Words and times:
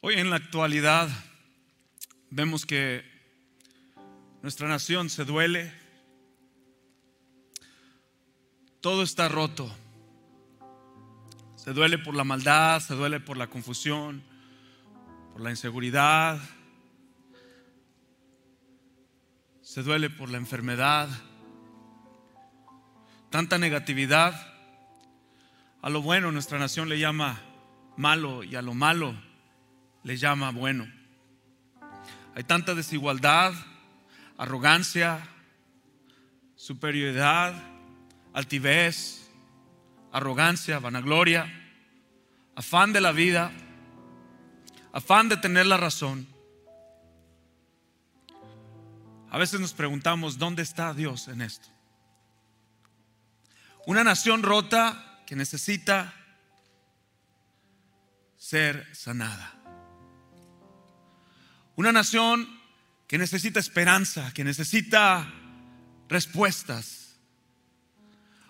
Hoy 0.00 0.14
en 0.14 0.30
la 0.30 0.36
actualidad 0.36 1.08
vemos 2.30 2.64
que 2.64 3.04
nuestra 4.42 4.68
nación 4.68 5.10
se 5.10 5.24
duele, 5.24 5.72
todo 8.80 9.02
está 9.02 9.28
roto, 9.28 9.68
se 11.56 11.72
duele 11.72 11.98
por 11.98 12.14
la 12.14 12.22
maldad, 12.22 12.78
se 12.78 12.94
duele 12.94 13.18
por 13.18 13.36
la 13.36 13.48
confusión, 13.48 14.22
por 15.32 15.42
la 15.42 15.50
inseguridad, 15.50 16.38
se 19.62 19.82
duele 19.82 20.10
por 20.10 20.30
la 20.30 20.38
enfermedad, 20.38 21.08
tanta 23.30 23.58
negatividad. 23.58 24.54
A 25.82 25.90
lo 25.90 26.02
bueno 26.02 26.30
nuestra 26.30 26.60
nación 26.60 26.88
le 26.88 27.00
llama 27.00 27.40
malo 27.96 28.44
y 28.44 28.54
a 28.54 28.62
lo 28.62 28.74
malo 28.74 29.26
le 30.02 30.16
llama 30.16 30.50
bueno. 30.50 30.86
Hay 32.34 32.44
tanta 32.44 32.74
desigualdad, 32.74 33.52
arrogancia, 34.36 35.20
superioridad, 36.54 37.54
altivez, 38.32 39.30
arrogancia, 40.12 40.78
vanagloria, 40.78 41.52
afán 42.54 42.92
de 42.92 43.00
la 43.00 43.12
vida, 43.12 43.52
afán 44.92 45.28
de 45.28 45.36
tener 45.36 45.66
la 45.66 45.76
razón. 45.76 46.26
A 49.30 49.38
veces 49.38 49.60
nos 49.60 49.74
preguntamos, 49.74 50.38
¿dónde 50.38 50.62
está 50.62 50.94
Dios 50.94 51.28
en 51.28 51.42
esto? 51.42 51.68
Una 53.86 54.04
nación 54.04 54.42
rota 54.42 55.22
que 55.26 55.36
necesita 55.36 56.14
ser 58.36 58.94
sanada. 58.94 59.57
Una 61.78 61.92
nación 61.92 62.48
que 63.06 63.18
necesita 63.18 63.60
esperanza, 63.60 64.34
que 64.34 64.42
necesita 64.42 65.32
respuestas. 66.08 67.14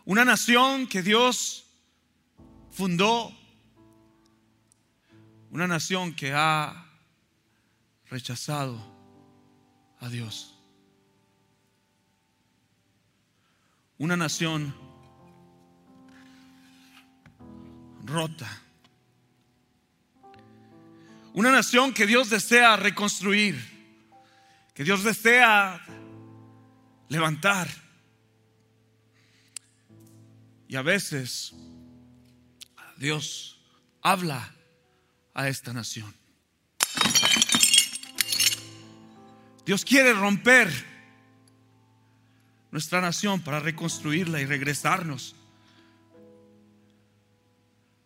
Una 0.07 0.25
nación 0.25 0.87
que 0.87 1.03
Dios 1.03 1.67
fundó. 2.71 3.39
Una 5.51 5.67
nación 5.67 6.15
que 6.15 6.33
ha 6.33 6.91
rechazado 8.09 8.81
a 10.01 10.09
Dios. 10.09 10.59
Una 13.99 14.17
nación 14.17 14.75
rota. 18.07 18.63
Una 21.39 21.53
nación 21.53 21.95
que 21.95 22.05
Dios 22.05 22.31
desea 22.31 22.75
reconstruir, 22.75 23.55
que 24.75 24.83
Dios 24.83 25.05
desea 25.05 25.81
levantar. 27.09 27.69
Y 30.67 30.75
a 30.75 30.83
veces 30.83 31.55
Dios 32.97 33.61
habla 34.03 34.53
a 35.33 35.49
esta 35.49 35.73
nación. 35.73 36.13
Dios 39.65 39.85
quiere 39.85 40.15
romper 40.15 40.69
nuestra 42.73 43.01
nación 43.01 43.43
para 43.43 43.61
reconstruirla 43.61 44.41
y 44.41 44.45
regresarnos 44.45 45.37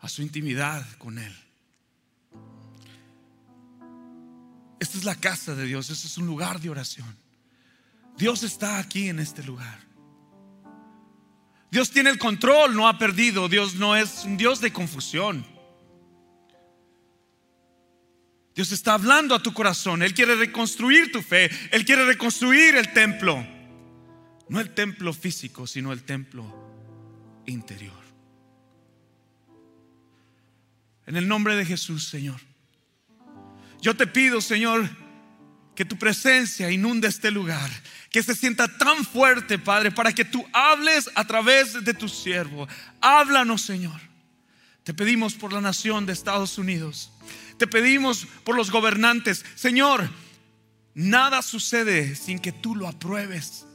a 0.00 0.08
su 0.10 0.20
intimidad 0.20 0.86
con 0.98 1.16
Él. 1.16 1.51
Esta 4.82 4.98
es 4.98 5.04
la 5.04 5.14
casa 5.14 5.54
de 5.54 5.64
Dios, 5.64 5.90
este 5.90 6.08
es 6.08 6.18
un 6.18 6.26
lugar 6.26 6.60
de 6.60 6.68
oración. 6.68 7.16
Dios 8.18 8.42
está 8.42 8.80
aquí 8.80 9.08
en 9.08 9.20
este 9.20 9.44
lugar. 9.44 9.78
Dios 11.70 11.92
tiene 11.92 12.10
el 12.10 12.18
control, 12.18 12.74
no 12.74 12.88
ha 12.88 12.98
perdido. 12.98 13.48
Dios 13.48 13.76
no 13.76 13.94
es 13.94 14.24
un 14.24 14.36
Dios 14.36 14.60
de 14.60 14.72
confusión. 14.72 15.46
Dios 18.56 18.72
está 18.72 18.94
hablando 18.94 19.36
a 19.36 19.40
tu 19.40 19.54
corazón. 19.54 20.02
Él 20.02 20.14
quiere 20.14 20.34
reconstruir 20.34 21.12
tu 21.12 21.22
fe. 21.22 21.48
Él 21.70 21.84
quiere 21.84 22.04
reconstruir 22.04 22.74
el 22.74 22.92
templo. 22.92 23.46
No 24.48 24.58
el 24.58 24.74
templo 24.74 25.12
físico, 25.12 25.68
sino 25.68 25.92
el 25.92 26.02
templo 26.02 26.44
interior. 27.46 28.02
En 31.06 31.14
el 31.14 31.28
nombre 31.28 31.54
de 31.54 31.64
Jesús, 31.64 32.08
Señor. 32.08 32.40
Yo 33.82 33.96
te 33.96 34.06
pido, 34.06 34.40
Señor, 34.40 34.88
que 35.74 35.84
tu 35.84 35.98
presencia 35.98 36.70
inunde 36.70 37.08
este 37.08 37.32
lugar, 37.32 37.68
que 38.10 38.22
se 38.22 38.36
sienta 38.36 38.68
tan 38.78 39.04
fuerte, 39.04 39.58
Padre, 39.58 39.90
para 39.90 40.12
que 40.12 40.24
tú 40.24 40.46
hables 40.52 41.10
a 41.16 41.26
través 41.26 41.84
de 41.84 41.92
tu 41.92 42.08
siervo. 42.08 42.68
Háblanos, 43.00 43.62
Señor. 43.62 44.00
Te 44.84 44.94
pedimos 44.94 45.34
por 45.34 45.52
la 45.52 45.60
nación 45.60 46.06
de 46.06 46.12
Estados 46.12 46.58
Unidos. 46.58 47.12
Te 47.58 47.66
pedimos 47.66 48.26
por 48.44 48.56
los 48.56 48.70
gobernantes. 48.70 49.44
Señor, 49.56 50.08
nada 50.94 51.42
sucede 51.42 52.14
sin 52.14 52.38
que 52.38 52.52
tú 52.52 52.76
lo 52.76 52.86
apruebes. 52.86 53.66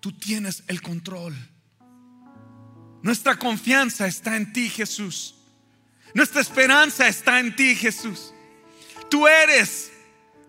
Tú 0.00 0.12
tienes 0.12 0.62
el 0.66 0.82
control. 0.82 1.34
Nuestra 3.02 3.38
confianza 3.38 4.06
está 4.06 4.36
en 4.36 4.52
ti, 4.52 4.68
Jesús. 4.68 5.39
Nuestra 6.14 6.40
esperanza 6.40 7.06
está 7.08 7.38
en 7.40 7.54
ti, 7.54 7.74
Jesús. 7.74 8.32
Tú 9.08 9.26
eres 9.26 9.92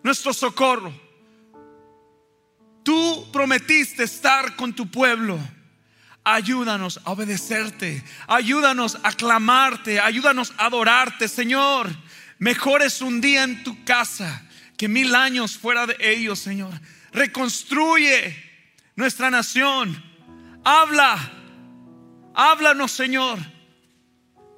nuestro 0.03 0.33
socorro. 0.33 0.93
Tú 2.83 3.29
prometiste 3.31 4.03
estar 4.03 4.55
con 4.55 4.73
tu 4.73 4.89
pueblo. 4.89 5.39
Ayúdanos 6.23 6.99
a 7.03 7.11
obedecerte. 7.11 8.03
Ayúdanos 8.27 8.97
a 9.03 9.11
clamarte. 9.13 9.99
Ayúdanos 9.99 10.53
a 10.57 10.65
adorarte, 10.67 11.27
Señor. 11.27 11.89
Mejor 12.39 12.81
es 12.81 13.01
un 13.01 13.21
día 13.21 13.43
en 13.43 13.63
tu 13.63 13.83
casa 13.83 14.47
que 14.77 14.87
mil 14.87 15.13
años 15.13 15.57
fuera 15.57 15.85
de 15.85 15.95
ellos, 15.99 16.39
Señor. 16.39 16.73
Reconstruye 17.11 18.35
nuestra 18.95 19.29
nación. 19.29 20.03
Habla. 20.63 21.17
Háblanos, 22.33 22.91
Señor. 22.91 23.37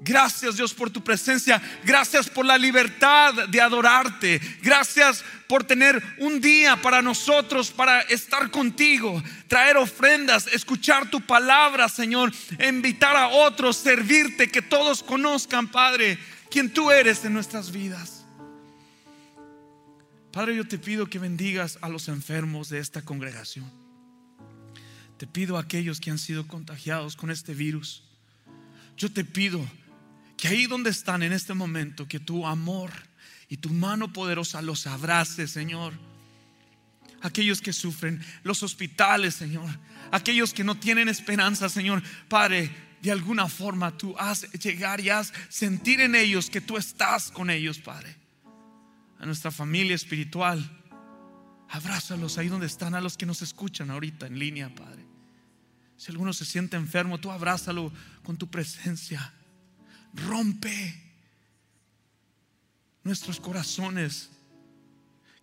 Gracias 0.03 0.57
Dios 0.57 0.73
por 0.73 0.89
tu 0.89 1.01
presencia. 1.01 1.61
Gracias 1.85 2.29
por 2.29 2.45
la 2.45 2.57
libertad 2.57 3.47
de 3.47 3.61
adorarte. 3.61 4.41
Gracias 4.61 5.23
por 5.47 5.63
tener 5.63 6.01
un 6.17 6.41
día 6.41 6.81
para 6.81 7.01
nosotros, 7.01 7.71
para 7.71 8.01
estar 8.01 8.51
contigo, 8.51 9.23
traer 9.47 9.77
ofrendas, 9.77 10.47
escuchar 10.47 11.09
tu 11.09 11.21
palabra, 11.21 11.87
Señor, 11.87 12.33
invitar 12.67 13.15
a 13.15 13.29
otros, 13.29 13.77
servirte, 13.77 14.49
que 14.49 14.61
todos 14.61 15.03
conozcan, 15.03 15.69
Padre, 15.69 16.17
quién 16.49 16.73
tú 16.73 16.91
eres 16.91 17.23
en 17.23 17.33
nuestras 17.33 17.71
vidas. 17.71 18.25
Padre, 20.33 20.55
yo 20.55 20.67
te 20.67 20.79
pido 20.79 21.05
que 21.05 21.19
bendigas 21.19 21.77
a 21.81 21.87
los 21.87 22.07
enfermos 22.09 22.67
de 22.67 22.79
esta 22.79 23.03
congregación. 23.03 23.71
Te 25.17 25.27
pido 25.27 25.57
a 25.57 25.61
aquellos 25.61 26.01
que 26.01 26.11
han 26.11 26.17
sido 26.17 26.47
contagiados 26.47 27.15
con 27.15 27.31
este 27.31 27.53
virus. 27.53 28.03
Yo 28.97 29.11
te 29.11 29.23
pido 29.23 29.65
que 30.43 30.49
ahí 30.49 30.67
donde 30.67 30.89
están 30.89 31.23
en 31.23 31.31
este 31.31 31.53
momento, 31.53 32.05
que 32.05 32.19
tu 32.19 32.45
amor 32.45 32.91
y 33.47 33.55
tu 33.55 33.69
mano 33.69 34.11
poderosa 34.11 34.61
los 34.61 34.87
abrace, 34.87 35.47
Señor. 35.47 35.93
Aquellos 37.21 37.61
que 37.61 37.71
sufren, 37.71 38.21
los 38.43 38.61
hospitales, 38.61 39.35
Señor. 39.35 39.69
Aquellos 40.11 40.53
que 40.53 40.65
no 40.65 40.75
tienen 40.75 41.07
esperanza, 41.07 41.69
Señor. 41.69 42.03
Padre, 42.27 42.69
de 43.01 43.09
alguna 43.09 43.47
forma 43.47 43.97
tú 43.97 44.17
haz 44.19 44.51
llegar 44.61 44.99
y 44.99 45.11
haz 45.11 45.31
sentir 45.47 46.01
en 46.01 46.13
ellos 46.13 46.49
que 46.49 46.59
tú 46.59 46.75
estás 46.75 47.31
con 47.31 47.49
ellos, 47.49 47.79
Padre. 47.79 48.13
A 49.19 49.25
nuestra 49.25 49.49
familia 49.49 49.95
espiritual, 49.95 50.61
abrázalos 51.69 52.37
ahí 52.37 52.49
donde 52.49 52.67
están, 52.67 52.95
a 52.95 52.99
los 52.99 53.15
que 53.15 53.25
nos 53.25 53.41
escuchan 53.41 53.91
ahorita 53.91 54.27
en 54.27 54.37
línea, 54.37 54.75
Padre. 54.75 55.05
Si 55.95 56.11
alguno 56.11 56.33
se 56.33 56.43
siente 56.43 56.75
enfermo, 56.75 57.17
tú 57.17 57.31
abrázalo 57.31 57.93
con 58.23 58.35
tu 58.35 58.51
presencia 58.51 59.31
rompe 60.13 61.01
nuestros 63.03 63.39
corazones. 63.39 64.29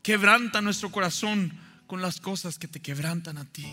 Quebranta 0.03 0.61
nuestro 0.61 0.91
corazón 0.91 1.53
con 1.87 2.01
las 2.01 2.21
cosas 2.21 2.59
que 2.59 2.69
te 2.69 2.81
quebrantan 2.81 3.39
a 3.39 3.45
ti. 3.45 3.67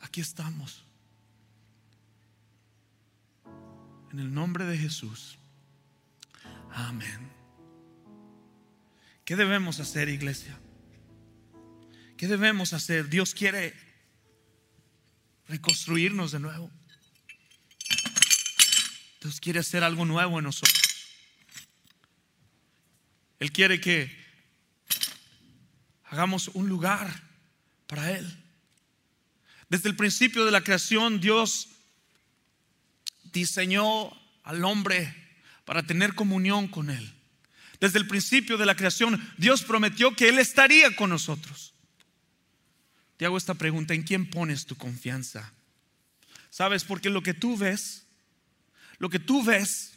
Aquí 0.00 0.20
estamos. 0.20 0.84
En 4.12 4.20
el 4.20 4.32
nombre 4.32 4.64
de 4.64 4.78
Jesús. 4.78 5.38
Amén. 6.72 7.32
¿Qué 9.24 9.36
debemos 9.36 9.80
hacer, 9.80 10.08
iglesia? 10.08 10.58
¿Qué 12.16 12.28
debemos 12.28 12.72
hacer? 12.74 13.08
Dios 13.08 13.34
quiere 13.34 13.74
reconstruirnos 15.48 16.32
de 16.32 16.40
nuevo. 16.40 16.70
Dios 19.24 19.40
quiere 19.40 19.60
hacer 19.60 19.82
algo 19.82 20.04
nuevo 20.04 20.38
en 20.38 20.44
nosotros. 20.44 21.08
Él 23.40 23.50
quiere 23.52 23.80
que 23.80 24.14
hagamos 26.04 26.48
un 26.48 26.68
lugar 26.68 27.22
para 27.86 28.12
Él. 28.12 28.44
Desde 29.70 29.88
el 29.88 29.96
principio 29.96 30.44
de 30.44 30.50
la 30.50 30.60
creación, 30.60 31.22
Dios 31.22 31.68
diseñó 33.32 34.12
al 34.42 34.62
hombre 34.62 35.14
para 35.64 35.82
tener 35.82 36.14
comunión 36.14 36.68
con 36.68 36.90
Él. 36.90 37.14
Desde 37.80 38.00
el 38.00 38.06
principio 38.06 38.58
de 38.58 38.66
la 38.66 38.76
creación, 38.76 39.26
Dios 39.38 39.62
prometió 39.62 40.14
que 40.14 40.28
Él 40.28 40.38
estaría 40.38 40.94
con 40.94 41.08
nosotros. 41.08 41.72
Te 43.16 43.24
hago 43.24 43.38
esta 43.38 43.54
pregunta, 43.54 43.94
¿en 43.94 44.02
quién 44.02 44.28
pones 44.28 44.66
tu 44.66 44.76
confianza? 44.76 45.50
¿Sabes? 46.50 46.84
Porque 46.84 47.08
lo 47.08 47.22
que 47.22 47.32
tú 47.32 47.56
ves, 47.56 48.03
lo 48.98 49.10
que 49.10 49.18
tú 49.18 49.44
ves, 49.44 49.92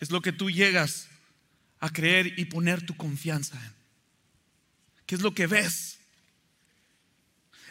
es 0.00 0.10
lo 0.10 0.20
que 0.22 0.32
tú 0.32 0.50
llegas 0.50 1.08
a 1.80 1.90
creer 1.90 2.38
y 2.38 2.46
poner 2.46 2.84
tu 2.84 2.96
confianza 2.96 3.56
en. 3.64 3.72
¿Qué 5.06 5.14
es 5.14 5.22
lo 5.22 5.34
que 5.34 5.46
ves? 5.46 5.98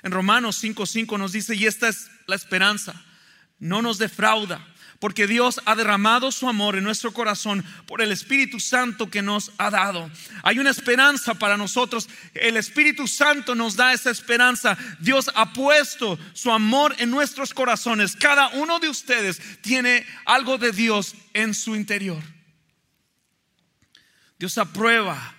En 0.04 0.12
Romanos 0.12 0.64
5:5 0.64 1.18
nos 1.18 1.32
dice, 1.32 1.56
y 1.56 1.66
esta 1.66 1.90
es 1.90 2.10
la 2.26 2.36
esperanza, 2.36 3.06
no 3.60 3.82
nos 3.82 3.98
defrauda, 3.98 4.66
porque 5.00 5.28
Dios 5.28 5.62
ha 5.66 5.76
derramado 5.76 6.32
su 6.32 6.50
amor 6.50 6.76
en 6.76 6.84
nuestro 6.84 7.14
corazón 7.14 7.64
por 7.86 8.02
el 8.02 8.12
Espíritu 8.12 8.60
Santo 8.60 9.10
que 9.10 9.22
nos 9.22 9.52
ha 9.58 9.70
dado. 9.70 10.10
Hay 10.44 10.60
una 10.60 10.72
esperanza 10.72 11.36
para 11.36 11.58
nosotros. 11.58 12.10
El 12.34 12.58
Espíritu 12.58 13.08
Santo 13.08 13.54
nos 13.54 13.76
da 13.76 13.94
esa 13.94 14.10
esperanza. 14.10 14.78
Dios 15.00 15.30
ha 15.36 15.54
puesto 15.54 16.18
su 16.34 16.52
amor 16.52 16.96
en 16.98 17.12
nuestros 17.12 17.54
corazones. 17.54 18.16
Cada 18.16 18.50
uno 18.50 18.80
de 18.80 18.90
ustedes 18.90 19.42
tiene 19.62 20.06
algo 20.26 20.58
de 20.58 20.72
Dios 20.72 21.16
en 21.34 21.54
su 21.54 21.76
interior. 21.76 22.24
Dios 24.40 24.58
aprueba 24.58 25.36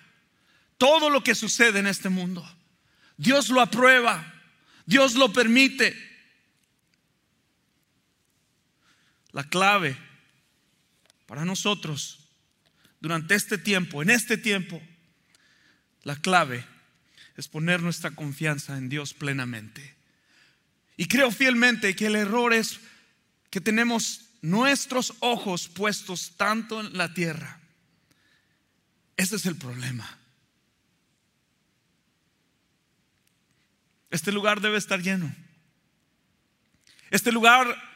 todo 0.76 1.10
lo 1.10 1.22
que 1.22 1.34
sucede 1.34 1.80
en 1.80 1.86
este 1.86 2.08
mundo. 2.08 2.48
Dios 3.16 3.48
lo 3.48 3.60
aprueba. 3.60 4.34
Dios 4.86 5.14
lo 5.14 5.32
permite. 5.32 6.07
La 9.38 9.44
clave 9.44 9.96
para 11.26 11.44
nosotros 11.44 12.28
durante 12.98 13.36
este 13.36 13.56
tiempo, 13.56 14.02
en 14.02 14.10
este 14.10 14.36
tiempo, 14.36 14.82
la 16.02 16.16
clave 16.16 16.66
es 17.36 17.46
poner 17.46 17.80
nuestra 17.80 18.10
confianza 18.10 18.76
en 18.76 18.88
Dios 18.88 19.14
plenamente. 19.14 19.94
Y 20.96 21.06
creo 21.06 21.30
fielmente 21.30 21.94
que 21.94 22.06
el 22.06 22.16
error 22.16 22.52
es 22.52 22.80
que 23.48 23.60
tenemos 23.60 24.22
nuestros 24.42 25.14
ojos 25.20 25.68
puestos 25.68 26.32
tanto 26.36 26.80
en 26.80 26.98
la 26.98 27.14
tierra. 27.14 27.60
Ese 29.16 29.36
es 29.36 29.46
el 29.46 29.54
problema. 29.54 30.18
Este 34.10 34.32
lugar 34.32 34.60
debe 34.60 34.78
estar 34.78 35.00
lleno. 35.00 35.32
Este 37.12 37.30
lugar 37.30 37.87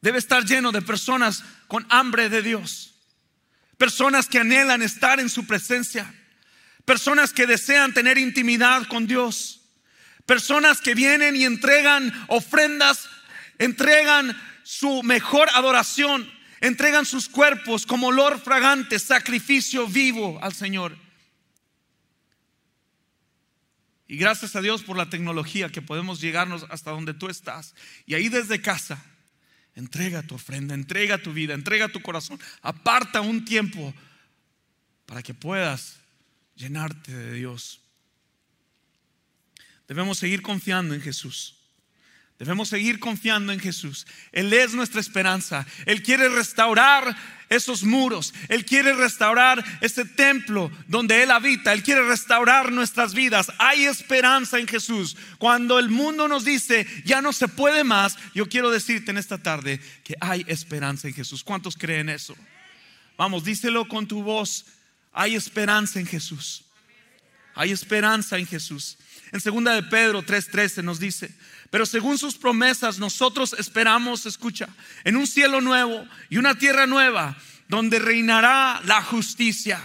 Debe 0.00 0.18
estar 0.18 0.44
lleno 0.44 0.72
de 0.72 0.82
personas 0.82 1.42
con 1.66 1.86
hambre 1.90 2.28
de 2.28 2.42
Dios. 2.42 2.94
Personas 3.76 4.28
que 4.28 4.38
anhelan 4.38 4.82
estar 4.82 5.20
en 5.20 5.28
su 5.28 5.46
presencia. 5.46 6.12
Personas 6.84 7.32
que 7.32 7.46
desean 7.46 7.92
tener 7.92 8.18
intimidad 8.18 8.86
con 8.86 9.06
Dios. 9.06 9.60
Personas 10.26 10.80
que 10.80 10.94
vienen 10.94 11.36
y 11.36 11.44
entregan 11.44 12.12
ofrendas, 12.28 13.08
entregan 13.58 14.36
su 14.62 15.02
mejor 15.02 15.48
adoración, 15.54 16.30
entregan 16.60 17.06
sus 17.06 17.28
cuerpos 17.28 17.86
como 17.86 18.08
olor 18.08 18.40
fragante, 18.40 18.98
sacrificio 18.98 19.86
vivo 19.86 20.38
al 20.42 20.52
Señor. 20.52 20.96
Y 24.06 24.16
gracias 24.16 24.56
a 24.56 24.60
Dios 24.60 24.82
por 24.82 24.96
la 24.96 25.10
tecnología 25.10 25.70
que 25.70 25.82
podemos 25.82 26.20
llegarnos 26.20 26.66
hasta 26.70 26.90
donde 26.90 27.14
tú 27.14 27.28
estás. 27.28 27.74
Y 28.06 28.14
ahí 28.14 28.28
desde 28.28 28.60
casa 28.60 29.02
Entrega 29.78 30.24
tu 30.24 30.34
ofrenda, 30.34 30.74
entrega 30.74 31.22
tu 31.22 31.32
vida, 31.32 31.54
entrega 31.54 31.88
tu 31.88 32.02
corazón. 32.02 32.40
Aparta 32.62 33.20
un 33.20 33.44
tiempo 33.44 33.94
para 35.06 35.22
que 35.22 35.34
puedas 35.34 36.00
llenarte 36.56 37.14
de 37.14 37.34
Dios. 37.34 37.80
Debemos 39.86 40.18
seguir 40.18 40.42
confiando 40.42 40.94
en 40.94 41.00
Jesús. 41.00 41.57
Debemos 42.38 42.68
seguir 42.68 43.00
confiando 43.00 43.52
en 43.52 43.58
Jesús. 43.58 44.06
Él 44.30 44.52
es 44.52 44.72
nuestra 44.72 45.00
esperanza. 45.00 45.66
Él 45.86 46.02
quiere 46.02 46.28
restaurar 46.28 47.16
esos 47.48 47.82
muros. 47.82 48.32
Él 48.48 48.64
quiere 48.64 48.92
restaurar 48.92 49.64
ese 49.80 50.04
templo 50.04 50.70
donde 50.86 51.22
Él 51.22 51.32
habita. 51.32 51.72
Él 51.72 51.82
quiere 51.82 52.06
restaurar 52.06 52.70
nuestras 52.70 53.12
vidas. 53.12 53.50
Hay 53.58 53.86
esperanza 53.86 54.58
en 54.60 54.68
Jesús. 54.68 55.16
Cuando 55.38 55.80
el 55.80 55.88
mundo 55.88 56.28
nos 56.28 56.44
dice, 56.44 56.86
ya 57.04 57.20
no 57.20 57.32
se 57.32 57.48
puede 57.48 57.82
más, 57.82 58.16
yo 58.34 58.48
quiero 58.48 58.70
decirte 58.70 59.10
en 59.10 59.18
esta 59.18 59.38
tarde 59.38 59.80
que 60.04 60.14
hay 60.20 60.44
esperanza 60.46 61.08
en 61.08 61.14
Jesús. 61.14 61.42
¿Cuántos 61.42 61.76
creen 61.76 62.08
eso? 62.08 62.36
Vamos, 63.16 63.42
díselo 63.42 63.88
con 63.88 64.06
tu 64.06 64.22
voz. 64.22 64.64
Hay 65.12 65.34
esperanza 65.34 65.98
en 65.98 66.06
Jesús. 66.06 66.64
Hay 67.56 67.72
esperanza 67.72 68.38
en 68.38 68.46
Jesús. 68.46 68.96
En 69.32 69.40
segunda 69.40 69.74
de 69.74 69.82
Pedro 69.82 70.22
3:13 70.22 70.84
nos 70.84 71.00
dice, 71.00 71.34
pero 71.70 71.86
según 71.86 72.18
sus 72.18 72.36
promesas 72.36 72.98
nosotros 72.98 73.54
esperamos, 73.58 74.26
escucha, 74.26 74.68
en 75.04 75.16
un 75.16 75.26
cielo 75.26 75.60
nuevo 75.60 76.06
y 76.30 76.38
una 76.38 76.56
tierra 76.56 76.86
nueva 76.86 77.36
donde 77.68 77.98
reinará 77.98 78.80
la 78.84 79.02
justicia. 79.02 79.80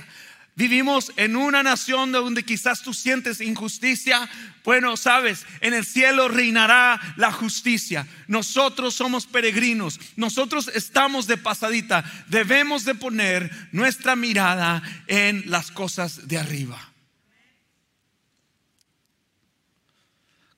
Vivimos 0.55 1.11
en 1.17 1.35
una 1.35 1.63
nación 1.63 2.11
donde 2.11 2.43
quizás 2.43 2.83
tú 2.83 2.93
sientes 2.93 3.41
injusticia. 3.41 4.29
Bueno, 4.63 4.95
sabes, 4.97 5.47
en 5.61 5.73
el 5.73 5.83
cielo 5.83 6.27
reinará 6.27 7.01
la 7.17 7.31
justicia. 7.31 8.07
Nosotros 8.27 8.93
somos 8.93 9.25
peregrinos, 9.25 9.99
nosotros 10.15 10.69
estamos 10.75 11.25
de 11.25 11.37
pasadita. 11.37 12.05
Debemos 12.27 12.85
de 12.85 12.93
poner 12.93 13.49
nuestra 13.71 14.15
mirada 14.15 14.83
en 15.07 15.43
las 15.47 15.71
cosas 15.71 16.27
de 16.27 16.37
arriba. 16.37 16.92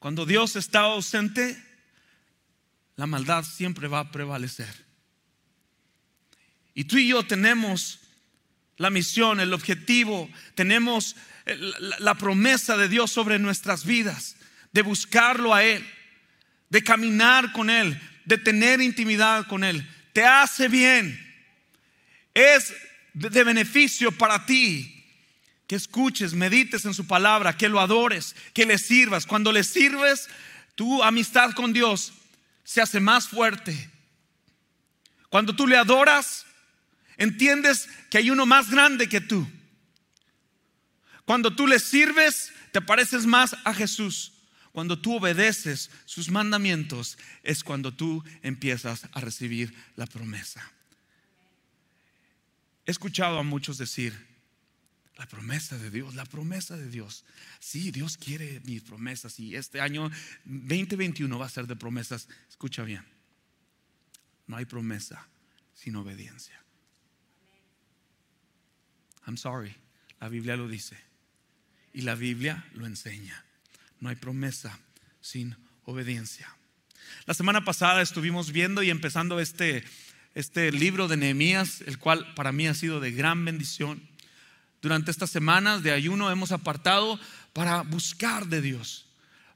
Cuando 0.06 0.28
Dios 0.28 0.56
está 0.56 0.82
ausente, 0.82 1.60
la 2.96 3.08
maldad 3.08 3.44
siempre 3.44 3.88
va 3.88 4.02
a 4.02 4.12
prevalecer. 4.12 4.72
Y 6.76 6.84
tú 6.84 6.98
y 6.98 7.08
yo 7.08 7.26
tenemos 7.26 8.02
la 8.78 8.92
misión, 8.92 9.40
el 9.40 9.52
objetivo, 9.52 10.30
tenemos 10.54 11.16
la 11.98 12.14
promesa 12.14 12.78
de 12.78 12.88
Dios 12.88 13.12
sobre 13.12 13.40
nuestras 13.40 13.84
vidas, 13.84 14.36
de 14.72 14.84
buscarlo 14.84 15.56
a 15.56 15.64
Él, 15.64 15.84
de 16.70 16.84
caminar 16.84 17.52
con 17.52 17.72
Él, 17.72 18.00
de 18.26 18.38
tener 18.38 18.82
intimidad 18.82 19.48
con 19.48 19.64
Él. 19.64 19.90
Te 20.14 20.24
hace 20.24 20.68
bien, 20.68 21.20
es 22.32 22.76
de 23.16 23.44
beneficio 23.44 24.12
para 24.12 24.46
ti 24.46 24.95
que 25.68 25.76
escuches, 25.76 26.34
medites 26.34 26.86
en 26.86 26.94
su 26.94 27.08
palabra, 27.08 27.58
que 27.58 27.70
lo 27.70 27.80
adores, 27.80 28.36
que 28.54 28.66
le 28.66 28.78
sirvas. 28.78 29.26
Cuando 29.26 29.52
le 29.52 29.64
sirves, 29.64 30.28
tu 30.76 31.02
amistad 31.04 31.52
con 31.52 31.74
Dios 31.74 32.14
se 32.64 32.82
hace 32.82 33.00
más 33.00 33.28
fuerte. 33.28 33.90
Cuando 35.30 35.56
tú 35.56 35.68
le 35.68 35.78
adoras, 35.78 36.46
entiendes 37.18 37.90
que 38.10 38.20
hay 38.20 38.30
uno 38.30 38.46
más 38.46 38.70
grande 38.70 39.10
que 39.10 39.22
tú. 39.22 39.48
Cuando 41.26 41.56
tú 41.56 41.66
le 41.66 41.80
sirves, 41.80 42.52
te 42.72 42.82
pareces 42.82 43.26
más 43.26 43.56
a 43.64 43.74
Jesús. 43.74 44.34
Cuando 44.72 45.00
tú 45.00 45.16
obedeces 45.16 45.90
sus 46.06 46.30
mandamientos, 46.30 47.18
es 47.44 47.64
cuando 47.64 47.94
tú 47.94 48.24
empiezas 48.44 49.08
a 49.14 49.22
recibir 49.22 49.74
la 49.96 50.06
promesa. 50.06 50.72
He 52.86 52.92
escuchado 52.92 53.40
a 53.40 53.44
muchos 53.44 53.78
decir, 53.78 54.35
la 55.18 55.26
promesa 55.28 55.78
de 55.78 55.90
Dios, 55.90 56.16
la 56.16 56.26
promesa 56.26 56.76
de 56.76 56.90
Dios. 56.90 57.24
Sí, 57.60 57.92
Dios 57.92 58.18
quiere 58.18 58.62
mis 58.66 58.82
promesas 58.82 59.40
y 59.40 59.56
este 59.56 59.80
año 59.80 60.12
2021 60.44 61.40
va 61.40 61.46
a 61.46 61.50
ser 61.50 61.68
de 61.68 61.76
promesas. 61.76 62.28
Escucha 62.50 62.84
bien, 62.84 63.04
no 64.48 64.58
hay 64.58 64.66
promesa 64.66 65.28
sin 65.74 65.96
obediencia. 65.96 66.62
I'm 69.26 69.38
sorry, 69.38 69.76
la 70.20 70.30
Biblia 70.30 70.56
lo 70.56 70.68
dice 70.68 70.98
y 71.94 72.02
la 72.02 72.16
Biblia 72.16 72.66
lo 72.74 72.86
enseña. 72.86 73.44
No 74.02 74.10
hay 74.10 74.16
promesa 74.18 74.78
sin 75.22 75.56
obediencia. 75.86 76.56
La 77.26 77.34
semana 77.34 77.64
pasada 77.64 78.02
estuvimos 78.02 78.52
viendo 78.52 78.84
y 78.84 78.90
empezando 78.90 79.40
este, 79.40 79.84
este 80.34 80.72
libro 80.72 81.08
de 81.08 81.18
Nehemías, 81.18 81.82
el 81.82 81.98
cual 81.98 82.34
para 82.36 82.52
mí 82.52 82.68
ha 82.68 82.74
sido 82.74 83.00
de 83.00 83.12
gran 83.12 83.46
bendición 83.46 84.15
durante 84.86 85.10
estas 85.10 85.32
semanas 85.32 85.82
de 85.82 85.92
ayuno 85.92 86.30
hemos 86.30 86.52
apartado 86.52 87.20
para 87.54 87.82
buscar 87.82 88.46
de 88.46 88.62
Dios, 88.62 89.08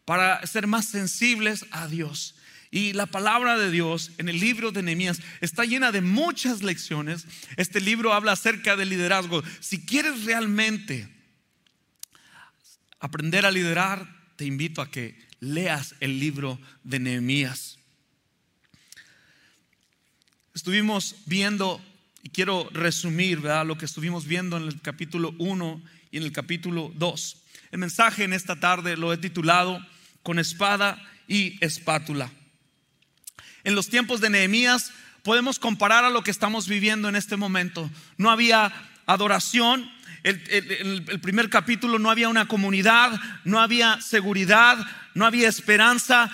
para 0.04 0.44
ser 0.48 0.66
más 0.66 0.88
sensibles 0.88 1.68
a 1.70 1.88
Dios. 1.88 2.34
Y 2.72 2.94
la 2.94 3.06
palabra 3.06 3.56
de 3.56 3.70
Dios 3.70 4.10
en 4.18 4.28
el 4.28 4.40
libro 4.40 4.72
de 4.72 4.82
Nehemías 4.82 5.22
está 5.40 5.66
llena 5.66 5.92
de 5.92 6.02
muchas 6.02 6.64
lecciones. 6.64 7.28
Este 7.58 7.80
libro 7.80 8.12
habla 8.12 8.32
acerca 8.32 8.76
del 8.76 8.90
liderazgo. 8.90 9.44
Si 9.60 9.86
quieres 9.86 10.24
realmente 10.24 11.08
aprender 13.00 13.46
a 13.46 13.52
liderar, 13.52 14.34
te 14.36 14.46
invito 14.46 14.82
a 14.82 14.90
que 14.90 15.16
leas 15.42 15.94
el 16.00 16.20
libro 16.20 16.60
de 16.84 16.98
Nehemías. 16.98 17.78
Estuvimos 20.56 21.18
viendo, 21.28 21.80
y 22.24 22.30
quiero 22.30 22.70
resumir 22.72 23.40
¿verdad? 23.40 23.66
lo 23.66 23.78
que 23.78 23.86
estuvimos 23.86 24.26
viendo 24.26 24.58
en 24.58 24.64
el 24.64 24.82
capítulo 24.82 25.34
1 25.38 25.82
y 26.12 26.18
en 26.18 26.24
el 26.24 26.32
capítulo 26.32 26.92
2. 26.96 27.38
El 27.72 27.80
mensaje 27.80 28.24
en 28.24 28.34
esta 28.34 28.60
tarde 28.60 28.98
lo 28.98 29.14
he 29.14 29.18
titulado 29.18 29.80
Con 30.24 30.40
espada 30.40 31.02
y 31.28 31.64
espátula. 31.64 32.32
En 33.64 33.76
los 33.76 33.90
tiempos 33.90 34.22
de 34.22 34.30
Nehemías 34.30 34.92
podemos 35.24 35.60
comparar 35.60 36.06
a 36.06 36.10
lo 36.10 36.24
que 36.24 36.32
estamos 36.32 36.68
viviendo 36.68 37.10
en 37.10 37.16
este 37.16 37.38
momento. 37.38 37.90
No 38.18 38.32
había 38.32 38.74
adoración. 39.06 39.90
En 40.24 40.42
el, 40.50 41.22
primer 41.22 41.50
capítulo 41.50 42.00
no 42.00 42.10
había 42.10 42.30
una 42.30 42.48
comunidad, 42.48 43.20
no 43.46 43.60
había 43.60 44.02
seguridad, 44.02 44.78
no 45.14 45.26
había 45.26 45.48
esperanza, 45.48 46.30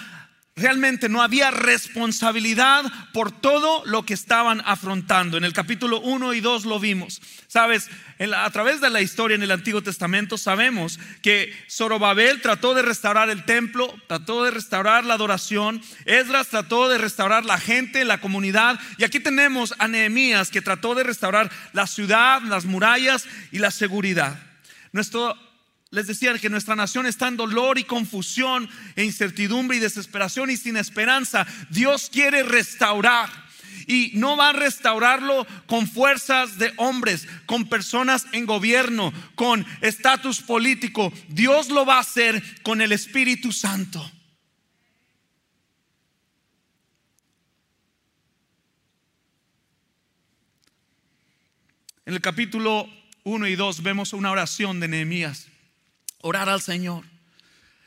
realmente 0.57 1.09
no 1.09 1.21
había 1.21 1.51
responsabilidad 1.51 2.85
por 3.12 3.29
todo 3.29 3.83
lo 3.85 4.05
que 4.05 4.13
estaban 4.13 4.62
afrontando. 4.65 5.35
En 5.35 5.43
el 5.43 5.51
capítulo 5.51 6.00
1 6.00 6.33
y 6.33 6.39
2 6.39 6.65
lo 6.65 6.79
vimos. 6.79 7.21
Sabes, 7.47 7.89
a 8.33 8.50
través 8.51 8.79
de 8.79 8.89
la 8.89 9.01
historia 9.01 9.35
en 9.35 9.43
el 9.43 9.51
Antiguo 9.51 9.83
Testamento 9.83 10.38
sabemos 10.38 10.97
que 11.21 11.53
Zorobabel 11.69 12.41
trató 12.41 12.74
de 12.74 12.83
restaurar 12.83 13.29
el 13.29 13.43
templo, 13.43 13.93
trató 14.07 14.45
de 14.45 14.51
restaurar 14.51 15.03
la 15.03 15.15
adoración, 15.15 15.81
Esdras 16.05 16.47
trató 16.47 16.88
de 16.88 17.00
restaurar 17.00 17.43
la 17.43 17.57
gente, 17.57 18.05
la 18.05 18.21
comunidad, 18.21 18.79
y 18.97 19.03
aquí 19.03 19.19
tenemos 19.19 19.74
a 19.77 19.89
Nehemías 19.89 20.51
que 20.51 20.62
trató 20.62 20.95
de 20.95 21.03
restaurar 21.03 21.51
la 21.74 21.85
ciudad, 21.85 22.41
las 22.43 22.63
murallas 22.63 23.25
y 23.51 23.59
la 23.59 23.71
seguridad. 23.71 24.39
Nuestro 24.93 25.38
les 25.92 26.08
decía 26.08 26.38
que 26.38 26.50
nuestra 26.50 26.75
nación 26.75 27.06
está 27.06 27.27
en 27.27 27.38
dolor 27.38 27.80
y 27.80 27.84
confusión 27.84 28.70
e 28.96 29.04
incertidumbre 29.04 29.77
y 29.77 29.80
desesperación 29.80 30.50
y 30.50 30.58
sin 30.58 30.77
esperanza. 30.77 31.46
Dios 31.70 32.10
quiere 32.12 32.44
restaurar 32.44 33.30
y 33.88 34.12
no 34.15 34.36
va 34.36 34.50
a 34.50 34.54
restaurarlo 34.54 35.46
con 35.68 35.88
fuerzas 35.88 36.58
de 36.58 36.74
hombres, 36.77 37.27
con 37.46 37.70
personas 37.70 38.25
en 38.32 38.46
gobierno, 38.46 39.13
con 39.36 39.65
estatus 39.82 40.42
político. 40.42 41.13
Dios 41.30 41.70
lo 41.70 41.86
va 41.86 41.98
a 41.98 42.01
hacer 42.01 42.44
con 42.63 42.82
el 42.82 42.92
Espíritu 42.92 43.51
Santo. 43.51 44.12
En 52.06 52.13
el 52.13 52.22
capítulo 52.22 52.88
1 53.24 53.48
y 53.48 53.56
2 53.56 53.82
vemos 53.82 54.13
una 54.13 54.30
oración 54.30 54.80
de 54.80 54.88
Nehemías 54.88 55.48
orar 56.25 56.50
al 56.50 56.60
Señor. 56.60 57.03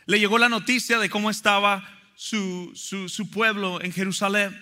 Le 0.07 0.21
llegó 0.21 0.39
la 0.39 0.49
noticia 0.49 1.01
de 1.01 1.11
cómo 1.11 1.29
estaba 1.29 1.85
su, 2.15 2.71
su, 2.75 3.31
pueblo 3.31 3.83
en 3.83 3.93
Jerusalén. 3.93 4.57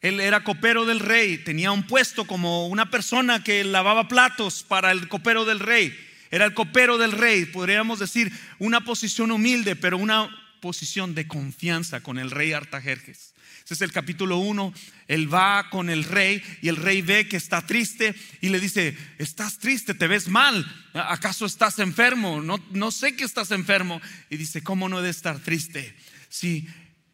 Él 0.00 0.20
era 0.20 0.44
copero 0.44 0.84
del 0.84 1.00
rey, 1.00 1.38
tenía 1.38 1.72
un 1.72 1.88
puesto 1.88 2.24
como 2.24 2.68
una 2.68 2.90
persona 2.90 3.42
que 3.42 3.64
lavaba 3.64 4.06
platos 4.06 4.62
para 4.62 4.92
el 4.92 5.08
copero 5.08 5.44
del 5.44 5.58
rey. 5.58 5.92
Era 6.30 6.44
el 6.44 6.54
copero 6.54 6.96
del 6.96 7.10
rey, 7.10 7.46
podríamos 7.46 7.98
decir 7.98 8.32
una 8.60 8.82
posición 8.82 9.32
humilde, 9.32 9.74
pero 9.74 9.98
una 9.98 10.30
posición 10.60 11.16
de 11.16 11.26
confianza 11.26 12.00
con 12.00 12.16
el 12.18 12.30
rey 12.30 12.52
Artajerjes. 12.52 13.33
Ese 13.64 13.74
es 13.74 13.80
el 13.80 13.92
capítulo 13.92 14.38
1. 14.38 14.74
Él 15.08 15.32
va 15.32 15.70
con 15.70 15.88
el 15.88 16.04
rey 16.04 16.42
y 16.60 16.68
el 16.68 16.76
rey 16.76 17.00
ve 17.00 17.28
que 17.28 17.38
está 17.38 17.62
triste 17.62 18.14
y 18.42 18.50
le 18.50 18.60
dice, 18.60 18.96
estás 19.18 19.58
triste, 19.58 19.94
te 19.94 20.06
ves 20.06 20.28
mal, 20.28 20.64
¿acaso 20.92 21.46
estás 21.46 21.78
enfermo? 21.78 22.42
No, 22.42 22.62
no 22.72 22.90
sé 22.90 23.16
que 23.16 23.24
estás 23.24 23.50
enfermo. 23.52 24.02
Y 24.28 24.36
dice, 24.36 24.62
¿cómo 24.62 24.90
no 24.90 25.00
he 25.00 25.02
de 25.02 25.08
estar 25.08 25.38
triste? 25.38 25.96
Si 26.28 26.68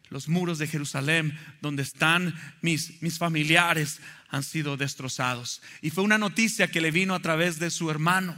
los 0.09 0.27
muros 0.27 0.57
de 0.57 0.67
Jerusalén, 0.67 1.39
donde 1.61 1.83
están 1.83 2.35
mis, 2.61 3.01
mis 3.01 3.17
familiares, 3.17 4.01
han 4.27 4.43
sido 4.43 4.75
destrozados. 4.75 5.61
Y 5.81 5.89
fue 5.89 6.03
una 6.03 6.17
noticia 6.17 6.69
que 6.69 6.81
le 6.81 6.91
vino 6.91 7.15
a 7.15 7.21
través 7.21 7.59
de 7.59 7.71
su 7.71 7.89
hermano. 7.89 8.37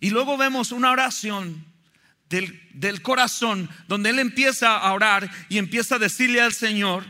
Y 0.00 0.10
luego 0.10 0.36
vemos 0.36 0.70
una 0.70 0.90
oración 0.90 1.64
del, 2.30 3.02
corazón, 3.02 3.68
donde 3.88 4.10
él 4.10 4.18
empieza 4.18 4.76
a 4.76 4.92
orar 4.92 5.30
y 5.48 5.58
empieza 5.58 5.96
a 5.96 5.98
decirle 5.98 6.40
al 6.40 6.52
Señor 6.52 7.04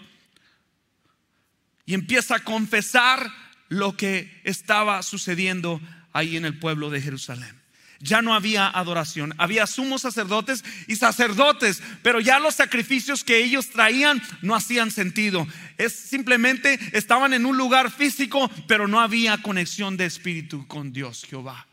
y 1.85 1.95
empieza 1.95 2.37
a 2.37 2.45
confesar 2.45 3.31
lo 3.69 3.97
que 3.97 4.41
estaba 4.45 5.03
sucediendo 5.03 5.81
ahí 6.13 6.37
en 6.37 6.45
el 6.45 6.59
pueblo 6.59 6.91
de 6.91 7.03
Jerusalén. 7.03 7.61
Ya 8.03 8.23
no 8.23 8.33
había 8.35 8.67
adoración, 8.67 9.35
había 9.37 9.67
sumos 9.67 10.01
sacerdotes 10.01 10.65
y 10.87 10.97
sacerdotes, 10.97 11.83
pero 12.03 12.19
ya 12.19 12.39
los 12.39 12.55
sacrificios 12.55 13.23
que 13.23 13.45
ellos 13.45 13.69
traían 13.69 14.23
no 14.41 14.55
hacían 14.55 14.91
sentido. 14.91 15.47
Es 15.77 15.93
simplemente 15.93 16.81
estaban 16.93 17.35
en 17.35 17.45
un 17.45 17.59
lugar 17.59 17.91
físico, 17.91 18.51
pero 18.67 18.89
no 18.89 19.01
había 19.01 19.43
conexión 19.43 19.99
de 19.99 20.07
espíritu 20.07 20.67
con 20.67 20.95
Dios 20.95 21.27
Jehová. 21.29 21.67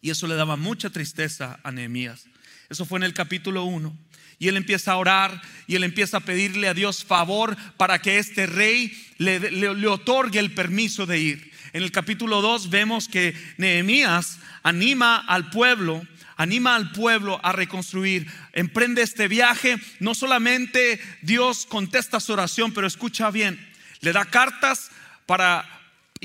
Y 0.00 0.10
eso 0.10 0.26
le 0.26 0.34
daba 0.34 0.56
mucha 0.56 0.90
tristeza 0.90 1.58
a 1.62 1.72
Nehemías. 1.72 2.26
Eso 2.68 2.84
fue 2.84 2.98
en 2.98 3.04
el 3.04 3.14
capítulo 3.14 3.64
1. 3.64 3.96
Y 4.38 4.48
él 4.48 4.56
empieza 4.56 4.92
a 4.92 4.96
orar 4.96 5.40
y 5.66 5.76
él 5.76 5.84
empieza 5.84 6.18
a 6.18 6.20
pedirle 6.20 6.68
a 6.68 6.74
Dios 6.74 7.04
favor 7.04 7.56
para 7.76 8.00
que 8.00 8.18
este 8.18 8.46
rey 8.46 8.92
le, 9.16 9.50
le, 9.50 9.88
otorgue 9.88 10.38
el 10.38 10.52
permiso 10.52 11.06
de 11.06 11.18
ir. 11.18 11.52
En 11.72 11.82
el 11.82 11.90
capítulo 11.90 12.42
2 12.42 12.68
vemos 12.68 13.08
que 13.08 13.34
Nehemías 13.56 14.38
anima 14.62 15.16
al 15.16 15.48
pueblo, 15.48 16.06
anima 16.36 16.76
al 16.76 16.92
pueblo 16.92 17.40
a 17.42 17.52
reconstruir, 17.52 18.26
emprende 18.52 19.00
este 19.00 19.26
viaje. 19.26 19.78
No 20.00 20.14
solamente 20.14 21.00
Dios 21.22 21.64
contesta 21.64 22.20
su 22.20 22.34
oración, 22.34 22.72
pero 22.74 22.86
escucha 22.86 23.30
bien, 23.30 23.58
le 24.00 24.12
da 24.12 24.26
cartas 24.26 24.90
para 25.24 25.75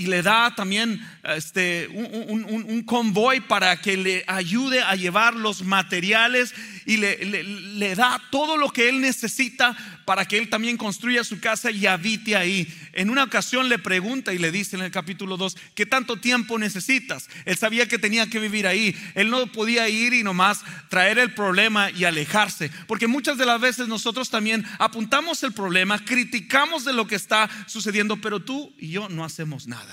y 0.02 0.08
le 0.08 0.24
da 0.24 0.56
también 0.56 1.00
este, 1.36 1.88
un, 1.88 2.84
convoy 2.86 3.40
para 3.42 3.80
que 3.80 3.96
le 3.96 4.24
ayude 4.26 4.82
a 4.82 4.96
llevar 4.96 5.36
los 5.36 5.62
materiales 5.62 6.56
y 6.88 6.98
le, 6.98 7.96
da 7.96 8.20
todo 8.32 8.58
lo 8.58 8.72
que 8.72 8.90
él 8.90 9.00
necesita 9.00 9.78
para 10.06 10.26
que 10.26 10.40
él 10.40 10.50
también 10.50 10.78
construya 10.78 11.24
su 11.24 11.40
casa 11.40 11.70
y 11.70 11.86
habite 11.86 12.36
ahí. 12.36 12.68
En 12.94 13.12
una 13.12 13.24
ocasión 13.24 13.70
le 13.70 13.78
pregunta 13.78 14.34
y 14.34 14.40
le 14.40 14.52
dice 14.52 14.76
en 14.76 14.82
el 14.82 14.92
capítulo 14.92 15.38
2, 15.38 15.56
¿qué 15.76 15.86
tanto 15.86 16.18
tiempo 16.18 16.58
necesitas? 16.58 17.30
Él 17.46 17.56
sabía 17.56 17.88
que 17.88 18.00
tenía 18.00 18.28
que 18.28 18.40
vivir 18.40 18.66
ahí. 18.66 18.96
Él 19.14 19.30
no 19.30 19.46
podía 19.48 19.88
ir 19.88 20.14
y 20.14 20.24
nomás 20.24 20.64
traer 20.90 21.20
el 21.20 21.34
problema 21.36 21.92
y 21.92 22.06
alejarse. 22.06 22.72
Porque 22.88 23.08
muchas 23.08 23.38
de 23.38 23.46
las 23.46 23.62
veces 23.62 23.88
nosotros 23.88 24.32
también 24.32 24.66
apuntamos 24.80 25.44
el 25.44 25.54
problema, 25.54 26.04
criticamos 26.04 26.84
de 26.86 26.94
lo 26.94 27.06
que 27.06 27.16
está 27.16 27.48
sucediendo, 27.68 28.18
pero 28.18 28.40
tú 28.40 28.74
y 28.80 28.90
yo 28.90 29.08
no 29.08 29.24
hacemos 29.24 29.68
nada. 29.68 29.91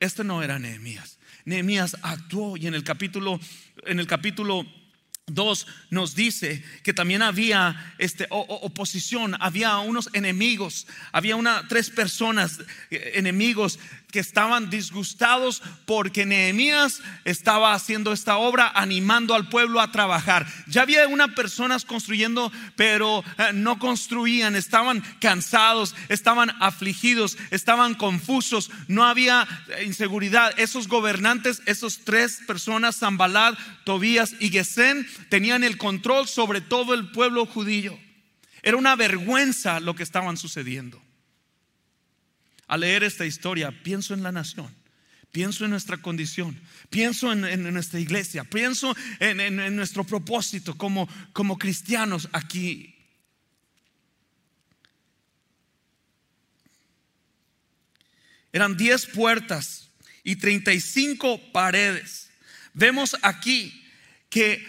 Este 0.00 0.24
no 0.24 0.42
era 0.42 0.58
Nehemías. 0.58 1.18
Nehemías 1.44 1.96
actuó 2.00 2.56
y 2.56 2.66
en 2.66 2.74
el 2.74 2.84
capítulo, 2.84 3.38
en 3.84 4.00
el 4.00 4.06
capítulo 4.06 4.66
2 5.26 5.66
nos 5.90 6.14
dice 6.14 6.64
que 6.82 6.94
también 6.94 7.22
había 7.22 7.94
este, 7.98 8.26
oposición, 8.30 9.36
había 9.40 9.78
unos 9.78 10.08
enemigos, 10.12 10.86
había 11.12 11.36
una, 11.36 11.68
tres 11.68 11.90
personas 11.90 12.60
eh, 12.90 13.12
enemigos 13.14 13.78
que 14.10 14.20
estaban 14.20 14.70
disgustados 14.70 15.62
porque 15.86 16.26
Nehemías 16.26 17.00
estaba 17.24 17.74
haciendo 17.74 18.12
esta 18.12 18.36
obra, 18.36 18.70
animando 18.74 19.34
al 19.34 19.48
pueblo 19.48 19.80
a 19.80 19.92
trabajar. 19.92 20.46
Ya 20.66 20.82
había 20.82 21.06
unas 21.08 21.30
personas 21.30 21.84
construyendo, 21.84 22.52
pero 22.76 23.24
eh, 23.38 23.52
no 23.54 23.78
construían, 23.78 24.56
estaban 24.56 25.02
cansados, 25.20 25.94
estaban 26.08 26.50
afligidos, 26.60 27.36
estaban 27.50 27.94
confusos, 27.94 28.70
no 28.88 29.04
había 29.04 29.46
eh, 29.68 29.84
inseguridad. 29.84 30.52
Esos 30.58 30.88
gobernantes, 30.88 31.62
esos 31.66 32.04
tres 32.04 32.40
personas, 32.46 32.98
Zambalad, 32.98 33.54
Tobías 33.84 34.34
y 34.40 34.50
Gesén, 34.50 35.06
tenían 35.28 35.64
el 35.64 35.78
control 35.78 36.28
sobre 36.28 36.60
todo 36.60 36.94
el 36.94 37.10
pueblo 37.10 37.46
judío. 37.46 37.98
Era 38.62 38.76
una 38.76 38.96
vergüenza 38.96 39.80
lo 39.80 39.94
que 39.94 40.02
estaban 40.02 40.36
sucediendo. 40.36 41.02
Al 42.70 42.82
leer 42.82 43.02
esta 43.02 43.26
historia, 43.26 43.72
pienso 43.82 44.14
en 44.14 44.22
la 44.22 44.30
nación, 44.30 44.72
pienso 45.32 45.64
en 45.64 45.72
nuestra 45.72 45.96
condición, 45.96 46.56
pienso 46.88 47.32
en, 47.32 47.72
nuestra 47.72 47.98
iglesia, 47.98 48.44
pienso 48.44 48.96
en, 49.18 49.74
nuestro 49.74 50.04
propósito 50.04 50.78
como, 50.78 51.08
como 51.32 51.58
cristianos 51.58 52.28
aquí. 52.30 52.94
Eran 58.52 58.76
10 58.76 59.06
puertas 59.06 59.88
y 60.22 60.36
35 60.36 61.50
paredes. 61.50 62.30
Vemos 62.72 63.16
aquí 63.22 63.84
que 64.28 64.64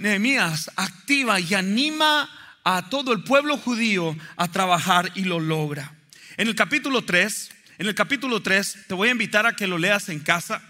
Nehemías 0.00 0.70
activa 0.76 1.38
y 1.40 1.52
anima 1.52 2.58
a 2.64 2.88
todo 2.88 3.12
el 3.12 3.22
pueblo 3.22 3.58
judío 3.58 4.16
a 4.36 4.50
trabajar 4.50 5.12
y 5.14 5.24
lo 5.24 5.40
logra. 5.40 5.93
En 6.36 6.48
el 6.48 6.56
capítulo 6.56 7.04
3, 7.04 7.50
en 7.78 7.86
el 7.86 7.94
capítulo 7.94 8.42
3, 8.42 8.86
te 8.88 8.94
voy 8.94 9.08
a 9.08 9.12
invitar 9.12 9.46
a 9.46 9.54
que 9.54 9.68
lo 9.68 9.78
leas 9.78 10.08
en 10.08 10.18
casa. 10.18 10.60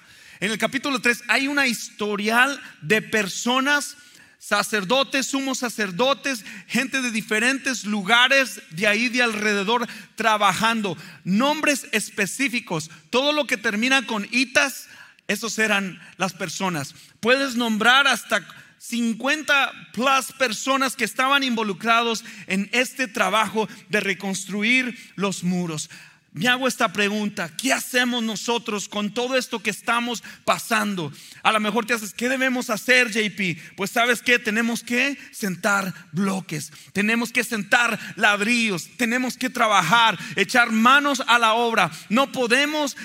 En 0.40 0.50
el 0.50 0.58
capítulo 0.58 1.00
3 1.00 1.24
hay 1.28 1.48
una 1.48 1.66
historial 1.66 2.60
de 2.82 3.00
personas, 3.00 3.96
sacerdotes, 4.38 5.28
sumos 5.28 5.60
sacerdotes, 5.60 6.44
gente 6.66 7.00
de 7.00 7.10
diferentes 7.10 7.84
lugares 7.84 8.60
de 8.70 8.86
ahí 8.86 9.08
de 9.08 9.22
alrededor 9.22 9.88
trabajando. 10.16 10.98
Nombres 11.24 11.86
específicos. 11.92 12.90
Todo 13.08 13.32
lo 13.32 13.46
que 13.46 13.56
termina 13.56 14.06
con 14.06 14.28
itas, 14.32 14.88
esos 15.28 15.58
eran 15.58 15.98
las 16.18 16.34
personas. 16.34 16.94
Puedes 17.20 17.56
nombrar 17.56 18.06
hasta 18.06 18.46
50 18.88 19.72
plus 19.92 20.32
personas 20.38 20.94
que 20.94 21.04
estaban 21.04 21.42
involucrados 21.42 22.24
en 22.46 22.68
este 22.72 23.08
trabajo 23.08 23.66
de 23.88 24.00
reconstruir 24.00 24.98
los 25.16 25.42
muros 25.42 25.88
me 26.34 26.48
hago 26.48 26.66
esta 26.66 26.92
pregunta, 26.92 27.48
¿qué 27.56 27.72
hacemos 27.72 28.20
nosotros 28.20 28.88
con 28.88 29.14
todo 29.14 29.36
esto 29.36 29.60
que 29.60 29.70
estamos 29.70 30.24
pasando? 30.44 31.12
A 31.44 31.52
lo 31.52 31.60
mejor 31.60 31.86
te 31.86 31.94
haces, 31.94 32.12
¿qué 32.12 32.28
debemos 32.28 32.70
hacer, 32.70 33.08
JP? 33.12 33.76
Pues 33.76 33.92
sabes 33.92 34.20
que 34.20 34.40
tenemos 34.40 34.82
que 34.82 35.16
sentar 35.30 35.94
bloques, 36.10 36.72
tenemos 36.92 37.30
que 37.30 37.44
sentar 37.44 38.00
ladrillos, 38.16 38.88
tenemos 38.96 39.36
que 39.36 39.48
trabajar, 39.48 40.18
echar 40.34 40.72
manos 40.72 41.22
a 41.24 41.38
la 41.38 41.54
obra. 41.54 41.92
No 42.08 42.32
podemos 42.32 42.96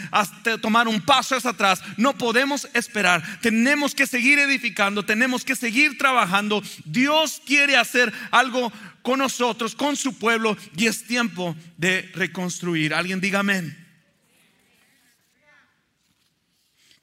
tomar 0.60 0.88
un 0.88 1.00
paso 1.00 1.36
hacia 1.36 1.52
atrás, 1.52 1.84
no 1.98 2.18
podemos 2.18 2.68
esperar, 2.74 3.24
tenemos 3.42 3.94
que 3.94 4.08
seguir 4.08 4.40
edificando, 4.40 5.06
tenemos 5.06 5.46
que 5.46 5.56
seguir 5.56 6.00
trabajando. 6.00 6.64
Dios 6.84 7.44
quiere 7.46 7.78
hacer 7.78 8.12
algo 8.32 8.74
con 9.02 9.20
nosotros, 9.20 9.76
con 9.76 9.96
su 9.96 10.18
pueblo, 10.18 10.58
y 10.76 10.88
es 10.88 11.06
tiempo 11.06 11.56
de 11.78 12.04
reconstruir. 12.14 12.94
Alguien 12.94 13.22
diga 13.22 13.40
amén. 13.40 13.76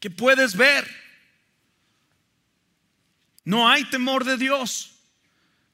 Que 0.00 0.10
puedes 0.10 0.56
ver. 0.56 0.86
No 3.44 3.68
hay 3.68 3.84
temor 3.84 4.24
de 4.24 4.36
Dios. 4.36 4.98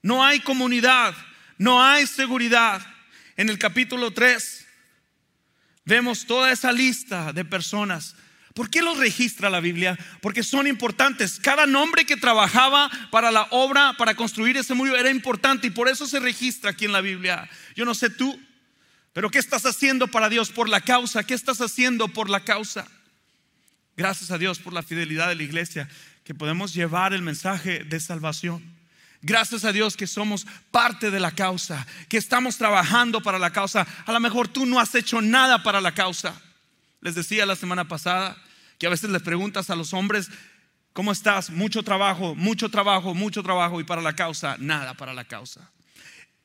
No 0.02 0.24
hay 0.24 0.40
comunidad. 0.40 1.14
No 1.58 1.82
hay 1.82 2.06
seguridad. 2.06 2.86
En 3.36 3.48
el 3.48 3.58
capítulo 3.58 4.12
3 4.12 4.66
vemos 5.84 6.26
toda 6.26 6.52
esa 6.52 6.72
lista 6.72 7.32
de 7.32 7.44
personas 7.44 8.14
¿Por 8.54 8.68
qué 8.68 8.82
los 8.82 8.98
registra 8.98 9.48
la 9.48 9.60
Biblia? 9.60 9.98
Porque 10.20 10.42
son 10.42 10.66
importantes. 10.66 11.38
Cada 11.40 11.66
nombre 11.66 12.04
que 12.04 12.16
trabajaba 12.16 12.90
para 13.10 13.30
la 13.30 13.46
obra, 13.50 13.94
para 13.96 14.14
construir 14.14 14.56
ese 14.56 14.74
muro, 14.74 14.96
era 14.96 15.10
importante 15.10 15.68
y 15.68 15.70
por 15.70 15.88
eso 15.88 16.06
se 16.06 16.20
registra 16.20 16.70
aquí 16.70 16.84
en 16.84 16.92
la 16.92 17.00
Biblia. 17.00 17.48
Yo 17.74 17.84
no 17.84 17.94
sé 17.94 18.10
tú, 18.10 18.38
pero 19.12 19.30
¿qué 19.30 19.38
estás 19.38 19.64
haciendo 19.64 20.08
para 20.08 20.28
Dios 20.28 20.50
por 20.50 20.68
la 20.68 20.80
causa? 20.80 21.24
¿Qué 21.24 21.34
estás 21.34 21.60
haciendo 21.60 22.08
por 22.08 22.28
la 22.28 22.40
causa? 22.40 22.86
Gracias 23.96 24.30
a 24.30 24.38
Dios 24.38 24.58
por 24.58 24.72
la 24.72 24.82
fidelidad 24.82 25.28
de 25.28 25.34
la 25.34 25.42
iglesia, 25.42 25.88
que 26.24 26.34
podemos 26.34 26.74
llevar 26.74 27.12
el 27.12 27.22
mensaje 27.22 27.84
de 27.84 28.00
salvación. 28.00 28.62
Gracias 29.22 29.64
a 29.64 29.72
Dios 29.72 29.96
que 29.96 30.06
somos 30.06 30.46
parte 30.70 31.10
de 31.10 31.20
la 31.20 31.30
causa, 31.30 31.86
que 32.08 32.16
estamos 32.18 32.58
trabajando 32.58 33.22
para 33.22 33.38
la 33.38 33.52
causa. 33.52 33.86
A 34.04 34.12
lo 34.12 34.20
mejor 34.20 34.48
tú 34.48 34.66
no 34.66 34.80
has 34.80 34.94
hecho 34.94 35.22
nada 35.22 35.62
para 35.62 35.80
la 35.80 35.94
causa. 35.94 36.34
Les 37.02 37.16
decía 37.16 37.44
la 37.46 37.56
semana 37.56 37.88
pasada 37.88 38.40
que 38.78 38.86
a 38.86 38.90
veces 38.90 39.10
les 39.10 39.22
preguntas 39.22 39.70
a 39.70 39.76
los 39.76 39.92
hombres, 39.92 40.30
¿cómo 40.92 41.10
estás? 41.10 41.50
Mucho 41.50 41.82
trabajo, 41.82 42.36
mucho 42.36 42.68
trabajo, 42.68 43.12
mucho 43.12 43.42
trabajo 43.42 43.80
y 43.80 43.84
para 43.84 44.00
la 44.00 44.14
causa, 44.14 44.56
nada 44.60 44.94
para 44.94 45.12
la 45.12 45.24
causa. 45.24 45.72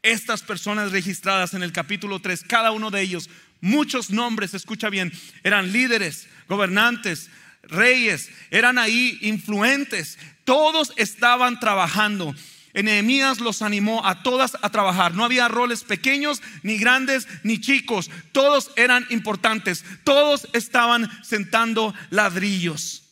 Estas 0.02 0.42
personas 0.42 0.92
registradas 0.92 1.54
en 1.54 1.62
el 1.62 1.72
capítulo 1.72 2.20
3, 2.20 2.44
cada 2.44 2.72
uno 2.72 2.90
de 2.90 3.02
ellos, 3.02 3.30
muchos 3.62 4.10
nombres, 4.10 4.56
escucha 4.56 4.90
bien, 4.90 5.12
eran 5.44 5.72
líderes, 5.72 6.28
gobernantes, 6.48 7.30
reyes, 7.62 8.32
eran 8.50 8.80
ahí 8.80 9.20
influentes, 9.22 10.18
todos 10.44 10.92
estaban 10.96 11.60
trabajando. 11.60 12.34
Nehemías 12.74 13.40
los 13.40 13.62
animó 13.62 14.06
a 14.06 14.24
todas 14.24 14.56
a 14.62 14.70
trabajar. 14.70 15.14
No 15.14 15.24
había 15.24 15.48
roles 15.48 15.84
pequeños, 15.84 16.42
ni 16.64 16.78
grandes, 16.78 17.28
ni 17.44 17.60
chicos. 17.60 18.10
Todos 18.32 18.72
eran 18.76 19.06
importantes. 19.10 19.84
Todos 20.04 20.48
estaban 20.54 21.10
sentando 21.24 21.94
ladrillos. 22.10 23.04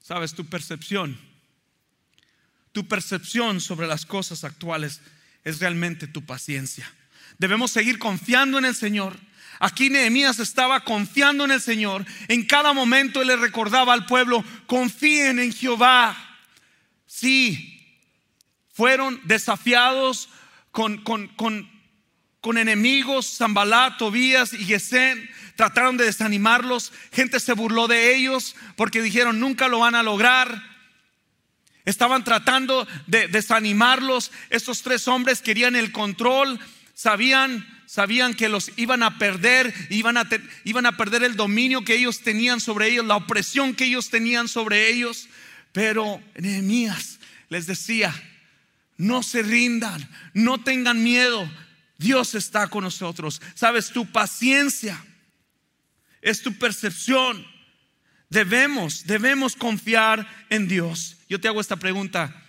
Sabes, 0.00 0.34
tu 0.34 0.46
percepción, 0.46 1.18
tu 2.70 2.86
percepción 2.86 3.60
sobre 3.60 3.88
las 3.88 4.06
cosas 4.06 4.44
actuales 4.44 5.00
es 5.42 5.58
realmente 5.58 6.06
tu 6.06 6.24
paciencia. 6.24 6.88
Debemos 7.38 7.72
seguir 7.72 7.98
confiando 7.98 8.58
en 8.58 8.66
el 8.66 8.76
Señor 8.76 9.18
Aquí 9.58 9.90
Nehemías 9.90 10.38
estaba 10.38 10.80
confiando 10.80 11.44
en 11.44 11.50
el 11.50 11.60
Señor. 11.60 12.04
En 12.28 12.44
cada 12.44 12.72
momento 12.72 13.20
él 13.20 13.28
le 13.28 13.36
recordaba 13.36 13.92
al 13.92 14.06
pueblo, 14.06 14.44
confíen 14.66 15.38
en 15.38 15.52
Jehová. 15.52 16.16
Sí, 17.06 17.76
fueron 18.72 19.20
desafiados 19.24 20.28
con, 20.70 20.98
con, 20.98 21.76
enemigos, 22.58 23.38
Zambalá, 23.38 23.96
Tobías 23.96 24.52
y 24.52 24.64
Gesén. 24.64 25.28
Trataron 25.56 25.96
de 25.96 26.04
desanimarlos. 26.04 26.92
Gente 27.10 27.40
se 27.40 27.54
burló 27.54 27.88
de 27.88 28.14
ellos 28.14 28.54
porque 28.76 29.02
dijeron, 29.02 29.40
nunca 29.40 29.68
lo 29.68 29.80
van 29.80 29.94
a 29.94 30.02
lograr. 30.02 30.62
Estaban 31.86 32.24
tratando 32.24 32.86
de 33.06 33.28
desanimarlos. 33.28 34.30
Estos 34.50 34.82
tres 34.82 35.08
hombres 35.08 35.40
querían 35.40 35.74
el 35.74 35.92
control, 35.92 36.60
sabían 36.94 37.75
sabían 37.86 38.34
que 38.34 38.48
los 38.48 38.72
iban 38.76 39.02
a 39.02 39.18
perder, 39.18 39.72
iban 39.90 40.16
a, 40.16 40.28
iban 40.64 40.86
a 40.86 40.96
perder 40.96 41.22
el 41.22 41.36
dominio 41.36 41.84
que 41.84 41.94
ellos 41.94 42.20
tenían 42.20 42.60
sobre 42.60 42.88
ellos, 42.88 43.06
la 43.06 43.16
opresión 43.16 43.74
que 43.74 43.86
ellos 43.86 44.10
tenían 44.10 44.48
sobre 44.48 44.90
ellos. 44.90 45.28
Pero 45.72 46.22
Nehemías 46.36 47.18
les 47.48 47.66
decía, 47.66 48.14
no 48.96 49.22
se 49.22 49.42
rindan, 49.42 50.08
no 50.34 50.62
tengan 50.62 51.02
miedo, 51.02 51.50
Dios 51.98 52.34
está 52.34 52.68
con 52.68 52.84
nosotros. 52.84 53.40
Sabes, 53.54 53.90
tu 53.90 54.10
paciencia 54.10 55.02
es 56.20 56.42
tu 56.42 56.52
percepción. 56.54 57.46
Debemos, 58.28 59.06
debemos 59.06 59.54
confiar 59.54 60.26
en 60.50 60.68
Dios. 60.68 61.18
Yo 61.28 61.40
te 61.40 61.48
hago 61.48 61.60
esta 61.60 61.76
pregunta. 61.76 62.45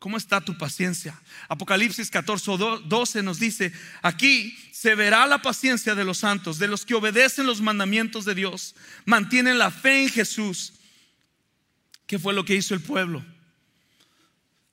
¿Cómo 0.00 0.16
está 0.16 0.40
tu 0.40 0.56
paciencia? 0.56 1.20
Apocalipsis 1.46 2.10
14, 2.10 2.52
12 2.86 3.22
nos 3.22 3.38
dice, 3.38 3.70
aquí 4.00 4.58
se 4.72 4.94
verá 4.94 5.26
la 5.26 5.42
paciencia 5.42 5.94
de 5.94 6.04
los 6.04 6.16
santos, 6.16 6.58
de 6.58 6.68
los 6.68 6.86
que 6.86 6.94
obedecen 6.94 7.46
los 7.46 7.60
mandamientos 7.60 8.24
de 8.24 8.34
Dios, 8.34 8.74
mantienen 9.04 9.58
la 9.58 9.70
fe 9.70 10.04
en 10.04 10.08
Jesús. 10.08 10.72
¿Qué 12.06 12.18
fue 12.18 12.32
lo 12.32 12.46
que 12.46 12.54
hizo 12.54 12.72
el 12.72 12.80
pueblo? 12.80 13.22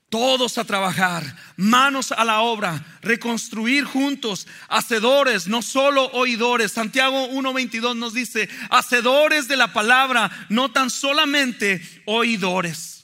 Todos 0.08 0.58
a 0.58 0.64
trabajar, 0.64 1.36
manos 1.58 2.14
a 2.14 2.24
la 2.24 2.40
obra, 2.40 2.86
reconstruir 3.02 3.84
juntos, 3.84 4.48
hacedores, 4.70 5.48
no 5.48 5.62
solo 5.62 6.06
oidores. 6.14 6.72
Santiago 6.72 7.28
1.22 7.32 7.98
nos 7.98 8.14
dice, 8.14 8.48
hacedores 8.70 9.50
de 9.50 9.58
la 9.58 9.74
palabra, 9.74 10.32
no 10.48 10.72
tan 10.72 10.90
solamente 10.90 11.82
oidores. 12.06 12.97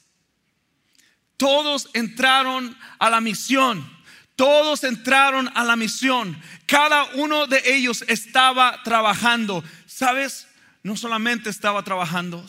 Todos 1.37 1.89
entraron 1.93 2.77
a 2.99 3.09
la 3.09 3.21
misión. 3.21 3.91
Todos 4.35 4.83
entraron 4.83 5.49
a 5.55 5.63
la 5.63 5.75
misión. 5.75 6.41
Cada 6.65 7.05
uno 7.15 7.47
de 7.47 7.61
ellos 7.65 8.03
estaba 8.07 8.81
trabajando. 8.83 9.63
¿Sabes? 9.85 10.47
No 10.81 10.97
solamente 10.97 11.49
estaba 11.49 11.83
trabajando, 11.83 12.45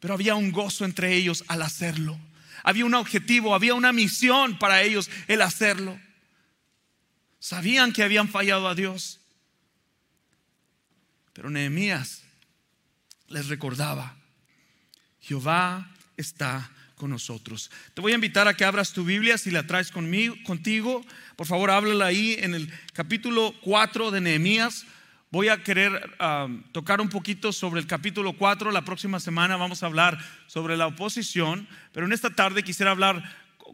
pero 0.00 0.14
había 0.14 0.34
un 0.34 0.52
gozo 0.52 0.84
entre 0.84 1.14
ellos 1.14 1.44
al 1.48 1.62
hacerlo. 1.62 2.18
Había 2.62 2.84
un 2.84 2.94
objetivo, 2.94 3.54
había 3.54 3.74
una 3.74 3.92
misión 3.92 4.58
para 4.58 4.82
ellos 4.82 5.10
el 5.28 5.42
hacerlo. 5.42 6.00
Sabían 7.38 7.92
que 7.92 8.02
habían 8.02 8.28
fallado 8.28 8.68
a 8.68 8.74
Dios. 8.74 9.20
Pero 11.32 11.50
Nehemías 11.50 12.22
les 13.28 13.48
recordaba, 13.48 14.16
Jehová 15.20 15.92
está 16.16 16.70
con 16.96 17.10
nosotros. 17.10 17.70
Te 17.94 18.00
voy 18.00 18.12
a 18.12 18.16
invitar 18.16 18.48
a 18.48 18.54
que 18.54 18.64
abras 18.64 18.92
tu 18.92 19.04
Biblia 19.04 19.38
si 19.38 19.50
la 19.50 19.66
traes 19.66 19.90
conmigo, 19.90 20.34
contigo. 20.44 21.04
Por 21.36 21.46
favor, 21.46 21.70
háblala 21.70 22.06
ahí 22.06 22.36
en 22.40 22.54
el 22.54 22.72
capítulo 22.92 23.54
4 23.60 24.10
de 24.10 24.20
Nehemías. 24.20 24.86
Voy 25.30 25.48
a 25.48 25.62
querer 25.62 26.16
tocar 26.72 27.00
un 27.00 27.08
poquito 27.08 27.52
sobre 27.52 27.80
el 27.80 27.86
capítulo 27.86 28.32
4. 28.32 28.72
La 28.72 28.84
próxima 28.84 29.20
semana 29.20 29.56
vamos 29.56 29.82
a 29.82 29.86
hablar 29.86 30.18
sobre 30.46 30.76
la 30.76 30.86
oposición, 30.86 31.68
pero 31.92 32.06
en 32.06 32.12
esta 32.12 32.30
tarde 32.30 32.62
quisiera 32.62 32.92
hablar 32.92 33.22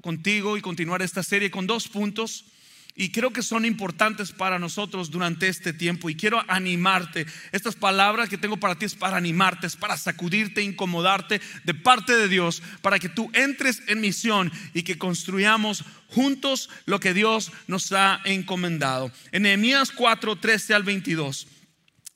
contigo 0.03 0.57
y 0.57 0.61
continuar 0.61 1.03
esta 1.03 1.23
serie 1.23 1.51
con 1.51 1.67
dos 1.67 1.89
puntos. 1.89 2.47
Y 2.95 3.11
creo 3.11 3.33
que 3.33 3.43
son 3.43 3.65
importantes 3.65 4.33
para 4.33 4.59
nosotros 4.59 5.11
durante 5.11 5.49
este 5.49 5.73
tiempo 5.73 6.11
y 6.11 6.15
quiero 6.15 6.45
animarte. 6.49 7.27
Estas 7.51 7.75
palabras 7.75 8.29
que 8.29 8.37
tengo 8.37 8.59
para 8.59 8.75
ti 8.75 8.85
es 8.85 8.95
para 8.95 9.17
animarte, 9.17 9.67
es 9.67 9.77
para 9.77 9.97
sacudirte, 9.97 10.63
incomodarte 10.63 11.41
de 11.65 11.75
parte 11.75 12.15
de 12.15 12.29
Dios, 12.29 12.63
para 12.83 12.99
que 12.99 13.09
tú 13.09 13.31
entres 13.33 13.83
en 13.87 14.01
misión 14.01 14.53
y 14.75 14.83
que 14.83 14.99
construyamos 14.99 15.85
juntos 16.09 16.69
lo 16.85 17.01
que 17.01 17.15
Dios 17.15 17.51
nos 17.67 17.93
ha 17.93 18.21
encomendado. 18.25 19.11
En 19.33 19.45
Nehemías 19.45 19.91
4, 19.91 20.37
13 20.37 20.75
al 20.75 20.83
22. 20.83 21.47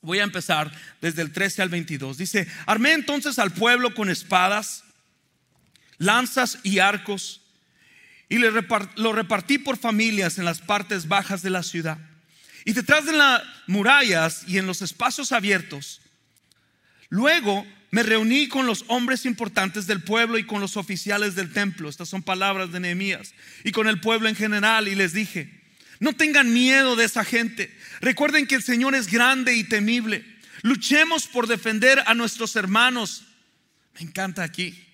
Voy 0.03 0.19
a 0.19 0.25
empezar 0.25 0.71
desde 1.01 1.23
el 1.23 1.33
13 1.33 1.63
al 1.63 1.69
22. 1.71 2.19
Dice, 2.19 2.47
armé 2.67 2.93
entonces 2.93 3.39
al 3.39 3.53
pueblo 3.53 3.95
con 3.95 4.11
espadas, 4.11 4.85
lanzas 5.97 6.59
y 6.63 6.81
arcos 6.81 7.41
y 8.29 8.39
lo 8.39 9.13
repartí 9.13 9.59
por 9.59 9.77
familias 9.77 10.39
en 10.39 10.45
las 10.45 10.61
partes 10.61 11.07
bajas 11.07 11.43
de 11.43 11.51
la 11.51 11.63
ciudad. 11.63 11.99
Y 12.65 12.73
detrás 12.73 13.07
de 13.07 13.13
las 13.13 13.43
murallas 13.69 14.43
y 14.49 14.59
en 14.59 14.67
los 14.67 14.83
espacios 14.83 15.31
abiertos. 15.31 16.01
Luego 17.09 17.65
me 17.93 18.03
reuní 18.03 18.49
con 18.49 18.67
los 18.67 18.85
hombres 18.89 19.25
importantes 19.25 19.87
del 19.87 20.03
pueblo 20.03 20.39
y 20.39 20.45
con 20.45 20.61
los 20.61 20.77
oficiales 20.77 21.37
del 21.37 21.53
templo. 21.53 21.89
Estas 21.89 22.09
son 22.09 22.25
palabras 22.25 22.73
de 22.73 22.81
Nehemías. 22.81 23.35
Y 23.63 23.71
con 23.71 23.87
el 23.87 24.01
pueblo 24.01 24.29
en 24.29 24.35
general. 24.35 24.89
Y 24.89 24.97
les 24.97 25.13
dije, 25.13 25.63
no 26.01 26.13
tengan 26.13 26.53
miedo 26.53 26.97
de 26.97 27.05
esa 27.05 27.25
gente. 27.25 27.73
Recuerden 28.01 28.49
que 28.49 28.57
el 28.57 28.65
Señor 28.65 28.97
es 28.97 29.07
grande 29.09 29.55
y 29.55 29.63
temible. 29.63 30.25
Luchemos 30.63 31.29
por 31.29 31.47
defender 31.47 32.03
a 32.07 32.15
nuestros 32.15 32.57
hermanos. 32.57 33.23
Me 33.95 34.01
encanta 34.01 34.43
aquí 34.43 34.86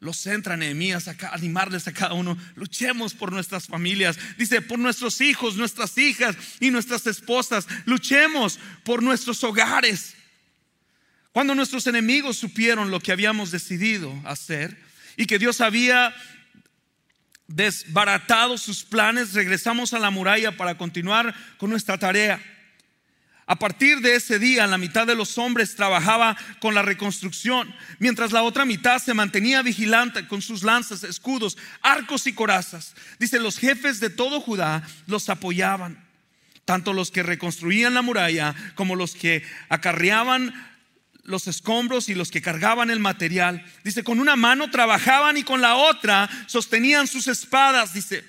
los 0.00 0.16
centra 0.16 0.56
Nehemías 0.56 1.08
a 1.08 1.16
animarles 1.32 1.86
a 1.86 1.92
cada 1.92 2.14
uno. 2.14 2.36
Luchemos 2.54 3.12
por 3.14 3.32
nuestras 3.32 3.66
familias. 3.66 4.18
Dice, 4.38 4.62
por 4.62 4.78
nuestros 4.78 5.20
hijos, 5.20 5.56
nuestras 5.56 5.96
hijas 5.98 6.36
y 6.58 6.70
nuestras 6.70 7.06
esposas. 7.06 7.66
Luchemos 7.84 8.58
por 8.82 9.02
nuestros 9.02 9.44
hogares. 9.44 10.14
Cuando 11.32 11.54
nuestros 11.54 11.86
enemigos 11.86 12.38
supieron 12.38 12.90
lo 12.90 12.98
que 12.98 13.12
habíamos 13.12 13.50
decidido 13.50 14.12
hacer 14.24 14.76
y 15.16 15.26
que 15.26 15.38
Dios 15.38 15.60
había 15.60 16.14
desbaratado 17.46 18.56
sus 18.56 18.84
planes, 18.84 19.34
regresamos 19.34 19.92
a 19.92 19.98
la 19.98 20.10
muralla 20.10 20.56
para 20.56 20.78
continuar 20.78 21.34
con 21.58 21.68
nuestra 21.68 21.98
tarea. 21.98 22.42
A 23.50 23.56
partir 23.56 24.00
de 24.00 24.14
ese 24.14 24.38
día, 24.38 24.64
la 24.68 24.78
mitad 24.78 25.08
de 25.08 25.16
los 25.16 25.36
hombres 25.36 25.74
trabajaba 25.74 26.36
con 26.60 26.72
la 26.72 26.82
reconstrucción, 26.82 27.74
mientras 27.98 28.30
la 28.30 28.44
otra 28.44 28.64
mitad 28.64 29.02
se 29.02 29.12
mantenía 29.12 29.60
vigilante 29.62 30.28
con 30.28 30.40
sus 30.40 30.62
lanzas, 30.62 31.02
escudos, 31.02 31.58
arcos 31.82 32.28
y 32.28 32.32
corazas. 32.32 32.94
Dice, 33.18 33.40
los 33.40 33.58
jefes 33.58 33.98
de 33.98 34.08
todo 34.08 34.40
Judá 34.40 34.84
los 35.08 35.28
apoyaban, 35.28 35.98
tanto 36.64 36.92
los 36.92 37.10
que 37.10 37.24
reconstruían 37.24 37.92
la 37.92 38.02
muralla 38.02 38.54
como 38.76 38.94
los 38.94 39.16
que 39.16 39.42
acarreaban 39.68 40.54
los 41.24 41.48
escombros 41.48 42.08
y 42.08 42.14
los 42.14 42.30
que 42.30 42.42
cargaban 42.42 42.88
el 42.88 43.00
material. 43.00 43.64
Dice, 43.82 44.04
con 44.04 44.20
una 44.20 44.36
mano 44.36 44.70
trabajaban 44.70 45.36
y 45.36 45.42
con 45.42 45.60
la 45.60 45.74
otra 45.74 46.30
sostenían 46.46 47.08
sus 47.08 47.26
espadas. 47.26 47.94
Dice, 47.94 48.22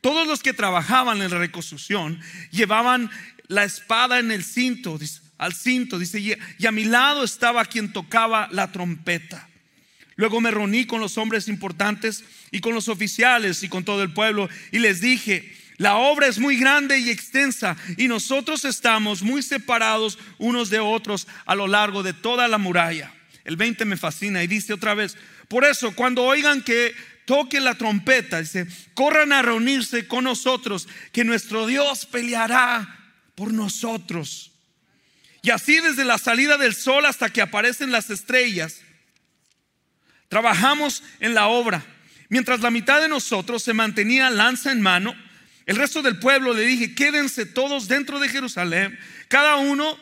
todos 0.00 0.26
los 0.26 0.42
que 0.42 0.54
trabajaban 0.54 1.20
en 1.20 1.30
la 1.30 1.38
reconstrucción 1.38 2.22
llevaban 2.50 3.10
la 3.52 3.64
espada 3.64 4.18
en 4.18 4.32
el 4.32 4.44
cinto, 4.44 4.98
al 5.38 5.54
cinto, 5.54 5.98
dice, 5.98 6.20
y 6.20 6.66
a 6.66 6.72
mi 6.72 6.84
lado 6.84 7.22
estaba 7.22 7.64
quien 7.64 7.92
tocaba 7.92 8.48
la 8.50 8.72
trompeta. 8.72 9.48
Luego 10.16 10.40
me 10.40 10.50
reuní 10.50 10.86
con 10.86 11.00
los 11.00 11.18
hombres 11.18 11.48
importantes 11.48 12.24
y 12.50 12.60
con 12.60 12.74
los 12.74 12.88
oficiales 12.88 13.62
y 13.62 13.68
con 13.68 13.84
todo 13.84 14.02
el 14.02 14.12
pueblo 14.12 14.48
y 14.70 14.78
les 14.78 15.00
dije, 15.00 15.52
la 15.78 15.96
obra 15.96 16.26
es 16.26 16.38
muy 16.38 16.56
grande 16.56 16.98
y 16.98 17.10
extensa 17.10 17.76
y 17.96 18.08
nosotros 18.08 18.64
estamos 18.64 19.22
muy 19.22 19.42
separados 19.42 20.18
unos 20.38 20.70
de 20.70 20.80
otros 20.80 21.26
a 21.46 21.54
lo 21.54 21.66
largo 21.66 22.02
de 22.02 22.12
toda 22.12 22.46
la 22.46 22.58
muralla. 22.58 23.12
El 23.44 23.56
20 23.56 23.84
me 23.84 23.96
fascina 23.96 24.42
y 24.42 24.46
dice 24.46 24.74
otra 24.74 24.94
vez, 24.94 25.16
por 25.48 25.64
eso 25.64 25.92
cuando 25.92 26.22
oigan 26.22 26.62
que 26.62 26.94
toque 27.24 27.60
la 27.60 27.74
trompeta, 27.74 28.40
dice, 28.40 28.66
corran 28.94 29.32
a 29.32 29.42
reunirse 29.42 30.06
con 30.06 30.24
nosotros, 30.24 30.88
que 31.10 31.24
nuestro 31.24 31.66
Dios 31.66 32.06
peleará 32.06 33.01
por 33.34 33.52
nosotros. 33.52 34.52
Y 35.42 35.50
así 35.50 35.80
desde 35.80 36.04
la 36.04 36.18
salida 36.18 36.56
del 36.56 36.74
sol 36.74 37.04
hasta 37.04 37.30
que 37.30 37.42
aparecen 37.42 37.90
las 37.90 38.10
estrellas, 38.10 38.80
trabajamos 40.28 41.02
en 41.20 41.34
la 41.34 41.48
obra. 41.48 41.84
Mientras 42.28 42.60
la 42.60 42.70
mitad 42.70 43.00
de 43.00 43.08
nosotros 43.08 43.62
se 43.62 43.74
mantenía 43.74 44.30
lanza 44.30 44.72
en 44.72 44.80
mano, 44.80 45.14
el 45.66 45.76
resto 45.76 46.02
del 46.02 46.18
pueblo 46.18 46.54
le 46.54 46.62
dije, 46.62 46.94
quédense 46.94 47.46
todos 47.46 47.88
dentro 47.88 48.18
de 48.18 48.28
Jerusalén, 48.28 48.98
cada 49.28 49.56
uno 49.56 49.98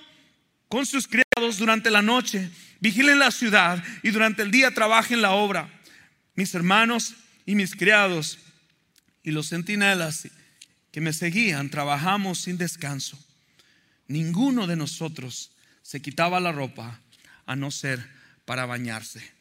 con 0.69 0.87
sus 0.87 1.09
criados 1.09 1.59
durante 1.59 1.91
la 1.91 2.03
noche, 2.03 2.51
vigilen 2.81 3.19
la 3.19 3.31
ciudad 3.31 3.83
y 4.03 4.11
durante 4.11 4.43
el 4.43 4.51
día 4.51 4.73
trabajen 4.73 5.21
la 5.21 5.33
obra. 5.33 5.69
Mis 6.35 6.55
hermanos 6.55 7.15
y 7.45 7.55
mis 7.55 7.75
criados 7.75 8.39
y 9.23 9.33
los 9.33 9.49
centinelas 9.49 10.29
que 10.91 11.01
me 11.01 11.13
seguían, 11.13 11.71
trabajamos 11.71 12.41
sin 12.41 12.59
descanso. 12.59 13.19
Ninguno 14.09 14.67
de 14.67 14.77
nosotros 14.77 15.53
se 15.83 16.03
quitaba 16.03 16.41
la 16.41 16.53
ropa 16.53 17.01
a 17.47 17.57
no 17.57 17.71
ser 17.71 18.05
para 18.45 18.67
bañarse. 18.67 19.33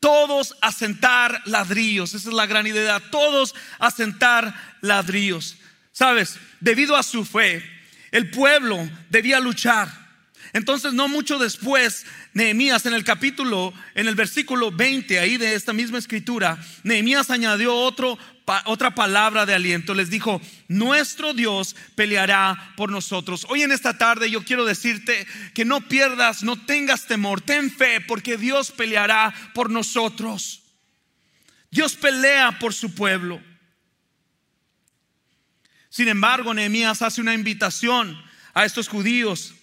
Todos 0.00 0.56
a 0.60 0.70
sentar 0.70 1.42
ladrillos, 1.46 2.14
esa 2.14 2.28
es 2.28 2.34
la 2.34 2.46
gran 2.46 2.66
idea, 2.66 3.00
todos 3.10 3.54
a 3.80 3.90
sentar 3.90 4.54
ladrillos. 4.80 5.56
Sabes, 5.90 6.38
debido 6.60 6.96
a 6.96 7.02
su 7.02 7.24
fe, 7.24 7.64
el 8.12 8.30
pueblo 8.30 8.88
debía 9.10 9.40
luchar. 9.40 10.07
Entonces, 10.52 10.94
no 10.94 11.08
mucho 11.08 11.38
después, 11.38 12.06
Nehemías 12.32 12.86
en 12.86 12.94
el 12.94 13.04
capítulo, 13.04 13.72
en 13.94 14.08
el 14.08 14.14
versículo 14.14 14.70
20 14.70 15.18
ahí 15.18 15.36
de 15.36 15.54
esta 15.54 15.72
misma 15.72 15.98
escritura, 15.98 16.58
Nehemías 16.84 17.30
añadió 17.30 17.74
otro, 17.74 18.18
otra 18.64 18.94
palabra 18.94 19.44
de 19.44 19.54
aliento. 19.54 19.94
Les 19.94 20.10
dijo, 20.10 20.40
nuestro 20.68 21.34
Dios 21.34 21.76
peleará 21.94 22.72
por 22.76 22.90
nosotros. 22.90 23.46
Hoy 23.50 23.62
en 23.62 23.72
esta 23.72 23.98
tarde 23.98 24.30
yo 24.30 24.42
quiero 24.44 24.64
decirte 24.64 25.26
que 25.54 25.64
no 25.64 25.82
pierdas, 25.82 26.42
no 26.42 26.64
tengas 26.64 27.06
temor, 27.06 27.40
ten 27.40 27.70
fe, 27.70 28.00
porque 28.00 28.36
Dios 28.36 28.70
peleará 28.70 29.34
por 29.54 29.70
nosotros. 29.70 30.62
Dios 31.70 31.94
pelea 31.94 32.58
por 32.58 32.72
su 32.72 32.94
pueblo. 32.94 33.42
Sin 35.90 36.08
embargo, 36.08 36.54
Nehemías 36.54 37.02
hace 37.02 37.20
una 37.20 37.34
invitación 37.34 38.16
a 38.54 38.64
estos 38.64 38.88
judíos 38.88 39.54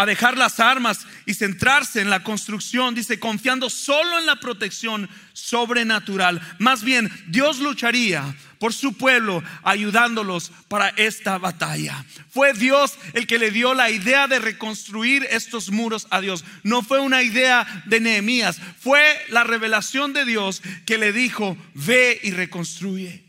a 0.00 0.06
dejar 0.06 0.38
las 0.38 0.60
armas 0.60 1.06
y 1.26 1.34
centrarse 1.34 2.00
en 2.00 2.08
la 2.08 2.22
construcción, 2.22 2.94
dice, 2.94 3.20
confiando 3.20 3.68
solo 3.68 4.18
en 4.18 4.24
la 4.24 4.36
protección 4.36 5.10
sobrenatural. 5.34 6.40
Más 6.58 6.82
bien, 6.82 7.12
Dios 7.26 7.58
lucharía 7.58 8.34
por 8.58 8.72
su 8.72 8.94
pueblo, 8.94 9.44
ayudándolos 9.62 10.52
para 10.68 10.88
esta 10.88 11.36
batalla. 11.36 12.02
Fue 12.30 12.54
Dios 12.54 12.94
el 13.12 13.26
que 13.26 13.38
le 13.38 13.50
dio 13.50 13.74
la 13.74 13.90
idea 13.90 14.26
de 14.26 14.38
reconstruir 14.38 15.26
estos 15.30 15.70
muros 15.70 16.06
a 16.08 16.22
Dios. 16.22 16.46
No 16.62 16.80
fue 16.80 17.00
una 17.00 17.22
idea 17.22 17.84
de 17.84 18.00
Nehemías, 18.00 18.58
fue 18.78 19.02
la 19.28 19.44
revelación 19.44 20.14
de 20.14 20.24
Dios 20.24 20.62
que 20.86 20.96
le 20.96 21.12
dijo, 21.12 21.58
ve 21.74 22.18
y 22.22 22.30
reconstruye. 22.30 23.22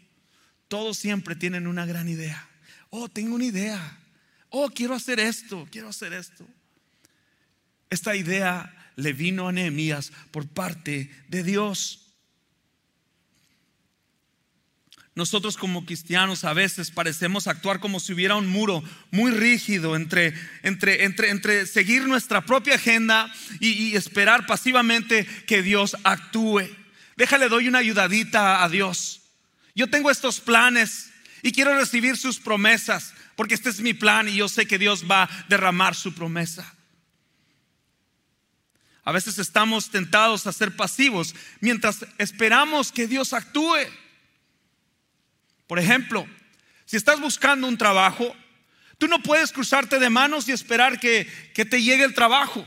Todos 0.70 0.98
siempre 0.98 1.36
tienen 1.36 1.68
una 1.68 1.86
gran 1.86 2.08
idea. 2.08 2.48
Oh, 2.92 3.10
tengo 3.10 3.36
una 3.36 3.44
idea. 3.44 3.98
Oh, 4.48 4.70
quiero 4.70 4.96
hacer 4.96 5.20
esto, 5.20 5.68
quiero 5.70 5.90
hacer 5.90 6.14
esto. 6.14 6.48
Esta 7.92 8.16
idea 8.16 8.74
le 8.96 9.12
vino 9.12 9.50
a 9.50 9.52
Nehemías 9.52 10.14
por 10.32 10.48
parte 10.48 11.12
de 11.28 11.44
Dios. 11.44 12.08
Nosotros 15.14 15.58
como 15.58 15.86
cristianos 15.86 16.46
a 16.46 16.54
veces 16.54 16.90
parecemos 16.90 17.48
actuar 17.48 17.82
como 17.82 18.00
si 18.00 18.14
hubiera 18.14 18.38
un 18.38 18.48
muro 18.48 18.82
muy 19.12 19.32
rígido 19.32 19.98
entre, 19.98 20.34
entre, 20.64 21.04
entre, 21.04 21.32
entre 21.32 21.66
seguir 21.68 22.08
nuestra 22.08 22.46
propia 22.46 22.76
agenda 22.76 23.30
y, 23.60 23.72
y 23.72 23.96
esperar 23.98 24.46
pasivamente 24.46 25.26
que 25.46 25.62
Dios 25.62 25.98
actúe. 26.06 26.62
Déjale, 27.18 27.50
doy 27.50 27.68
una 27.68 27.80
ayudadita 27.80 28.64
a 28.64 28.70
Dios. 28.70 29.24
Yo 29.76 29.90
tengo 29.90 30.10
estos 30.10 30.40
planes 30.40 31.12
y 31.44 31.52
quiero 31.52 31.78
recibir 31.78 32.16
sus 32.16 32.40
promesas, 32.40 33.14
porque 33.36 33.56
este 33.56 33.70
es 33.70 33.82
mi 33.82 33.94
plan 33.94 34.30
y 34.30 34.38
yo 34.38 34.48
sé 34.48 34.66
que 34.66 34.80
Dios 34.80 35.04
va 35.12 35.24
a 35.24 35.46
derramar 35.50 35.94
su 35.94 36.14
promesa. 36.14 36.74
A 39.04 39.12
veces 39.12 39.40
estamos 39.40 39.90
tentados 39.90 40.46
a 40.46 40.54
ser 40.54 40.76
pasivos 40.76 41.36
mientras 41.60 42.06
esperamos 42.18 42.92
que 42.92 43.08
Dios 43.08 43.34
actúe. 43.34 43.78
Por 45.66 45.80
ejemplo, 45.80 46.28
si 46.86 46.98
estás 46.98 47.20
buscando 47.20 47.68
un 47.68 47.78
trabajo, 47.78 48.36
tú 48.98 49.08
no 49.08 49.24
puedes 49.24 49.52
cruzarte 49.52 49.98
de 49.98 50.10
manos 50.10 50.48
y 50.48 50.52
esperar 50.52 51.00
que, 51.00 51.28
te 51.54 51.82
llegue 51.82 52.04
el 52.04 52.14
trabajo. 52.14 52.66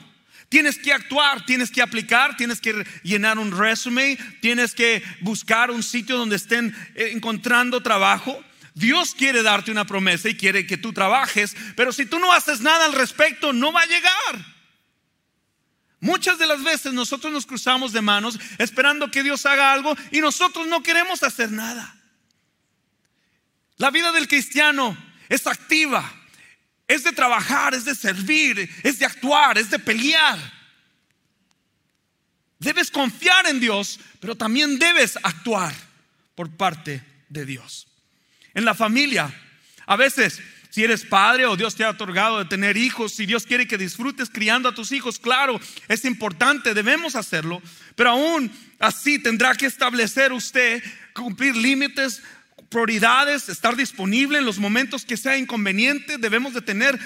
Tienes 0.48 0.78
que 0.78 0.92
actuar, 0.92 1.44
tienes 1.46 1.70
que 1.70 1.82
aplicar, 1.82 2.36
tienes 2.36 2.60
que 2.60 2.84
llenar 3.02 3.38
un 3.38 3.56
resumen, 3.56 4.18
tienes 4.40 4.74
que 4.74 5.02
buscar 5.20 5.70
un 5.70 5.82
sitio 5.82 6.16
donde 6.16 6.36
estén 6.36 6.74
eh, 6.94 7.10
encontrando 7.12 7.82
trabajo. 7.82 8.42
Dios 8.74 9.14
quiere 9.14 9.42
darte 9.42 9.70
una 9.70 9.84
promesa 9.84 10.28
y 10.28 10.36
quiere 10.36 10.66
que 10.66 10.76
tú 10.76 10.92
trabajes, 10.92 11.56
pero 11.76 11.92
si 11.92 12.06
tú 12.06 12.18
no 12.18 12.32
haces 12.32 12.60
nada 12.60 12.86
al 12.86 12.92
respecto, 12.92 13.52
no 13.52 13.72
va 13.72 13.82
a 13.82 13.86
llegar. 13.86 14.53
Muchas 16.04 16.38
de 16.38 16.46
las 16.46 16.62
veces 16.62 16.92
nosotros 16.92 17.32
nos 17.32 17.46
cruzamos 17.46 17.94
de 17.94 18.02
manos 18.02 18.38
esperando 18.58 19.10
que 19.10 19.22
Dios 19.22 19.46
haga 19.46 19.72
algo 19.72 19.96
y 20.10 20.20
nosotros 20.20 20.66
no 20.66 20.82
queremos 20.82 21.22
hacer 21.22 21.50
nada. 21.50 21.96
La 23.78 23.90
vida 23.90 24.12
del 24.12 24.28
cristiano 24.28 24.94
es 25.30 25.46
activa, 25.46 26.12
es 26.86 27.04
de 27.04 27.12
trabajar, 27.12 27.72
es 27.72 27.86
de 27.86 27.94
servir, 27.94 28.68
es 28.82 28.98
de 28.98 29.06
actuar, 29.06 29.56
es 29.56 29.70
de 29.70 29.78
pelear. 29.78 30.38
Debes 32.58 32.90
confiar 32.90 33.46
en 33.46 33.58
Dios, 33.58 33.98
pero 34.20 34.34
también 34.34 34.78
debes 34.78 35.16
actuar 35.22 35.74
por 36.34 36.54
parte 36.54 37.02
de 37.30 37.46
Dios. 37.46 37.88
En 38.52 38.66
la 38.66 38.74
familia, 38.74 39.32
a 39.86 39.96
veces, 39.96 40.38
si 40.74 40.82
eres 40.82 41.04
padre 41.04 41.46
o 41.46 41.56
Dios 41.56 41.76
te 41.76 41.84
ha 41.84 41.90
otorgado 41.90 42.40
de 42.40 42.46
tener 42.46 42.76
hijos, 42.76 43.12
si 43.12 43.26
Dios 43.26 43.46
quiere 43.46 43.68
que 43.68 43.78
disfrutes 43.78 44.28
criando 44.28 44.68
a 44.68 44.74
tus 44.74 44.90
hijos, 44.90 45.20
claro, 45.20 45.60
es 45.86 46.04
importante, 46.04 46.74
debemos 46.74 47.14
hacerlo, 47.14 47.62
pero 47.94 48.10
aún 48.10 48.50
así 48.80 49.20
tendrá 49.20 49.54
que 49.54 49.66
establecer 49.66 50.32
usted, 50.32 50.82
cumplir 51.12 51.54
límites, 51.54 52.24
prioridades, 52.70 53.48
estar 53.48 53.76
disponible 53.76 54.38
en 54.38 54.44
los 54.44 54.58
momentos 54.58 55.04
que 55.04 55.16
sea 55.16 55.38
inconveniente. 55.38 56.18
Debemos 56.18 56.54
de 56.54 56.62
tener 56.62 56.98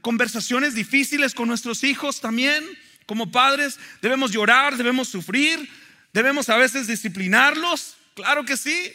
conversaciones 0.00 0.74
difíciles 0.74 1.34
con 1.34 1.46
nuestros 1.46 1.84
hijos 1.84 2.22
también. 2.22 2.64
Como 3.04 3.30
padres 3.30 3.78
debemos 4.00 4.30
llorar, 4.30 4.78
debemos 4.78 5.08
sufrir, 5.08 5.68
debemos 6.14 6.48
a 6.48 6.56
veces 6.56 6.86
disciplinarlos. 6.86 7.98
Claro 8.14 8.46
que 8.46 8.56
sí. 8.56 8.94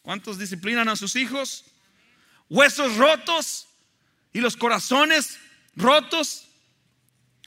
¿Cuántos 0.00 0.38
disciplinan 0.38 0.88
a 0.88 0.96
sus 0.96 1.14
hijos? 1.14 1.66
Huesos 2.48 2.96
rotos 2.96 3.65
y 4.36 4.40
los 4.40 4.54
corazones 4.54 5.38
rotos. 5.76 6.46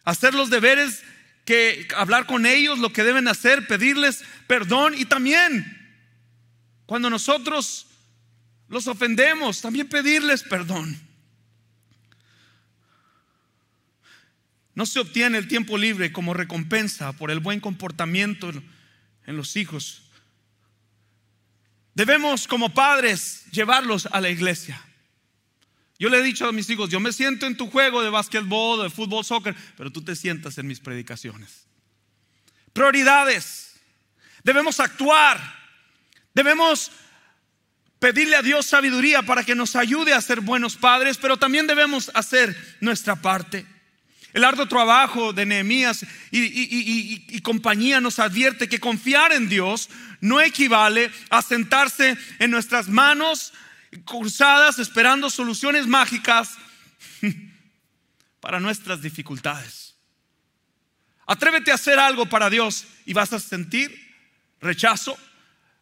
Hacer 0.06 0.34
los 0.34 0.49
deberes 0.49 1.04
que 1.45 1.88
hablar 1.95 2.25
con 2.25 2.47
ellos, 2.47 2.80
lo 2.80 2.91
que 2.91 3.04
deben 3.04 3.28
hacer, 3.28 3.67
pedirles 3.67 4.23
perdón 4.47 4.95
y 4.97 5.06
también 5.06 5.78
cuando 6.88 7.12
nosotros 7.12 7.86
los 8.69 8.88
ofendemos, 8.88 9.62
también 9.62 9.88
pedirles 9.88 10.41
perdón. 10.41 10.99
No 14.73 14.88
se 14.88 14.99
obtiene 14.99 15.38
el 15.38 15.47
tiempo 15.47 15.78
libre 15.78 16.12
como 16.12 16.34
recompensa 16.34 17.13
por 17.13 17.30
el 17.30 17.39
buen 17.39 17.60
comportamiento 17.60 18.49
en 19.28 19.38
los 19.38 19.56
hijos. 19.56 20.10
Debemos 21.93 22.47
como 22.47 22.73
padres 22.73 23.43
llevarlos 23.52 24.08
a 24.08 24.19
la 24.21 24.30
iglesia. 24.32 24.84
Yo 25.99 26.07
le 26.07 26.19
he 26.19 26.23
dicho 26.23 26.47
a 26.47 26.53
mis 26.53 26.69
hijos, 26.69 26.89
yo 26.89 27.01
me 27.01 27.12
siento 27.12 27.45
en 27.45 27.57
tu 27.57 27.69
juego 27.69 28.01
de 28.01 28.09
básquetbol, 28.09 28.83
de 28.83 28.89
fútbol, 28.89 29.25
soccer, 29.25 29.53
pero 29.75 29.91
tú 29.91 30.01
te 30.01 30.15
sientas 30.15 30.57
en 30.57 30.65
mis 30.65 30.79
predicaciones. 30.79 31.67
Prioridades. 32.71 33.75
Debemos 34.41 34.79
actuar. 34.79 35.39
Debemos 36.33 36.89
pedirle 37.99 38.38
a 38.38 38.41
Dios 38.41 38.65
sabiduría 38.65 39.23
para 39.23 39.43
que 39.43 39.55
nos 39.55 39.75
ayude 39.75 40.13
a 40.13 40.21
ser 40.21 40.39
buenos 40.39 40.77
padres, 40.77 41.17
pero 41.17 41.35
también 41.35 41.67
debemos 41.67 42.09
hacer 42.13 42.55
nuestra 42.79 43.17
parte. 43.17 43.65
El 44.31 44.45
arduo 44.45 44.67
trabajo 44.67 45.33
de 45.33 45.45
Nehemías 45.45 46.05
y, 46.31 47.41
compañía 47.41 47.99
nos 47.99 48.19
advierte 48.19 48.69
que 48.69 48.79
confiar 48.79 49.33
en 49.33 49.49
Dios 49.49 49.89
no 50.21 50.39
equivale 50.39 51.12
a 51.29 51.41
sentarse 51.41 52.15
en 52.38 52.51
nuestras 52.51 52.88
manos 52.88 53.53
cruzadas 54.06 54.80
esperando 54.80 55.30
soluciones 55.30 55.88
mágicas 55.88 56.58
para 58.39 58.60
nuestras 58.60 59.02
dificultades. 59.02 59.95
Atrévete 61.25 61.71
a 61.71 61.75
hacer 61.75 61.99
algo 61.99 62.28
para 62.28 62.49
Dios 62.49 62.86
y 63.06 63.13
vas 63.13 63.34
a 63.34 63.39
sentir 63.39 63.95
rechazo, 64.60 65.17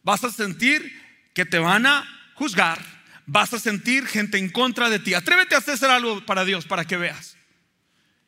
vas 0.04 0.24
a 0.24 0.32
sentir 0.32 0.92
que 1.34 1.46
te 1.46 1.60
van 1.60 1.86
a 1.86 2.06
juzgar, 2.34 2.80
vas 3.26 3.54
a 3.54 3.60
sentir 3.60 4.06
gente 4.08 4.38
en 4.38 4.50
contra 4.50 4.90
de 4.90 5.00
ti. 5.00 5.14
Atrévete 5.14 5.56
a 5.56 5.60
hacer 5.60 5.90
algo 5.90 6.26
para 6.26 6.44
Dios 6.44 6.66
para 6.66 6.86
que 6.86 6.98
veas. 6.98 7.38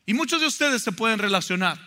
Y 0.06 0.14
muchos 0.14 0.40
de 0.40 0.46
ustedes 0.46 0.82
se 0.82 0.92
pueden 0.92 1.18
relacionar. 1.18 1.78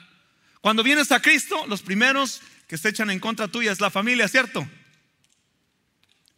Cuando 0.62 0.84
vienes 0.84 1.12
a 1.12 1.22
Cristo, 1.22 1.66
los 1.68 1.82
primeros 1.82 2.42
que 2.68 2.78
se 2.78 2.90
echan 2.90 3.10
en 3.10 3.20
contra 3.20 3.48
tuya 3.48 3.72
es 3.72 3.82
la 3.82 3.90
familia, 3.90 4.28
¿cierto? 4.28 4.68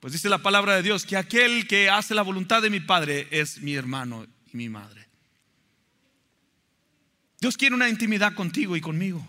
Pues 0.05 0.13
dice 0.13 0.29
la 0.29 0.37
palabra 0.37 0.75
de 0.75 0.83
Dios 0.83 1.03
que 1.03 1.17
aquel 1.17 1.65
que 1.67 1.89
hace 1.89 2.13
la 2.13 2.21
voluntad 2.21 2.61
de 2.61 2.69
mi 2.69 2.79
Padre 2.79 3.27
es 3.31 3.59
mi 3.63 3.73
hermano 3.73 4.27
y 4.53 4.55
mi 4.55 4.69
madre. 4.69 5.07
Dios 7.41 7.57
quiere 7.57 7.73
una 7.73 7.89
intimidad 7.89 8.35
contigo 8.35 8.75
y 8.75 8.81
conmigo. 8.81 9.27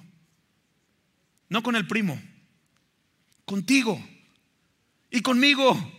No 1.49 1.63
con 1.63 1.77
el 1.77 1.87
primo, 1.87 2.21
contigo 3.47 3.99
y 5.11 5.23
conmigo. 5.23 5.96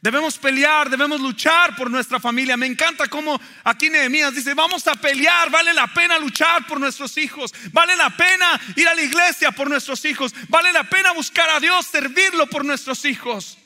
Debemos 0.00 0.38
pelear, 0.38 0.88
debemos 0.88 1.20
luchar 1.20 1.74
por 1.74 1.90
nuestra 1.90 2.20
familia. 2.20 2.56
Me 2.56 2.66
encanta 2.66 3.08
cómo 3.08 3.40
aquí 3.64 3.90
Nehemías 3.90 4.34
dice, 4.34 4.54
vamos 4.54 4.86
a 4.86 4.94
pelear, 4.94 5.50
vale 5.50 5.74
la 5.74 5.88
pena 5.88 6.18
luchar 6.18 6.66
por 6.66 6.78
nuestros 6.78 7.16
hijos, 7.18 7.52
vale 7.72 7.96
la 7.96 8.10
pena 8.10 8.60
ir 8.76 8.88
a 8.88 8.94
la 8.94 9.02
iglesia 9.02 9.50
por 9.50 9.68
nuestros 9.68 10.04
hijos, 10.04 10.32
vale 10.48 10.72
la 10.72 10.84
pena 10.84 11.12
buscar 11.12 11.50
a 11.50 11.58
Dios, 11.58 11.86
servirlo 11.86 12.46
por 12.46 12.64
nuestros 12.64 13.04
hijos. 13.04 13.58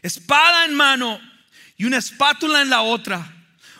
Espada 0.00 0.64
en 0.64 0.74
mano 0.74 1.20
y 1.76 1.84
una 1.84 1.98
espátula 1.98 2.62
en 2.62 2.70
la 2.70 2.80
otra. 2.80 3.34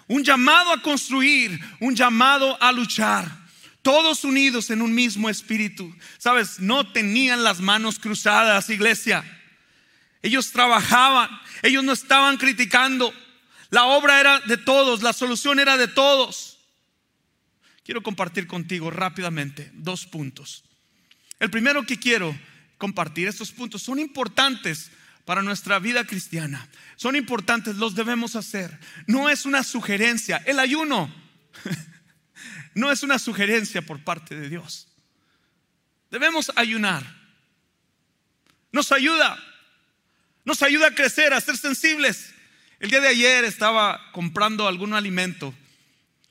Un 0.08 0.24
llamado 0.24 0.72
a 0.72 0.82
construir, 0.82 1.58
un 1.80 1.94
llamado 1.94 2.60
a 2.62 2.72
luchar 2.72 3.47
todos 3.88 4.22
unidos 4.22 4.68
en 4.68 4.82
un 4.82 4.94
mismo 4.94 5.30
espíritu. 5.30 5.96
Sabes, 6.18 6.60
no 6.60 6.92
tenían 6.92 7.42
las 7.42 7.60
manos 7.60 7.98
cruzadas, 7.98 8.68
iglesia. 8.68 9.24
Ellos 10.20 10.52
trabajaban, 10.52 11.30
ellos 11.62 11.82
no 11.82 11.92
estaban 11.94 12.36
criticando. 12.36 13.14
La 13.70 13.86
obra 13.86 14.20
era 14.20 14.40
de 14.40 14.58
todos, 14.58 15.02
la 15.02 15.14
solución 15.14 15.58
era 15.58 15.78
de 15.78 15.88
todos. 15.88 16.58
Quiero 17.82 18.02
compartir 18.02 18.46
contigo 18.46 18.90
rápidamente 18.90 19.70
dos 19.72 20.04
puntos. 20.04 20.64
El 21.40 21.48
primero 21.48 21.86
que 21.86 21.98
quiero 21.98 22.38
compartir, 22.76 23.26
estos 23.26 23.52
puntos 23.52 23.80
son 23.80 24.00
importantes 24.00 24.90
para 25.24 25.40
nuestra 25.40 25.78
vida 25.78 26.04
cristiana. 26.04 26.68
Son 26.96 27.16
importantes, 27.16 27.76
los 27.76 27.94
debemos 27.94 28.36
hacer. 28.36 28.78
No 29.06 29.30
es 29.30 29.46
una 29.46 29.64
sugerencia. 29.64 30.42
El 30.44 30.58
ayuno 30.58 31.10
no 32.78 32.92
es 32.92 33.02
una 33.02 33.18
sugerencia 33.18 33.82
por 33.82 34.02
parte 34.04 34.38
de 34.38 34.48
Dios. 34.48 34.86
Debemos 36.10 36.52
ayunar. 36.54 37.04
Nos 38.70 38.92
ayuda. 38.92 39.36
Nos 40.44 40.62
ayuda 40.62 40.88
a 40.88 40.94
crecer, 40.94 41.34
a 41.34 41.40
ser 41.40 41.56
sensibles. 41.56 42.32
El 42.78 42.90
día 42.90 43.00
de 43.00 43.08
ayer 43.08 43.44
estaba 43.44 44.00
comprando 44.12 44.68
algún 44.68 44.94
alimento 44.94 45.52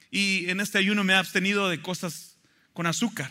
y 0.10 0.49
en 0.49 0.62
este 0.62 0.77
ayuno 0.77 1.03
me 1.03 1.13
he 1.13 1.17
abstenido 1.17 1.67
de 1.67 1.81
cosas 1.81 2.38
con 2.71 2.88
azúcar. 2.88 3.29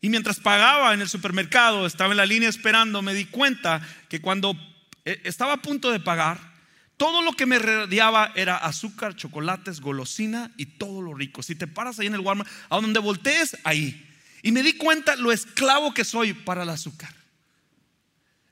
Y 0.00 0.08
mientras 0.08 0.40
pagaba 0.40 0.92
en 0.94 1.00
el 1.00 1.08
supermercado, 1.08 1.86
estaba 1.86 2.10
en 2.10 2.16
la 2.16 2.26
línea 2.26 2.48
esperando, 2.48 3.02
me 3.02 3.14
di 3.14 3.26
cuenta 3.26 3.80
que 4.08 4.20
cuando 4.20 4.56
eh, 5.04 5.20
estaba 5.24 5.54
a 5.54 5.62
punto 5.62 5.92
de 5.92 6.00
pagar, 6.00 6.55
todo 6.96 7.22
lo 7.22 7.32
que 7.32 7.46
me 7.46 7.58
rodeaba 7.58 8.32
era 8.36 8.56
azúcar, 8.56 9.16
chocolates, 9.16 9.80
golosina 9.80 10.52
y 10.56 10.66
todo 10.66 11.02
lo 11.02 11.14
rico. 11.14 11.42
Si 11.42 11.54
te 11.54 11.66
paras 11.66 11.98
ahí 11.98 12.06
en 12.06 12.14
el 12.14 12.20
Walmart, 12.20 12.48
a 12.70 12.76
donde 12.76 13.00
voltees, 13.00 13.56
ahí. 13.64 14.02
Y 14.42 14.52
me 14.52 14.62
di 14.62 14.74
cuenta 14.74 15.16
lo 15.16 15.32
esclavo 15.32 15.92
que 15.92 16.04
soy 16.04 16.32
para 16.32 16.62
el 16.62 16.70
azúcar. 16.70 17.14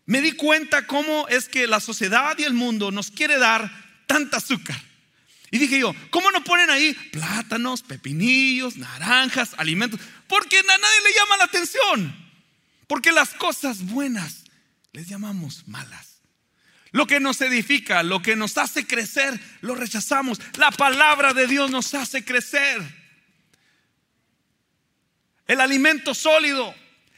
Me 0.07 0.21
di 0.21 0.33
cuenta 0.33 0.87
cómo 0.87 1.27
es 1.29 1.49
que 1.49 1.67
la 1.67 1.81
sociedad 1.81 2.37
y 2.39 2.43
el 2.43 2.53
mundo 2.53 2.91
nos 2.91 3.11
quiere 3.11 3.39
dar 3.39 3.71
tanta 4.07 4.37
azúcar. 4.37 4.81
Y 5.51 5.59
dije 5.59 5.79
yo, 5.79 5.95
¿cómo 6.11 6.31
no 6.31 6.43
ponen 6.45 6.69
ahí 6.69 6.93
plátanos, 7.13 7.83
pepinillos, 7.83 8.77
naranjas, 8.77 9.55
alimentos? 9.57 10.01
Porque 10.27 10.59
a 10.59 10.63
nadie 10.63 11.01
le 11.05 11.15
llama 11.15 11.37
la 11.39 11.45
atención. 11.45 12.17
Porque 12.87 13.13
las 13.13 13.31
cosas 13.31 13.87
buenas 13.87 14.45
les 14.93 15.09
llamamos 15.09 15.67
malas. 15.67 16.14
Lo 16.95 17.09
que 17.09 17.19
nos 17.19 17.41
edifica, 17.41 18.05
lo 18.05 18.23
que 18.23 18.37
nos 18.37 18.57
hace 18.57 18.87
crecer, 18.87 19.41
lo 19.63 19.75
rechazamos. 19.75 20.41
La 20.59 20.71
palabra 20.71 21.35
de 21.35 21.49
Dios 21.49 21.69
nos 21.69 21.93
hace 21.93 22.25
crecer. 22.25 22.81
El 25.49 25.61
alimento 25.61 26.15
sólido. 26.15 26.73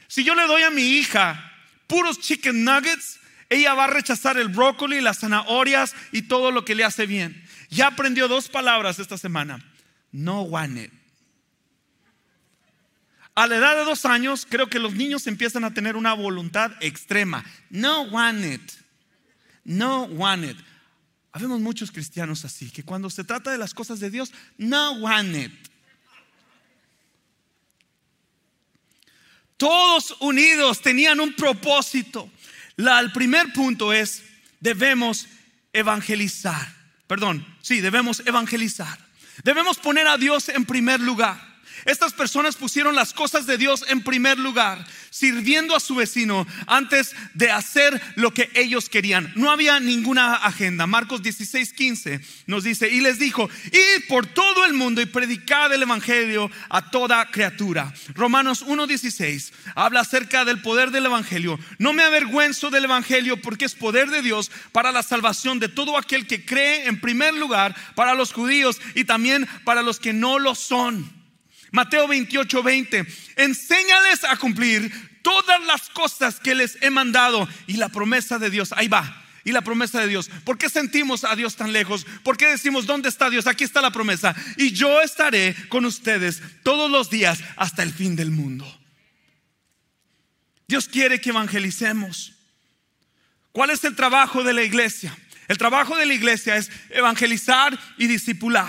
Si 0.07 0.23
yo 0.23 0.33
le 0.33 0.47
doy 0.47 0.63
a 0.63 0.71
mi 0.71 0.81
hija 0.81 1.53
puros 1.85 2.19
chicken 2.19 2.63
nuggets, 2.63 3.19
ella 3.49 3.75
va 3.75 3.83
a 3.83 3.87
rechazar 3.89 4.39
el 4.39 4.47
brócoli, 4.47 4.99
las 4.99 5.19
zanahorias 5.19 5.93
y 6.11 6.23
todo 6.23 6.49
lo 6.49 6.65
que 6.65 6.73
le 6.73 6.83
hace 6.83 7.05
bien. 7.05 7.47
ya 7.69 7.85
aprendió 7.85 8.27
dos 8.27 8.49
palabras 8.49 8.97
esta 8.97 9.19
semana. 9.19 9.63
No 10.11 10.41
want 10.41 10.79
it. 10.79 10.91
A 13.35 13.45
la 13.45 13.57
edad 13.57 13.75
de 13.75 13.83
dos 13.83 14.05
años, 14.05 14.47
creo 14.49 14.71
que 14.71 14.79
los 14.79 14.95
niños 14.95 15.27
empiezan 15.27 15.65
a 15.65 15.75
tener 15.75 15.95
una 15.95 16.13
voluntad 16.13 16.71
extrema. 16.79 17.45
No 17.69 18.05
want 18.05 18.43
it. 18.43 18.86
No 19.67 20.05
want 20.05 20.45
it. 20.45 20.57
Habemos 21.33 21.59
muchos 21.59 21.91
cristianos 21.91 22.45
así, 22.45 22.71
que 22.71 22.83
cuando 22.83 23.09
se 23.09 23.25
trata 23.25 23.51
de 23.51 23.57
las 23.57 23.73
cosas 23.73 23.99
de 23.99 24.09
Dios, 24.09 24.31
no 24.57 24.93
want 24.93 25.35
it. 25.35 25.51
Todos 29.57 30.15
unidos 30.21 30.81
tenían 30.81 31.19
un 31.19 31.33
propósito. 31.35 32.31
el 32.77 33.11
primer 33.11 33.51
punto 33.51 33.91
es, 33.91 34.23
debemos 34.61 35.27
evangelizar. 35.73 36.73
Perdón, 37.05 37.45
sí, 37.61 37.81
debemos 37.81 38.21
evangelizar. 38.25 38.97
Debemos 39.43 39.77
poner 39.77 40.07
a 40.07 40.17
Dios 40.17 40.47
en 40.47 40.63
primer 40.63 41.01
lugar. 41.01 41.57
Estas 41.83 42.13
personas 42.13 42.55
pusieron 42.55 42.95
las 42.95 43.11
cosas 43.13 43.45
de 43.45 43.57
Dios 43.57 43.83
en 43.89 44.01
primer 44.01 44.39
lugar, 44.39 44.85
sirviendo 45.17 45.75
a 45.75 45.79
su 45.79 45.95
vecino 45.95 46.45
antes 46.67 47.15
de 47.33 47.49
hacer 47.49 47.99
lo 48.15 48.33
que 48.33 48.49
ellos 48.53 48.87
querían. 48.89 49.31
No 49.35 49.49
había 49.49 49.79
ninguna 49.79 50.35
agenda. 50.35 50.85
Marcos 50.85 51.23
16, 51.23 51.73
15 51.73 52.21
nos 52.45 52.63
dice, 52.63 52.89
y 52.89 53.01
les 53.01 53.17
dijo, 53.17 53.49
id 53.71 54.07
por 54.07 54.27
todo 54.27 54.65
el 54.65 54.73
mundo 54.73 55.01
y 55.01 55.05
predicad 55.07 55.73
el 55.73 55.83
Evangelio 55.83 56.51
a 56.69 56.91
toda 56.91 57.25
criatura. 57.31 57.93
Romanos 58.13 58.61
1, 58.61 58.85
16 58.85 59.53
habla 59.75 60.01
acerca 60.01 60.45
del 60.45 60.61
poder 60.61 60.91
del 60.91 61.07
Evangelio. 61.07 61.59
No 61.79 61.93
me 61.93 62.03
avergüenzo 62.03 62.69
del 62.69 62.85
Evangelio 62.85 63.41
porque 63.41 63.65
es 63.65 63.73
poder 63.73 64.09
de 64.09 64.21
Dios 64.21 64.51
para 64.71 64.91
la 64.91 65.01
salvación 65.01 65.59
de 65.59 65.69
todo 65.69 65.97
aquel 65.97 66.27
que 66.27 66.45
cree 66.45 66.87
en 66.87 67.01
primer 67.01 67.33
lugar 67.33 67.75
para 67.95 68.13
los 68.13 68.33
judíos 68.33 68.79
y 68.93 69.05
también 69.05 69.47
para 69.63 69.81
los 69.81 69.99
que 69.99 70.13
no 70.13 70.37
lo 70.37 70.53
son. 70.53 71.16
Mateo 71.71 72.07
28, 72.07 72.63
20. 72.63 73.05
Enséñales 73.35 74.23
a 74.23 74.37
cumplir 74.37 74.91
todas 75.21 75.63
las 75.65 75.89
cosas 75.89 76.39
que 76.39 76.55
les 76.55 76.77
he 76.81 76.89
mandado. 76.89 77.47
Y 77.67 77.73
la 77.73 77.89
promesa 77.89 78.39
de 78.39 78.49
Dios, 78.49 78.73
ahí 78.75 78.87
va. 78.87 79.23
Y 79.43 79.51
la 79.51 79.61
promesa 79.61 79.99
de 79.99 80.07
Dios. 80.07 80.29
¿Por 80.43 80.57
qué 80.57 80.69
sentimos 80.69 81.23
a 81.23 81.35
Dios 81.35 81.55
tan 81.55 81.71
lejos? 81.71 82.05
¿Por 82.23 82.37
qué 82.37 82.47
decimos, 82.47 82.85
¿dónde 82.85 83.09
está 83.09 83.29
Dios? 83.29 83.47
Aquí 83.47 83.63
está 83.63 83.81
la 83.81 83.91
promesa. 83.91 84.35
Y 84.57 84.71
yo 84.71 85.01
estaré 85.01 85.55
con 85.69 85.85
ustedes 85.85 86.41
todos 86.63 86.91
los 86.91 87.09
días 87.09 87.39
hasta 87.55 87.83
el 87.83 87.93
fin 87.93 88.15
del 88.15 88.31
mundo. 88.31 88.65
Dios 90.67 90.87
quiere 90.87 91.21
que 91.21 91.29
evangelicemos. 91.29 92.33
¿Cuál 93.53 93.69
es 93.69 93.83
el 93.85 93.95
trabajo 93.95 94.43
de 94.43 94.53
la 94.53 94.63
iglesia? 94.63 95.17
El 95.47 95.57
trabajo 95.57 95.95
de 95.95 96.05
la 96.05 96.13
iglesia 96.13 96.57
es 96.57 96.69
evangelizar 96.89 97.77
y 97.97 98.07
discipular. 98.07 98.67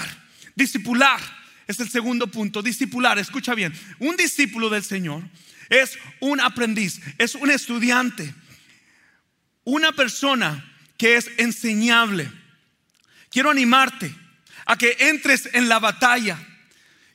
Discipular 0.55 1.38
es 1.69 1.79
el 1.81 1.91
segundo 1.91 2.27
punto, 2.27 2.63
discipular. 2.63 3.19
Escucha 3.19 3.55
bien, 3.55 3.73
un 4.01 4.17
discípulo 4.17 4.71
del 4.71 4.83
Señor 4.83 5.23
es 5.69 5.99
un 6.21 6.41
aprendiz, 6.41 7.01
es 7.19 7.35
un 7.35 7.51
estudiante, 7.51 8.35
una 9.65 9.93
persona 9.93 10.65
que 10.97 11.17
es 11.17 11.31
enseñable. 11.37 12.33
Quiero 13.31 13.51
animarte 13.51 14.13
a 14.65 14.77
que 14.77 14.97
entres 14.99 15.51
en 15.53 15.69
la 15.69 15.79
batalla. 15.79 16.39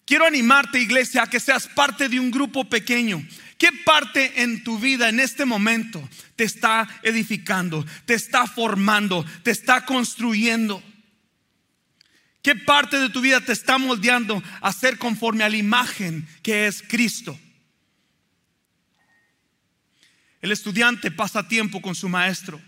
Quiero 0.06 0.26
animarte, 0.26 0.80
iglesia, 0.80 1.24
a 1.24 1.30
que 1.30 1.40
seas 1.40 1.68
parte 1.68 2.08
de 2.08 2.20
un 2.20 2.30
grupo 2.30 2.70
pequeño. 2.70 3.26
¿Qué 3.58 3.70
parte 3.86 4.44
en 4.44 4.64
tu 4.64 4.78
vida 4.78 5.10
en 5.10 5.20
este 5.20 5.46
momento 5.46 6.08
te 6.36 6.44
está 6.44 6.88
edificando, 7.02 7.86
te 8.06 8.14
está 8.14 8.46
formando, 8.46 9.26
te 9.42 9.52
está 9.52 9.86
construyendo? 9.86 10.84
¿Qué 12.44 12.58
parte 12.58 13.00
de 13.00 13.10
tu 13.10 13.22
vida 13.22 13.40
te 13.40 13.54
está 13.54 13.78
moldeando 13.78 14.44
a 14.60 14.74
ser 14.74 14.98
conforme 14.98 15.46
a 15.46 15.50
la 15.50 15.56
imagen 15.56 16.28
que 16.44 16.68
es 16.68 16.84
Cristo? 16.84 17.40
El 20.42 20.52
estudiante 20.52 21.10
pasa 21.10 21.48
tiempo 21.48 21.82
con 21.82 21.96
su 21.96 22.10
maestro. 22.10 22.62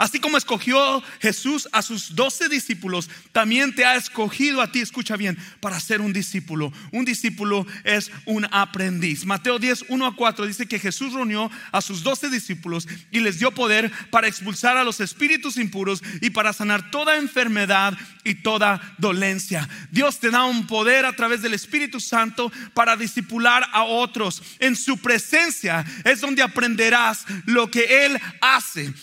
Así 0.00 0.18
como 0.18 0.38
escogió 0.38 1.02
Jesús 1.20 1.68
a 1.72 1.82
sus 1.82 2.14
doce 2.14 2.48
discípulos, 2.48 3.10
también 3.32 3.74
te 3.74 3.84
ha 3.84 3.96
escogido 3.96 4.62
a 4.62 4.72
ti, 4.72 4.80
escucha 4.80 5.14
bien, 5.14 5.36
para 5.60 5.78
ser 5.78 6.00
un 6.00 6.14
discípulo. 6.14 6.72
Un 6.90 7.04
discípulo 7.04 7.66
es 7.84 8.10
un 8.24 8.48
aprendiz. 8.50 9.26
Mateo 9.26 9.58
10, 9.58 9.84
1 9.90 10.06
a 10.06 10.16
4 10.16 10.46
dice 10.46 10.66
que 10.66 10.78
Jesús 10.78 11.12
reunió 11.12 11.50
a 11.70 11.82
sus 11.82 12.02
doce 12.02 12.30
discípulos 12.30 12.88
y 13.10 13.20
les 13.20 13.40
dio 13.40 13.50
poder 13.50 13.92
para 14.10 14.26
expulsar 14.26 14.78
a 14.78 14.84
los 14.84 15.00
espíritus 15.00 15.58
impuros 15.58 16.02
y 16.22 16.30
para 16.30 16.54
sanar 16.54 16.90
toda 16.90 17.18
enfermedad 17.18 17.92
y 18.24 18.36
toda 18.36 18.80
dolencia. 18.96 19.68
Dios 19.90 20.18
te 20.18 20.30
da 20.30 20.44
un 20.44 20.66
poder 20.66 21.04
a 21.04 21.14
través 21.14 21.42
del 21.42 21.52
Espíritu 21.52 22.00
Santo 22.00 22.50
para 22.72 22.96
discipular 22.96 23.66
a 23.70 23.82
otros. 23.82 24.42
En 24.60 24.76
su 24.76 24.96
presencia 24.96 25.84
es 26.04 26.22
donde 26.22 26.42
aprenderás 26.42 27.26
lo 27.44 27.70
que 27.70 28.06
Él 28.06 28.18
hace 28.40 28.94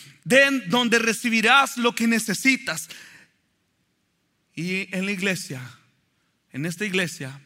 donde 0.68 1.00
recibirás 1.00 1.78
lo 1.78 1.96
que 1.96 2.08
necesitas. 2.08 2.90
Y 4.54 4.94
en 4.96 5.06
la 5.06 5.12
iglesia, 5.12 5.62
en 6.52 6.66
esta 6.66 6.86
iglesia, 6.86 7.40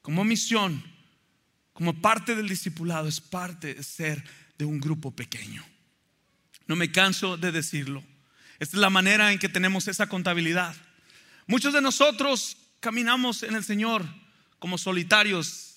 como 0.00 0.24
misión, 0.24 0.82
como 1.72 2.00
parte 2.00 2.34
del 2.34 2.48
discipulado, 2.48 3.08
es 3.08 3.20
parte 3.20 3.74
de 3.74 3.82
ser 3.82 4.24
de 4.56 4.64
un 4.64 4.80
grupo 4.80 5.10
pequeño. 5.10 5.64
No 6.66 6.76
me 6.76 6.90
canso 6.90 7.36
de 7.36 7.52
decirlo. 7.52 8.02
Esta 8.58 8.76
es 8.76 8.80
la 8.80 8.90
manera 8.90 9.32
en 9.32 9.38
que 9.38 9.48
tenemos 9.48 9.88
esa 9.88 10.08
contabilidad. 10.08 10.74
Muchos 11.46 11.72
de 11.72 11.80
nosotros 11.80 12.56
caminamos 12.80 13.42
en 13.42 13.54
el 13.54 13.64
Señor 13.64 14.04
como 14.58 14.78
solitarios, 14.78 15.76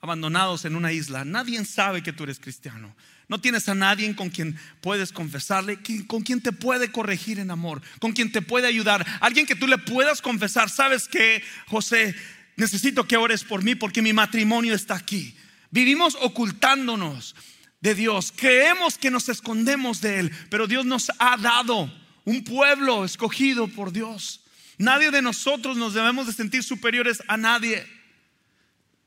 abandonados 0.00 0.64
en 0.64 0.76
una 0.76 0.92
isla. 0.92 1.24
Nadie 1.24 1.64
sabe 1.64 2.02
que 2.02 2.12
tú 2.12 2.24
eres 2.24 2.38
cristiano. 2.38 2.94
No 3.28 3.40
tienes 3.40 3.68
a 3.68 3.74
nadie 3.74 4.14
con 4.14 4.30
quien 4.30 4.56
puedes 4.80 5.12
confesarle, 5.12 5.78
con 6.06 6.22
quien 6.22 6.40
te 6.40 6.52
puede 6.52 6.92
corregir 6.92 7.40
en 7.40 7.50
amor, 7.50 7.82
con 7.98 8.12
quien 8.12 8.30
te 8.30 8.40
puede 8.40 8.68
ayudar. 8.68 9.04
Alguien 9.20 9.46
que 9.46 9.56
tú 9.56 9.66
le 9.66 9.78
puedas 9.78 10.22
confesar. 10.22 10.70
¿Sabes 10.70 11.08
que, 11.08 11.42
José? 11.66 12.14
Necesito 12.56 13.06
que 13.06 13.16
ores 13.16 13.42
por 13.42 13.64
mí 13.64 13.74
porque 13.74 14.00
mi 14.00 14.12
matrimonio 14.12 14.74
está 14.74 14.94
aquí. 14.94 15.36
Vivimos 15.70 16.16
ocultándonos 16.20 17.34
de 17.80 17.94
Dios. 17.94 18.32
Creemos 18.34 18.96
que 18.96 19.10
nos 19.10 19.28
escondemos 19.28 20.00
de 20.00 20.20
Él, 20.20 20.32
pero 20.48 20.66
Dios 20.66 20.86
nos 20.86 21.10
ha 21.18 21.36
dado 21.36 21.92
un 22.24 22.44
pueblo 22.44 23.04
escogido 23.04 23.68
por 23.68 23.92
Dios. 23.92 24.40
Nadie 24.78 25.10
de 25.10 25.22
nosotros 25.22 25.76
nos 25.76 25.94
debemos 25.94 26.26
de 26.26 26.32
sentir 26.32 26.62
superiores 26.62 27.22
a 27.28 27.36
nadie. 27.36 27.86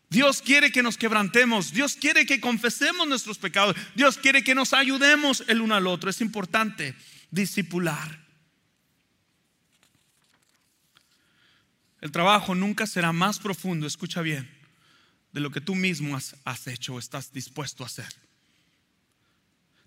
Dios 0.10 0.42
quiere 0.42 0.72
que 0.72 0.82
nos 0.82 0.98
quebrantemos, 0.98 1.72
Dios 1.72 1.96
quiere 1.96 2.26
que 2.26 2.42
confesemos 2.42 3.08
nuestros 3.08 3.38
pecados, 3.38 3.76
Dios 3.96 4.18
quiere 4.18 4.44
que 4.44 4.56
nos 4.56 4.74
ayudemos 4.74 5.44
el 5.48 5.62
uno 5.62 5.76
al 5.76 5.86
otro. 5.86 6.10
Es 6.10 6.22
importante 6.22 6.96
discipular. 7.30 8.28
El 12.02 12.12
trabajo 12.12 12.56
nunca 12.56 12.88
será 12.88 13.12
más 13.12 13.40
profundo, 13.40 13.86
escucha 13.86 14.22
bien, 14.22 14.50
de 15.32 15.42
lo 15.42 15.52
que 15.52 15.62
tú 15.62 15.76
mismo 15.76 16.16
has, 16.16 16.36
has 16.44 16.66
hecho 16.68 16.96
o 16.96 17.00
estás 17.00 17.32
dispuesto 17.32 17.84
a 17.84 17.88
hacer. 17.88 18.12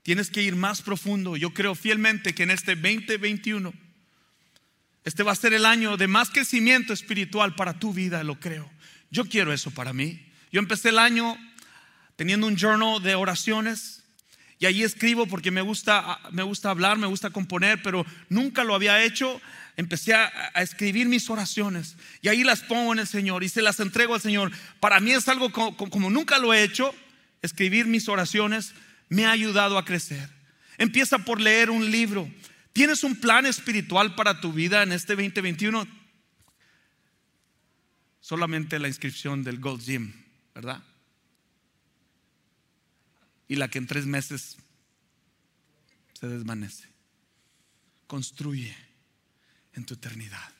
Tienes 0.03 0.31
que 0.31 0.43
ir 0.43 0.55
más 0.55 0.83
profundo. 0.83 1.37
Yo 1.37 1.55
creo 1.55 1.75
fielmente 1.75 2.35
que 2.35 2.43
en 2.43 2.51
este 2.51 2.75
2021, 2.77 3.73
este 5.05 5.23
va 5.23 5.33
a 5.33 5.37
ser 5.37 5.53
el 5.53 5.65
año 5.65 5.97
de 5.97 6.07
más 6.07 6.31
crecimiento 6.31 6.93
espiritual 6.93 7.55
para 7.55 7.79
tu 7.79 7.93
vida, 7.93 8.23
lo 8.23 8.39
creo. 8.39 8.71
Yo 9.13 9.27
quiero 9.27 9.53
eso 9.53 9.71
para 9.71 9.93
mí. 9.93 10.19
Yo 10.51 10.59
empecé 10.59 10.89
el 10.89 10.99
año 10.99 11.37
teniendo 12.17 12.47
un 12.47 12.57
journal 12.57 13.01
de 13.03 13.15
oraciones 13.15 14.03
y 14.59 14.65
ahí 14.65 14.83
escribo 14.83 15.27
porque 15.27 15.51
me 15.51 15.61
gusta, 15.61 16.19
me 16.31 16.43
gusta 16.43 16.71
hablar, 16.71 16.97
me 16.97 17.07
gusta 17.07 17.29
componer, 17.29 17.83
pero 17.83 18.07
nunca 18.31 18.65
lo 18.65 18.75
había 18.75 19.05
hecho. 19.05 19.39
Empecé 19.77 20.15
a, 20.15 20.29
escribir 20.57 21.09
mis 21.09 21.29
oraciones 21.29 21.97
y 22.23 22.29
ahí 22.29 22.43
las 22.43 22.61
pongo 22.61 22.95
en 22.95 23.01
el 23.01 23.07
Señor 23.07 23.45
y 23.45 23.51
se 23.51 23.61
las 23.61 23.81
entrego 23.81 24.15
al 24.15 24.23
Señor. 24.23 24.51
Para 24.81 24.99
mí 24.99 25.13
es 25.13 25.29
algo 25.29 25.53
como, 25.53 25.77
como 25.77 26.09
nunca 26.09 26.39
lo 26.39 26.55
he 26.55 26.63
hecho. 26.63 26.95
Escribir 27.43 27.87
mis 27.87 28.09
oraciones 28.09 28.73
me 29.11 29.27
ha 29.27 29.33
ayudado 29.33 29.77
a 29.77 29.85
crecer. 29.85 30.31
Empieza 30.79 31.19
por 31.19 31.39
leer 31.39 31.69
un 31.69 31.91
libro. 31.91 32.31
¿Tienes 32.73 33.05
un 33.05 33.17
plan 33.17 33.45
espiritual 33.45 34.15
para 34.15 34.41
tu 34.41 34.55
vida 34.55 34.83
en 34.83 34.93
este 34.93 35.17
2021? 35.17 36.02
Solamente 38.23 38.79
la 38.79 38.89
inscripción 38.89 39.43
del 39.43 39.61
Gold 39.61 39.83
Gym, 39.83 40.15
¿verdad? 40.55 40.83
Y 43.49 43.57
la 43.57 43.69
que 43.69 43.77
en 43.79 43.87
tres 43.87 44.07
meses 44.07 44.57
se 46.19 46.29
desvanece. 46.29 46.89
Construye 48.07 48.75
en 49.75 49.85
tu 49.85 49.95
eternidad. 49.95 50.53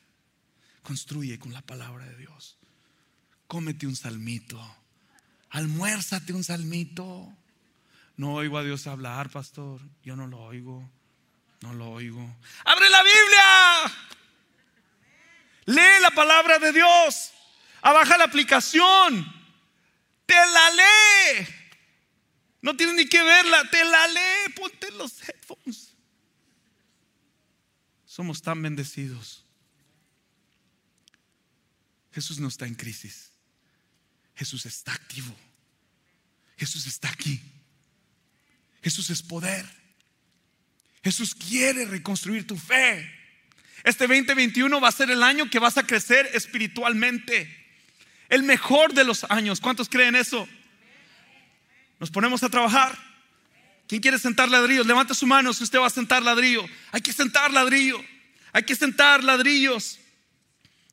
Construye 0.83 1.39
con 1.39 1.53
la 1.53 1.61
palabra 1.61 2.05
de 2.05 2.17
Dios. 2.17 2.59
Cómete 3.47 3.87
un 3.87 3.95
salmito. 3.95 4.61
Almuérzate 5.49 6.33
un 6.33 6.43
salmito. 6.43 7.33
No 8.17 8.33
oigo 8.33 8.57
a 8.57 8.63
Dios 8.63 8.85
hablar, 8.87 9.29
pastor. 9.29 9.81
Yo 10.03 10.15
no 10.15 10.27
lo 10.27 10.39
oigo. 10.41 10.87
No 11.61 11.73
lo 11.73 11.91
oigo. 11.91 12.35
¡Abre 12.65 12.89
la 12.89 13.01
Biblia! 13.03 13.95
Lee 15.65 16.01
la 16.01 16.11
palabra 16.11 16.59
de 16.59 16.73
Dios. 16.73 17.31
Abaja 17.83 18.17
la 18.17 18.23
aplicación. 18.23 19.31
Te 20.25 20.33
la 20.33 20.69
lee. 20.71 21.47
No 22.61 22.77
tienes 22.77 22.95
ni 22.95 23.05
que 23.07 23.21
verla. 23.21 23.69
Te 23.69 23.83
la 23.83 24.07
lee. 24.07 24.53
Ponte 24.55 24.89
los 24.91 25.21
headphones. 25.21 25.93
Somos 28.05 28.41
tan 28.41 28.61
bendecidos. 28.61 29.43
Jesús 32.13 32.39
no 32.39 32.47
está 32.47 32.65
en 32.65 32.75
crisis. 32.75 33.31
Jesús 34.33 34.65
está 34.65 34.93
activo. 34.93 35.35
Jesús 36.57 36.87
está 36.87 37.09
aquí. 37.09 37.41
Jesús 38.81 39.09
es 39.09 39.21
poder. 39.21 39.65
Jesús 41.03 41.35
quiere 41.35 41.83
reconstruir 41.83 42.47
tu 42.47 42.55
fe. 42.55 43.11
Este 43.83 44.07
2021 44.07 44.79
va 44.79 44.87
a 44.87 44.93
ser 44.93 45.11
el 45.11 45.21
año 45.21 45.49
que 45.49 45.59
vas 45.59 45.77
a 45.77 45.85
crecer 45.85 46.29
espiritualmente. 46.33 47.62
El 48.29 48.43
mejor 48.43 48.93
de 48.93 49.03
los 49.03 49.25
años. 49.29 49.59
¿Cuántos 49.59 49.89
creen 49.89 50.15
eso? 50.15 50.47
Nos 51.99 52.11
ponemos 52.11 52.43
a 52.43 52.49
trabajar. 52.49 52.97
¿Quién 53.87 54.01
quiere 54.01 54.17
sentar 54.17 54.49
ladrillos? 54.49 54.87
Levanta 54.87 55.13
su 55.13 55.27
mano 55.27 55.53
si 55.53 55.63
usted 55.63 55.79
va 55.79 55.87
a 55.87 55.91
sentar 55.91 56.23
ladrillo. 56.23 56.65
Hay 56.91 57.01
que 57.01 57.13
sentar 57.13 57.51
ladrillo. 57.51 58.03
Hay 58.51 58.63
que 58.63 58.75
sentar 58.75 59.23
ladrillos. 59.23 59.99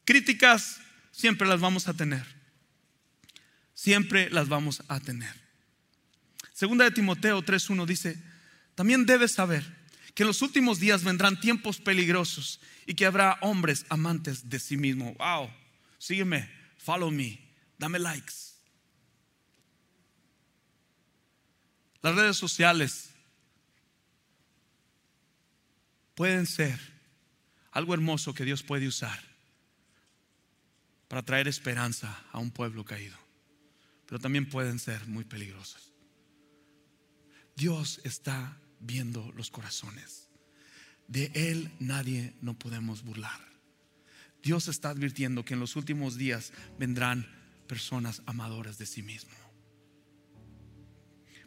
Críticas 0.04 0.80
siempre 1.12 1.46
las 1.46 1.60
vamos 1.60 1.88
a 1.88 1.94
tener. 1.94 2.24
Siempre 3.74 4.28
las 4.30 4.48
vamos 4.48 4.82
a 4.88 5.00
tener. 5.00 5.32
Segunda 6.52 6.84
de 6.84 6.90
Timoteo 6.90 7.42
3.1 7.42 7.86
dice, 7.86 8.22
también 8.74 9.06
debes 9.06 9.32
saber 9.32 9.64
que 10.14 10.24
en 10.24 10.26
los 10.26 10.42
últimos 10.42 10.80
días 10.80 11.04
vendrán 11.04 11.40
tiempos 11.40 11.78
peligrosos 11.78 12.60
y 12.86 12.94
que 12.94 13.06
habrá 13.06 13.38
hombres 13.40 13.86
amantes 13.88 14.50
de 14.50 14.58
sí 14.58 14.76
mismos. 14.76 15.16
Wow, 15.16 15.50
sígueme, 15.98 16.50
follow 16.82 17.10
me, 17.10 17.38
dame 17.78 17.98
likes. 17.98 18.50
Las 22.02 22.14
redes 22.14 22.36
sociales 22.36 23.10
pueden 26.14 26.46
ser 26.46 26.78
algo 27.72 27.92
hermoso 27.94 28.32
que 28.34 28.44
Dios 28.44 28.62
puede 28.62 28.88
usar 28.88 29.20
para 31.08 31.22
traer 31.22 31.48
esperanza 31.48 32.24
a 32.32 32.38
un 32.38 32.50
pueblo 32.50 32.84
caído, 32.84 33.18
pero 34.06 34.18
también 34.18 34.48
pueden 34.48 34.78
ser 34.78 35.06
muy 35.06 35.24
peligrosas. 35.24 35.92
Dios 37.56 38.00
está 38.04 38.56
viendo 38.78 39.30
los 39.32 39.50
corazones. 39.50 40.28
De 41.08 41.30
Él 41.34 41.70
nadie 41.80 42.34
no 42.40 42.58
podemos 42.58 43.02
burlar. 43.02 43.49
Dios 44.42 44.68
está 44.68 44.90
advirtiendo 44.90 45.44
que 45.44 45.54
en 45.54 45.60
los 45.60 45.76
últimos 45.76 46.16
días 46.16 46.52
vendrán 46.78 47.26
personas 47.66 48.22
amadoras 48.26 48.78
de 48.78 48.86
sí 48.86 49.02
mismo. 49.02 49.30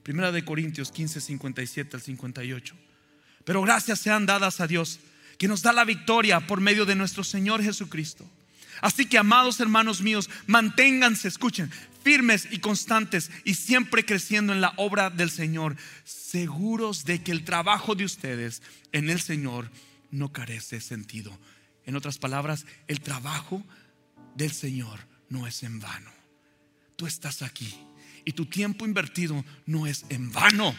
Primera 0.03 0.31
de 0.31 0.43
Corintios 0.43 0.91
15, 0.91 1.21
57 1.21 1.95
al 1.95 2.01
58. 2.01 2.75
Pero 3.45 3.61
gracias 3.61 3.99
sean 3.99 4.25
dadas 4.25 4.59
a 4.59 4.67
Dios 4.67 4.99
que 5.37 5.47
nos 5.47 5.61
da 5.61 5.73
la 5.73 5.85
victoria 5.85 6.45
por 6.45 6.61
medio 6.61 6.85
de 6.85 6.95
nuestro 6.95 7.23
Señor 7.23 7.63
Jesucristo. 7.63 8.29
Así 8.81 9.05
que, 9.05 9.17
amados 9.17 9.59
hermanos 9.59 10.01
míos, 10.01 10.29
manténganse, 10.45 11.27
escuchen, 11.27 11.71
firmes 12.03 12.47
y 12.51 12.59
constantes 12.59 13.31
y 13.45 13.53
siempre 13.53 14.05
creciendo 14.05 14.51
en 14.51 14.61
la 14.61 14.73
obra 14.77 15.09
del 15.09 15.29
Señor, 15.29 15.77
seguros 16.03 17.05
de 17.05 17.23
que 17.23 17.31
el 17.31 17.45
trabajo 17.45 17.95
de 17.95 18.05
ustedes 18.05 18.61
en 18.91 19.09
el 19.09 19.21
Señor 19.21 19.69
no 20.11 20.33
carece 20.33 20.81
sentido. 20.81 21.37
En 21.85 21.95
otras 21.95 22.17
palabras, 22.17 22.65
el 22.87 23.01
trabajo 23.01 23.63
del 24.35 24.51
Señor 24.51 24.99
no 25.29 25.47
es 25.47 25.63
en 25.63 25.79
vano. 25.79 26.11
Tú 26.95 27.07
estás 27.07 27.41
aquí 27.41 27.73
y 28.25 28.31
tu 28.33 28.45
tiempo 28.45 28.85
invertido 28.85 29.43
no 29.65 29.87
es 29.87 30.05
en 30.09 30.31
vano. 30.31 30.75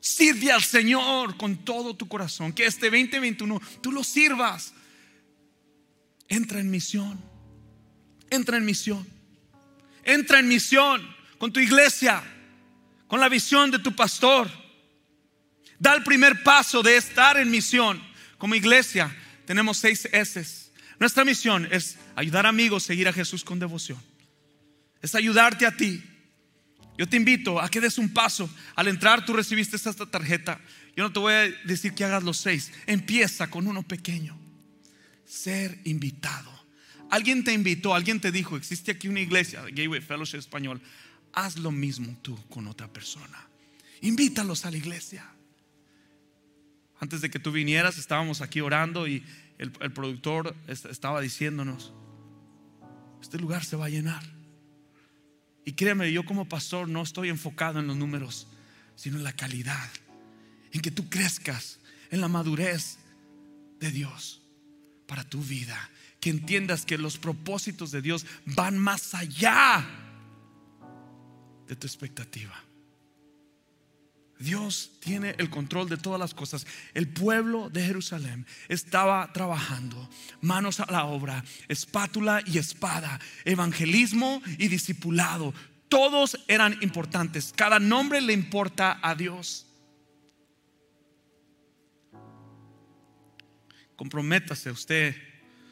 Sirve 0.00 0.52
al 0.52 0.62
Señor 0.62 1.36
con 1.36 1.64
todo 1.64 1.96
tu 1.96 2.06
corazón. 2.06 2.52
Que 2.52 2.66
este 2.66 2.90
2021 2.90 3.60
tú 3.80 3.90
lo 3.90 4.04
sirvas. 4.04 4.74
Entra 6.28 6.60
en 6.60 6.70
misión. 6.70 7.18
Entra 8.28 8.58
en 8.58 8.64
misión. 8.66 9.06
Entra 10.02 10.40
en 10.40 10.48
misión 10.48 11.14
con 11.38 11.52
tu 11.52 11.60
iglesia, 11.60 12.22
con 13.06 13.20
la 13.20 13.30
visión 13.30 13.70
de 13.70 13.78
tu 13.78 13.96
pastor. 13.96 14.50
Da 15.78 15.94
el 15.94 16.02
primer 16.02 16.42
paso 16.42 16.82
de 16.82 16.96
estar 16.98 17.38
en 17.38 17.50
misión. 17.50 18.02
Como 18.36 18.54
iglesia 18.54 19.14
tenemos 19.46 19.78
seis 19.78 20.08
S. 20.12 20.72
Nuestra 20.98 21.24
misión 21.24 21.68
es 21.70 21.98
ayudar 22.16 22.46
a 22.46 22.50
amigos 22.50 22.84
a 22.84 22.86
seguir 22.86 23.08
a 23.08 23.12
Jesús 23.12 23.44
con 23.44 23.58
devoción. 23.58 23.98
Es 25.02 25.14
ayudarte 25.14 25.66
a 25.66 25.76
ti. 25.76 26.02
Yo 26.96 27.08
te 27.08 27.16
invito 27.16 27.60
a 27.60 27.68
que 27.68 27.80
des 27.80 27.98
un 27.98 28.12
paso. 28.12 28.48
Al 28.76 28.88
entrar 28.88 29.24
tú 29.24 29.32
recibiste 29.32 29.76
esta 29.76 29.92
tarjeta. 29.92 30.60
Yo 30.96 31.02
no 31.02 31.12
te 31.12 31.18
voy 31.18 31.32
a 31.32 31.50
decir 31.64 31.92
que 31.94 32.04
hagas 32.04 32.22
los 32.22 32.36
seis. 32.36 32.72
Empieza 32.86 33.50
con 33.50 33.66
uno 33.66 33.82
pequeño. 33.82 34.38
Ser 35.26 35.80
invitado. 35.84 36.54
Alguien 37.10 37.44
te 37.44 37.52
invitó, 37.52 37.94
alguien 37.94 38.20
te 38.20 38.32
dijo, 38.32 38.56
existe 38.56 38.92
aquí 38.92 39.08
una 39.08 39.20
iglesia, 39.20 39.62
Gateway 39.62 40.00
Fellowship 40.00 40.38
Español, 40.38 40.80
haz 41.32 41.58
lo 41.58 41.70
mismo 41.70 42.16
tú 42.22 42.36
con 42.48 42.66
otra 42.66 42.92
persona. 42.92 43.46
Invítalos 44.00 44.64
a 44.64 44.70
la 44.70 44.78
iglesia. 44.78 45.33
Antes 47.04 47.20
de 47.20 47.28
que 47.28 47.38
tú 47.38 47.52
vinieras, 47.52 47.98
estábamos 47.98 48.40
aquí 48.40 48.62
orando 48.62 49.06
y 49.06 49.22
el, 49.58 49.70
el 49.82 49.92
productor 49.92 50.56
estaba 50.66 51.20
diciéndonos, 51.20 51.92
este 53.20 53.38
lugar 53.38 53.62
se 53.62 53.76
va 53.76 53.84
a 53.84 53.90
llenar. 53.90 54.22
Y 55.66 55.72
créeme, 55.72 56.10
yo 56.10 56.24
como 56.24 56.48
pastor 56.48 56.88
no 56.88 57.02
estoy 57.02 57.28
enfocado 57.28 57.78
en 57.78 57.88
los 57.88 57.96
números, 57.98 58.48
sino 58.96 59.18
en 59.18 59.22
la 59.22 59.34
calidad, 59.34 59.90
en 60.72 60.80
que 60.80 60.90
tú 60.90 61.10
crezcas, 61.10 61.78
en 62.10 62.22
la 62.22 62.28
madurez 62.28 62.96
de 63.80 63.90
Dios 63.90 64.40
para 65.06 65.28
tu 65.28 65.42
vida 65.42 65.90
que 66.20 66.30
entiendas 66.30 66.86
que 66.86 66.96
los 66.96 67.18
propósitos 67.18 67.90
de 67.90 68.00
Dios 68.00 68.24
van 68.46 68.78
más 68.78 69.12
allá 69.12 69.86
de 71.68 71.76
tu 71.76 71.86
expectativa. 71.86 72.64
Dios 74.44 74.92
tiene 75.00 75.34
el 75.38 75.48
control 75.50 75.88
de 75.88 75.96
todas 75.96 76.20
las 76.20 76.34
cosas. 76.34 76.66
El 76.92 77.08
pueblo 77.08 77.70
de 77.70 77.84
Jerusalén 77.84 78.46
estaba 78.68 79.32
trabajando, 79.32 80.08
manos 80.40 80.80
a 80.80 80.90
la 80.92 81.06
obra, 81.06 81.42
espátula 81.68 82.42
y 82.46 82.58
espada, 82.58 83.18
evangelismo 83.44 84.42
y 84.58 84.68
discipulado. 84.68 85.54
Todos 85.88 86.38
eran 86.46 86.76
importantes. 86.82 87.52
Cada 87.56 87.78
nombre 87.78 88.20
le 88.20 88.32
importa 88.32 88.98
a 89.02 89.14
Dios. 89.14 89.66
Comprométase 93.96 94.70
usted 94.70 95.16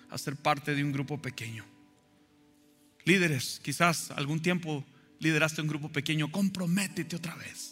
a 0.09 0.17
ser 0.17 0.37
parte 0.37 0.75
de 0.75 0.83
un 0.83 0.93
grupo 0.93 1.21
pequeño. 1.21 1.65
Líderes, 3.05 3.61
quizás 3.63 4.11
algún 4.13 4.41
tiempo 4.41 4.85
lideraste 5.19 5.61
un 5.61 5.69
grupo 5.69 5.91
pequeño, 5.91 6.31
comprométete 6.31 7.17
otra 7.17 7.35
vez. 7.35 7.72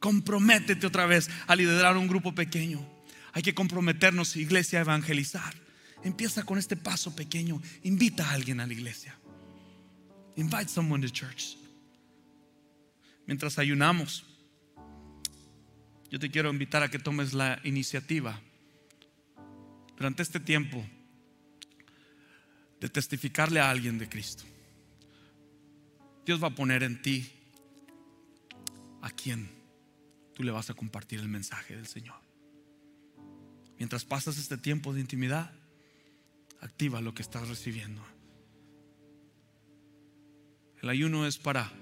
Comprométete 0.00 0.86
otra 0.86 1.06
vez 1.06 1.30
a 1.46 1.56
liderar 1.56 1.96
un 1.96 2.08
grupo 2.08 2.34
pequeño. 2.34 2.86
Hay 3.32 3.42
que 3.42 3.54
comprometernos, 3.54 4.36
iglesia, 4.36 4.78
a 4.78 4.82
evangelizar. 4.82 5.54
Empieza 6.02 6.44
con 6.44 6.58
este 6.58 6.76
paso 6.76 7.14
pequeño. 7.14 7.60
Invita 7.82 8.28
a 8.28 8.32
alguien 8.32 8.60
a 8.60 8.66
la 8.66 8.72
iglesia. 8.72 9.16
Invite 10.36 10.68
someone 10.68 11.06
to 11.06 11.12
church. 11.12 11.56
Mientras 13.26 13.58
ayunamos, 13.58 14.24
yo 16.10 16.18
te 16.18 16.30
quiero 16.30 16.50
invitar 16.50 16.82
a 16.82 16.90
que 16.90 16.98
tomes 16.98 17.32
la 17.32 17.60
iniciativa 17.64 18.40
durante 19.96 20.22
este 20.22 20.38
tiempo 20.38 20.84
de 22.80 22.88
testificarle 22.88 23.60
a 23.60 23.70
alguien 23.70 23.98
de 23.98 24.08
Cristo. 24.08 24.44
Dios 26.24 26.42
va 26.42 26.48
a 26.48 26.54
poner 26.54 26.82
en 26.82 27.00
ti 27.02 27.30
a 29.02 29.10
quien 29.10 29.55
tú 30.36 30.42
le 30.42 30.52
vas 30.52 30.68
a 30.68 30.74
compartir 30.74 31.18
el 31.18 31.28
mensaje 31.28 31.74
del 31.74 31.86
Señor. 31.86 32.20
Mientras 33.78 34.04
pasas 34.04 34.36
este 34.36 34.58
tiempo 34.58 34.92
de 34.92 35.00
intimidad, 35.00 35.50
activa 36.60 37.00
lo 37.00 37.14
que 37.14 37.22
estás 37.22 37.48
recibiendo. 37.48 38.04
El 40.82 40.90
ayuno 40.90 41.26
es 41.26 41.38
para 41.38 41.72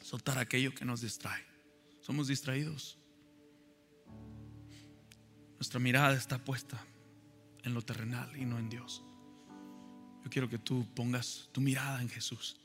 soltar 0.00 0.38
aquello 0.38 0.74
que 0.74 0.86
nos 0.86 1.02
distrae. 1.02 1.44
Somos 2.00 2.28
distraídos. 2.28 2.98
Nuestra 5.56 5.80
mirada 5.80 6.14
está 6.14 6.42
puesta 6.42 6.82
en 7.62 7.74
lo 7.74 7.82
terrenal 7.82 8.34
y 8.38 8.46
no 8.46 8.58
en 8.58 8.70
Dios. 8.70 9.04
Yo 10.24 10.30
quiero 10.30 10.48
que 10.48 10.58
tú 10.58 10.86
pongas 10.94 11.50
tu 11.52 11.60
mirada 11.60 12.00
en 12.00 12.08
Jesús. 12.08 12.58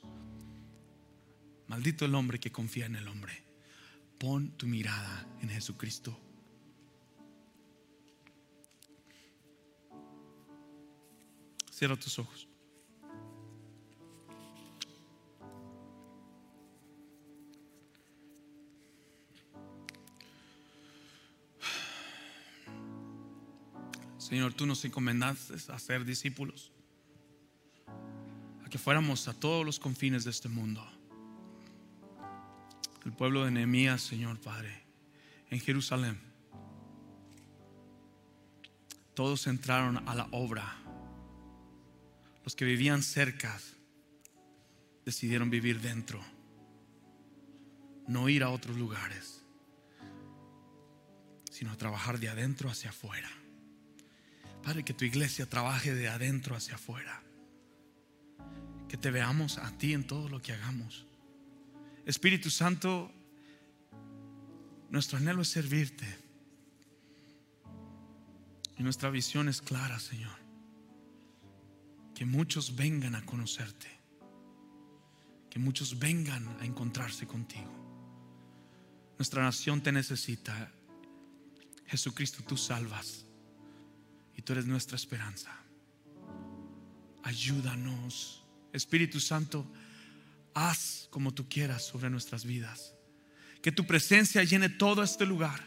Maldito 1.68 2.06
el 2.06 2.14
hombre 2.14 2.40
que 2.40 2.50
confía 2.50 2.86
en 2.86 2.96
el 2.96 3.06
hombre. 3.08 3.49
Pon 4.20 4.50
tu 4.50 4.66
mirada 4.66 5.26
en 5.40 5.48
Jesucristo. 5.48 6.14
Cierra 11.70 11.96
tus 11.96 12.18
ojos. 12.18 12.46
Señor, 24.18 24.52
tú 24.52 24.66
nos 24.66 24.84
encomendaste 24.84 25.54
a 25.72 25.78
ser 25.78 26.04
discípulos, 26.04 26.72
a 28.66 28.68
que 28.68 28.76
fuéramos 28.76 29.28
a 29.28 29.32
todos 29.32 29.64
los 29.64 29.80
confines 29.80 30.24
de 30.24 30.30
este 30.30 30.50
mundo. 30.50 30.99
El 33.04 33.12
pueblo 33.12 33.44
de 33.44 33.50
Nehemías, 33.50 34.02
Señor 34.02 34.38
Padre, 34.40 34.82
en 35.50 35.60
Jerusalén, 35.60 36.20
todos 39.14 39.46
entraron 39.46 40.06
a 40.08 40.14
la 40.14 40.28
obra. 40.32 40.76
Los 42.44 42.54
que 42.54 42.64
vivían 42.64 43.02
cerca 43.02 43.58
decidieron 45.04 45.50
vivir 45.50 45.80
dentro, 45.80 46.22
no 48.06 48.28
ir 48.28 48.42
a 48.42 48.50
otros 48.50 48.76
lugares, 48.76 49.42
sino 51.50 51.76
trabajar 51.76 52.18
de 52.18 52.28
adentro 52.28 52.70
hacia 52.70 52.90
afuera. 52.90 53.30
Padre, 54.62 54.84
que 54.84 54.94
tu 54.94 55.04
iglesia 55.04 55.46
trabaje 55.46 55.94
de 55.94 56.08
adentro 56.08 56.54
hacia 56.54 56.74
afuera. 56.74 57.22
Que 58.88 58.96
te 58.96 59.10
veamos 59.10 59.58
a 59.58 59.70
ti 59.78 59.94
en 59.94 60.06
todo 60.06 60.28
lo 60.28 60.42
que 60.42 60.52
hagamos. 60.52 61.06
Espíritu 62.06 62.50
Santo, 62.50 63.10
nuestro 64.90 65.18
anhelo 65.18 65.42
es 65.42 65.48
servirte. 65.48 66.06
Y 68.76 68.82
nuestra 68.82 69.10
visión 69.10 69.48
es 69.48 69.60
clara, 69.60 69.98
Señor. 69.98 70.36
Que 72.14 72.24
muchos 72.24 72.74
vengan 72.76 73.14
a 73.14 73.24
conocerte. 73.24 73.88
Que 75.50 75.58
muchos 75.58 75.98
vengan 75.98 76.46
a 76.60 76.64
encontrarse 76.64 77.26
contigo. 77.26 77.70
Nuestra 79.18 79.42
nación 79.42 79.82
te 79.82 79.92
necesita. 79.92 80.72
Jesucristo, 81.86 82.42
tú 82.46 82.56
salvas 82.56 83.26
y 84.36 84.42
tú 84.42 84.52
eres 84.52 84.66
nuestra 84.66 84.96
esperanza. 84.96 85.54
Ayúdanos, 87.22 88.44
Espíritu 88.72 89.20
Santo, 89.20 89.66
haz 90.54 91.08
como 91.10 91.32
tú 91.32 91.48
quieras 91.48 91.84
sobre 91.84 92.10
nuestras 92.10 92.44
vidas. 92.44 92.94
Que 93.62 93.72
tu 93.72 93.86
presencia 93.86 94.42
llene 94.44 94.68
todo 94.68 95.02
este 95.02 95.26
lugar. 95.26 95.60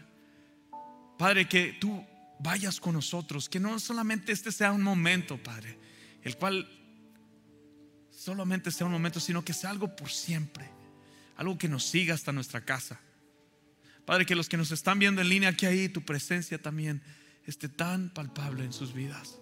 Padre, 1.17 1.47
que 1.47 1.77
tú 1.79 2.05
vayas 2.39 2.79
con 2.79 2.93
nosotros, 2.93 3.47
que 3.47 3.59
no 3.59 3.79
solamente 3.79 4.31
este 4.31 4.51
sea 4.51 4.71
un 4.71 4.81
momento, 4.81 5.41
Padre, 5.41 5.77
el 6.23 6.35
cual 6.37 6.67
solamente 8.11 8.71
sea 8.71 8.87
un 8.87 8.93
momento, 8.93 9.19
sino 9.19 9.43
que 9.43 9.53
sea 9.53 9.69
algo 9.69 9.95
por 9.95 10.09
siempre, 10.09 10.69
algo 11.37 11.57
que 11.57 11.69
nos 11.69 11.85
siga 11.85 12.13
hasta 12.13 12.31
nuestra 12.31 12.65
casa. 12.65 12.99
Padre, 14.05 14.25
que 14.25 14.35
los 14.35 14.49
que 14.49 14.57
nos 14.57 14.71
están 14.71 14.99
viendo 14.99 15.21
en 15.21 15.29
línea 15.29 15.49
aquí 15.49 15.65
ahí, 15.65 15.87
tu 15.87 16.01
presencia 16.01 16.61
también 16.61 17.01
esté 17.45 17.69
tan 17.69 18.09
palpable 18.09 18.65
en 18.65 18.73
sus 18.73 18.93
vidas. 18.93 19.39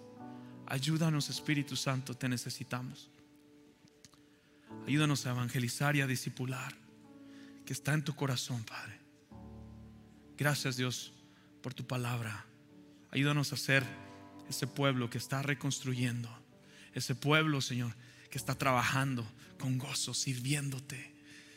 Ayúdanos, 0.66 1.28
Espíritu 1.30 1.76
Santo, 1.76 2.16
te 2.16 2.28
necesitamos. 2.28 3.10
Ayúdanos 4.86 5.26
a 5.26 5.30
evangelizar 5.30 5.96
y 5.96 6.00
a 6.00 6.06
discipular, 6.06 6.74
que 7.64 7.72
está 7.72 7.94
en 7.94 8.04
tu 8.04 8.14
corazón, 8.14 8.64
Padre. 8.64 8.98
Gracias, 10.36 10.76
Dios, 10.76 11.12
por 11.62 11.74
tu 11.74 11.86
palabra. 11.86 12.44
Ayúdanos 13.10 13.52
a 13.52 13.56
ser 13.56 13.84
ese 14.48 14.66
pueblo 14.66 15.08
que 15.08 15.18
está 15.18 15.42
reconstruyendo, 15.42 16.28
ese 16.94 17.14
pueblo, 17.14 17.60
Señor, 17.60 17.94
que 18.30 18.38
está 18.38 18.54
trabajando 18.56 19.26
con 19.58 19.78
gozo, 19.78 20.14
sirviéndote. 20.14 21.12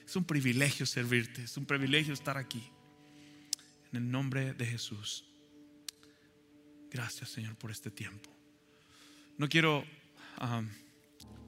Es 0.06 0.16
un 0.16 0.24
privilegio 0.24 0.86
servirte, 0.86 1.44
es 1.44 1.58
un 1.58 1.66
privilegio 1.66 2.14
estar 2.14 2.38
aquí. 2.38 2.64
En 3.92 4.04
el 4.04 4.12
nombre 4.12 4.54
de 4.54 4.66
Jesús. 4.66 5.26
Gracias, 6.92 7.30
Señor, 7.30 7.56
por 7.56 7.72
este 7.72 7.90
tiempo. 7.90 8.30
No 9.38 9.50
quiero 9.50 9.86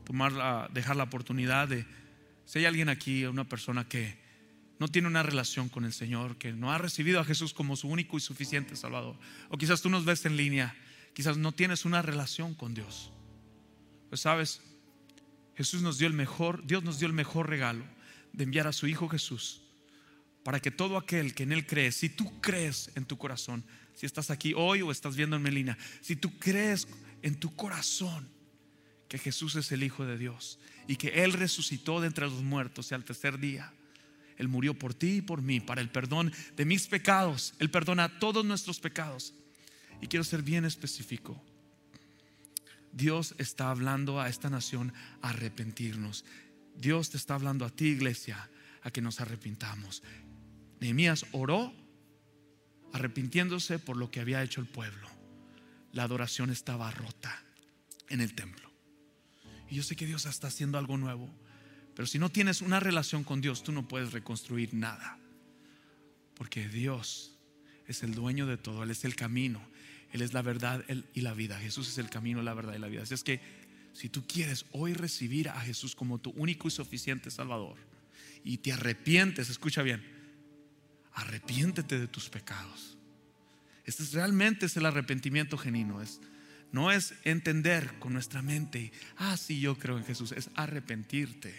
tomar 0.08 0.72
dejar 0.72 0.96
la 0.96 1.04
oportunidad 1.04 1.68
de, 1.68 1.86
si 2.46 2.60
hay 2.60 2.66
alguien 2.66 2.88
aquí, 2.88 3.26
una 3.26 3.44
persona 3.44 3.90
que 3.90 4.18
no 4.80 4.88
tiene 4.88 5.10
una 5.10 5.22
relación 5.22 5.68
con 5.68 5.84
el 5.84 5.92
Señor, 5.92 6.38
que 6.38 6.54
no 6.54 6.72
ha 6.72 6.78
recibido 6.78 7.20
a 7.20 7.26
Jesús 7.26 7.54
como 7.54 7.76
su 7.76 7.90
único 7.90 8.16
y 8.16 8.22
suficiente 8.22 8.78
Salvador, 8.78 9.18
o 9.50 9.58
quizás 9.58 9.82
tú 9.82 9.90
nos 9.90 10.06
ves 10.06 10.26
en 10.26 10.38
línea, 10.38 10.74
quizás 11.14 11.38
no 11.38 11.52
tienes 11.52 11.84
una 11.84 12.02
relación 12.02 12.54
con 12.56 12.74
Dios. 12.74 13.12
Pues 14.08 14.22
sabes, 14.22 14.62
Jesús 15.58 15.82
nos 15.82 15.98
dio 15.98 16.08
el 16.08 16.14
mejor, 16.14 16.66
Dios 16.66 16.86
nos 16.86 17.00
dio 17.00 17.08
el 17.08 17.14
mejor 17.14 17.50
regalo 17.50 17.84
de 18.32 18.46
enviar 18.46 18.66
a 18.68 18.72
su 18.72 18.88
Hijo 18.88 19.10
Jesús 19.10 19.62
para 20.44 20.62
que 20.62 20.72
todo 20.72 20.96
aquel 20.96 21.34
que 21.34 21.44
en 21.44 21.52
Él 21.52 21.68
cree, 21.68 21.92
si 21.92 22.08
tú 22.08 22.40
crees 22.40 22.92
en 22.96 23.04
tu 23.04 23.18
corazón, 23.18 23.66
si 23.94 24.06
estás 24.06 24.30
aquí 24.32 24.54
hoy 24.56 24.82
o 24.82 24.90
estás 24.90 25.18
viendo 25.18 25.36
en 25.36 25.42
Melina, 25.42 25.78
si 26.00 26.16
tú 26.16 26.40
crees 26.40 26.88
en 27.22 27.38
tu 27.38 27.54
corazón 27.58 28.37
que 29.08 29.18
Jesús 29.18 29.56
es 29.56 29.72
el 29.72 29.84
Hijo 29.84 30.06
de 30.06 30.18
Dios 30.18 30.60
y 30.88 30.98
que 30.98 31.24
Él 31.24 31.34
resucitó 31.34 32.02
de 32.02 32.08
entre 32.08 32.26
los 32.26 32.44
muertos 32.44 32.92
y 32.92 32.96
al 32.96 33.06
tercer 33.06 33.40
día, 33.40 33.74
Él 34.38 34.48
murió 34.48 34.74
por 34.74 34.94
ti 34.94 35.18
y 35.18 35.22
por 35.22 35.42
mí 35.42 35.60
para 35.60 35.82
el 35.82 35.90
perdón 35.90 36.34
de 36.56 36.66
mis 36.66 36.88
pecados, 36.88 37.54
Él 37.60 37.70
perdona 37.70 38.20
todos 38.20 38.46
nuestros 38.46 38.80
pecados. 38.80 39.34
Y 40.02 40.08
quiero 40.08 40.24
ser 40.24 40.44
bien 40.44 40.66
específico. 40.66 41.42
Dios 42.92 43.36
está 43.38 43.70
hablando 43.70 44.20
a 44.20 44.30
esta 44.30 44.50
nación 44.50 44.94
a 45.22 45.30
arrepentirnos. 45.30 46.26
Dios 46.76 47.10
te 47.10 47.18
está 47.18 47.36
hablando 47.36 47.66
a 47.66 47.70
ti, 47.70 47.86
iglesia, 47.88 48.50
a 48.84 48.92
que 48.92 49.02
nos 49.02 49.20
arrepintamos. 49.20 50.04
Nehemías 50.80 51.26
oró 51.32 51.74
arrepintiéndose 52.94 53.80
por 53.80 53.98
lo 53.98 54.12
que 54.12 54.20
había 54.20 54.44
hecho 54.44 54.62
el 54.62 54.68
pueblo. 54.68 55.10
La 55.92 56.04
adoración 56.04 56.50
estaba 56.50 56.92
rota 56.92 57.44
en 58.10 58.22
el 58.22 58.34
templo. 58.34 58.67
Y 59.70 59.76
yo 59.76 59.84
sé 59.84 59.96
que 59.96 60.06
Dios 60.06 60.26
está 60.26 60.48
haciendo 60.48 60.78
algo 60.78 60.98
nuevo, 60.98 61.30
pero 61.96 62.06
si 62.08 62.20
no 62.20 62.30
tienes 62.30 62.62
una 62.62 62.80
relación 62.80 63.24
con 63.24 63.42
Dios, 63.42 63.64
tú 63.64 63.72
no 63.72 63.88
puedes 63.88 64.12
reconstruir 64.12 64.74
nada. 64.74 65.20
Porque 66.36 66.68
Dios 66.68 67.36
es 67.88 68.04
el 68.04 68.14
dueño 68.14 68.46
de 68.46 68.58
todo, 68.58 68.84
Él 68.84 68.92
es 68.92 69.04
el 69.04 69.16
camino, 69.16 69.62
Él 70.12 70.22
es 70.22 70.34
la 70.34 70.42
verdad 70.42 70.84
y 71.14 71.22
la 71.22 71.34
vida. 71.34 71.60
Jesús 71.60 71.88
es 71.90 71.98
el 71.98 72.10
camino, 72.10 72.42
la 72.42 72.54
verdad 72.54 72.76
y 72.76 72.80
la 72.80 72.88
vida. 72.88 73.04
Así 73.04 73.14
es 73.14 73.24
que 73.24 73.42
si 73.94 74.10
tú 74.10 74.26
quieres 74.28 74.66
hoy 74.74 74.94
recibir 74.94 75.50
a 75.50 75.60
Jesús 75.60 75.96
como 75.96 76.20
tu 76.20 76.30
único 76.32 76.68
y 76.68 76.72
suficiente 76.72 77.32
Salvador 77.32 77.78
y 78.44 78.60
te 78.60 78.72
arrepientes, 78.72 79.50
escucha 79.50 79.82
bien, 79.82 80.04
arrepiéntete 81.14 82.00
de 82.00 82.08
tus 82.08 82.30
pecados. 82.30 82.96
Este 83.86 84.04
es, 84.04 84.14
realmente 84.14 84.68
es 84.68 84.78
el 84.78 84.86
arrepentimiento 84.86 85.58
genuino. 85.58 86.02
Es, 86.02 86.22
no 86.72 86.92
es 86.92 87.14
entender 87.24 87.98
con 88.00 88.14
nuestra 88.14 88.42
mente, 88.42 88.92
ah, 89.18 89.38
sí, 89.38 89.60
yo 89.60 89.78
creo 89.78 89.98
en 89.98 90.06
Jesús, 90.06 90.32
es 90.32 90.50
arrepentirte. 90.56 91.54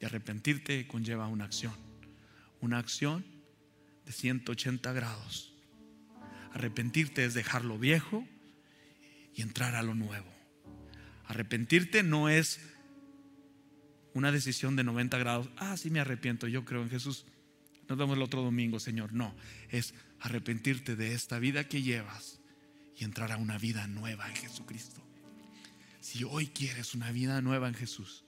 Y 0.00 0.04
arrepentirte 0.04 0.86
conlleva 0.86 1.26
una 1.26 1.44
acción. 1.44 1.74
Una 2.60 2.78
acción 2.78 3.24
de 4.06 4.12
180 4.12 4.92
grados. 4.92 5.52
Arrepentirte 6.52 7.24
es 7.24 7.34
dejar 7.34 7.64
lo 7.64 7.78
viejo 7.78 8.26
y 9.34 9.42
entrar 9.42 9.74
a 9.74 9.82
lo 9.82 9.94
nuevo. 9.94 10.32
Arrepentirte 11.26 12.02
no 12.02 12.28
es 12.28 12.60
una 14.14 14.32
decisión 14.32 14.74
de 14.76 14.84
90 14.84 15.18
grados. 15.18 15.48
Ah, 15.56 15.76
sí 15.76 15.90
me 15.90 16.00
arrepiento, 16.00 16.48
yo 16.48 16.64
creo 16.64 16.82
en 16.82 16.90
Jesús 16.90 17.26
nos 17.90 17.98
vemos 17.98 18.16
el 18.16 18.22
otro 18.22 18.42
domingo, 18.42 18.78
Señor. 18.78 19.12
No, 19.12 19.34
es 19.68 19.94
arrepentirte 20.20 20.94
de 20.94 21.12
esta 21.12 21.40
vida 21.40 21.64
que 21.64 21.82
llevas 21.82 22.39
y 23.00 23.04
entrar 23.04 23.32
a 23.32 23.38
una 23.38 23.56
vida 23.56 23.86
nueva 23.86 24.28
en 24.28 24.36
Jesucristo. 24.36 25.00
Si 26.00 26.22
hoy 26.22 26.48
quieres 26.48 26.94
una 26.94 27.10
vida 27.10 27.40
nueva 27.40 27.66
en 27.66 27.74
Jesús, 27.74 28.24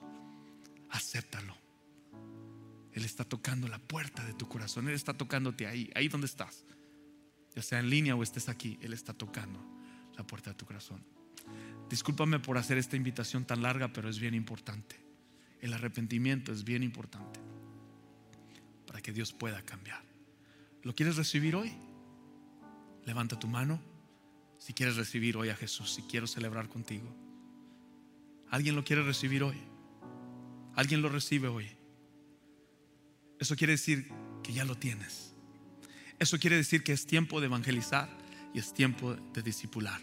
acéptalo. 0.88 1.54
Él 2.92 3.04
está 3.04 3.24
tocando 3.24 3.68
la 3.68 3.78
puerta 3.78 4.24
de 4.24 4.32
tu 4.32 4.48
corazón. 4.48 4.88
Él 4.88 4.94
está 4.94 5.12
tocándote 5.12 5.66
ahí, 5.66 5.90
ahí 5.94 6.08
donde 6.08 6.26
estás. 6.26 6.64
Ya 7.54 7.60
sea 7.60 7.80
en 7.80 7.90
línea 7.90 8.16
o 8.16 8.22
estés 8.22 8.48
aquí, 8.48 8.78
Él 8.80 8.94
está 8.94 9.12
tocando 9.12 9.62
la 10.16 10.26
puerta 10.26 10.50
de 10.50 10.56
tu 10.56 10.64
corazón. 10.64 11.04
Discúlpame 11.90 12.38
por 12.38 12.56
hacer 12.56 12.78
esta 12.78 12.96
invitación 12.96 13.44
tan 13.44 13.60
larga, 13.60 13.92
pero 13.92 14.08
es 14.08 14.18
bien 14.18 14.34
importante. 14.34 14.96
El 15.60 15.74
arrepentimiento 15.74 16.50
es 16.50 16.64
bien 16.64 16.82
importante 16.82 17.40
para 18.86 19.02
que 19.02 19.12
Dios 19.12 19.34
pueda 19.34 19.62
cambiar. 19.62 20.02
¿Lo 20.82 20.94
quieres 20.94 21.16
recibir 21.16 21.56
hoy? 21.56 21.72
Levanta 23.04 23.38
tu 23.38 23.48
mano 23.48 23.91
si 24.62 24.74
quieres 24.74 24.94
recibir 24.94 25.36
hoy 25.36 25.48
a 25.48 25.56
Jesús, 25.56 25.92
si 25.92 26.02
quiero 26.02 26.28
celebrar 26.28 26.68
contigo. 26.68 27.12
¿Alguien 28.48 28.76
lo 28.76 28.84
quiere 28.84 29.02
recibir 29.02 29.42
hoy? 29.42 29.56
¿Alguien 30.76 31.02
lo 31.02 31.08
recibe 31.08 31.48
hoy? 31.48 31.66
Eso 33.40 33.56
quiere 33.56 33.72
decir 33.72 34.08
que 34.40 34.52
ya 34.52 34.64
lo 34.64 34.76
tienes. 34.76 35.34
Eso 36.20 36.38
quiere 36.38 36.54
decir 36.54 36.84
que 36.84 36.92
es 36.92 37.06
tiempo 37.06 37.40
de 37.40 37.46
evangelizar 37.46 38.08
y 38.54 38.60
es 38.60 38.72
tiempo 38.72 39.14
de 39.14 39.42
discipular. 39.42 40.00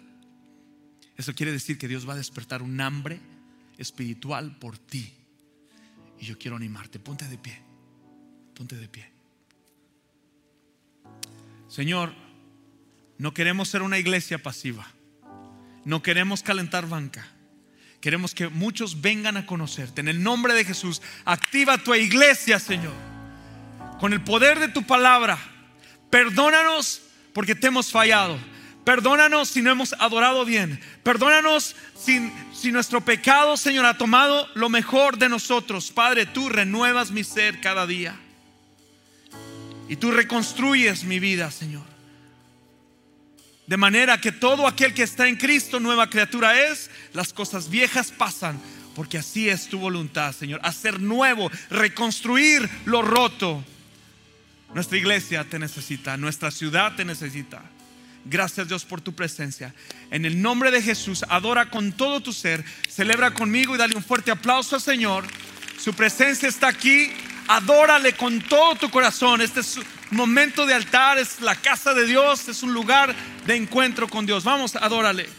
Eso 1.15 1.33
quiere 1.33 1.53
decir 1.53 1.77
que 1.77 1.87
Dios 1.87 2.07
va 2.07 2.11
a 2.11 2.17
despertar 2.17 2.61
un 2.61 2.81
hambre 2.81 3.21
espiritual 3.77 4.59
por 4.59 4.77
ti. 4.77 5.13
Y 6.19 6.25
yo 6.25 6.37
quiero 6.37 6.57
animarte. 6.57 6.99
Ponte 6.99 7.25
de 7.29 7.37
pie. 7.37 7.61
Ponte 8.55 8.75
de 8.75 8.89
pie. 8.89 9.09
Señor, 11.69 12.13
no 13.19 13.33
queremos 13.33 13.67
ser 13.67 13.83
una 13.83 13.99
iglesia 13.99 14.41
pasiva. 14.41 14.87
No 15.83 16.01
queremos 16.01 16.41
calentar 16.41 16.87
banca. 16.87 17.27
Queremos 17.99 18.33
que 18.33 18.47
muchos 18.47 19.01
vengan 19.01 19.35
a 19.35 19.45
conocerte. 19.45 19.99
En 19.99 20.07
el 20.07 20.23
nombre 20.23 20.53
de 20.53 20.63
Jesús, 20.63 21.01
activa 21.25 21.77
tu 21.77 21.93
iglesia, 21.93 22.59
Señor. 22.59 22.93
Con 23.99 24.13
el 24.13 24.23
poder 24.23 24.59
de 24.59 24.69
tu 24.69 24.83
palabra. 24.83 25.37
Perdónanos 26.09 27.01
porque 27.33 27.55
te 27.55 27.67
hemos 27.67 27.91
fallado. 27.91 28.39
Perdónanos 28.85 29.49
si 29.49 29.61
no 29.61 29.69
hemos 29.69 29.91
adorado 29.99 30.45
bien. 30.45 30.79
Perdónanos 31.03 31.75
si, 31.97 32.31
si, 32.53 32.71
nuestro 32.71 33.01
pecado, 33.01 33.57
Señor, 33.57 33.85
ha 33.85 33.97
tomado 33.97 34.47
lo 34.55 34.69
mejor 34.69 35.17
de 35.17 35.27
nosotros. 35.27 35.91
Padre, 35.91 36.25
tú 36.25 36.47
renuevas 36.47 37.11
mi 37.11 37.25
ser 37.25 37.59
cada 37.59 37.85
día. 37.85 38.15
Y 39.89 39.97
tú 39.97 40.11
reconstruyes 40.11 41.03
mi 41.03 41.19
vida, 41.19 41.51
Señor. 41.51 41.98
De 43.69 43.77
manera 43.77 44.19
que 44.19 44.31
todo 44.31 44.65
aquel 44.65 44.95
que 44.95 45.03
está 45.03 45.27
en 45.27 45.35
Cristo, 45.35 45.79
nueva 45.79 46.09
criatura 46.09 46.59
es, 46.59 46.89
las 47.13 47.31
cosas 47.31 47.69
viejas 47.69 48.11
pasan, 48.11 48.59
porque 48.95 49.19
así 49.19 49.47
es 49.47 49.67
tu 49.67 49.77
voluntad, 49.77 50.33
Señor. 50.33 50.59
Hacer 50.63 50.99
nuevo, 50.99 51.51
reconstruir 51.69 52.67
lo 52.85 53.03
roto. 53.03 53.63
Nuestra 54.73 54.97
iglesia 54.97 55.43
te 55.43 55.59
necesita, 55.59 56.17
nuestra 56.17 56.49
ciudad 56.49 56.95
te 56.95 57.05
necesita. 57.05 57.61
Gracias 58.25 58.67
Dios 58.67 58.85
por 58.85 59.01
tu 59.01 59.13
presencia. 59.13 59.75
En 60.09 60.25
el 60.25 60.41
nombre 60.41 60.71
de 60.71 60.81
Jesús, 60.81 61.23
adora 61.29 61.69
con 61.69 61.91
todo 61.91 62.21
tu 62.21 62.33
ser, 62.33 62.65
celebra 62.89 63.35
conmigo 63.35 63.75
y 63.75 63.77
dale 63.77 63.95
un 63.95 64.03
fuerte 64.03 64.31
aplauso 64.31 64.77
al 64.77 64.81
Señor. 64.81 65.25
Su 65.77 65.93
presencia 65.93 66.49
está 66.49 66.69
aquí. 66.69 67.11
Adórale 67.47 68.13
con 68.13 68.41
todo 68.41 68.73
tu 68.77 68.89
corazón. 68.89 69.41
Este 69.41 69.59
es 69.59 69.79
momento 70.11 70.65
de 70.65 70.73
altar, 70.73 71.17
es 71.17 71.41
la 71.41 71.55
casa 71.55 71.93
de 71.93 72.05
Dios, 72.05 72.47
es 72.47 72.63
un 72.63 72.73
lugar 72.73 73.15
de 73.45 73.55
encuentro 73.55 74.07
con 74.07 74.25
Dios. 74.25 74.43
Vamos, 74.43 74.75
adórale. 74.75 75.38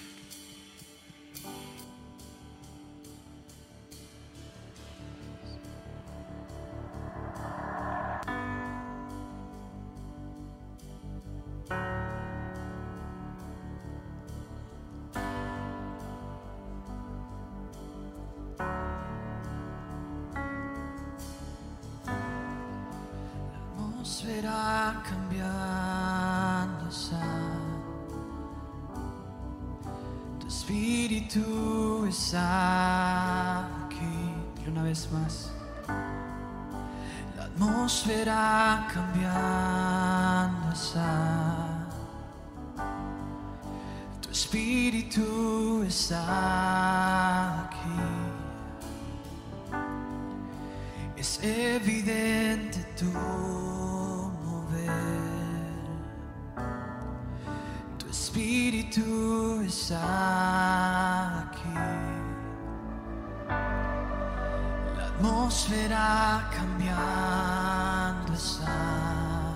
Atmósfera 65.71 66.51
cambiando 66.57 68.33
está. 68.33 69.55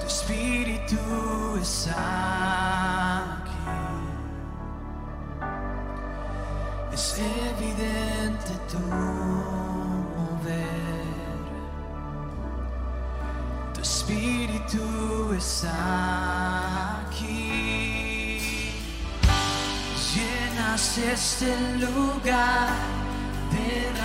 Tu 0.00 0.06
Espíritu 0.06 1.58
está 1.60 3.42
aquí. 3.42 3.80
Es 6.92 7.18
evidente 7.18 8.52
tu 8.70 8.78
mover. 10.16 10.62
Tu 13.74 13.80
Espíritu 13.80 15.34
está 15.36 16.22
este 21.12 21.54
lugar, 21.78 22.68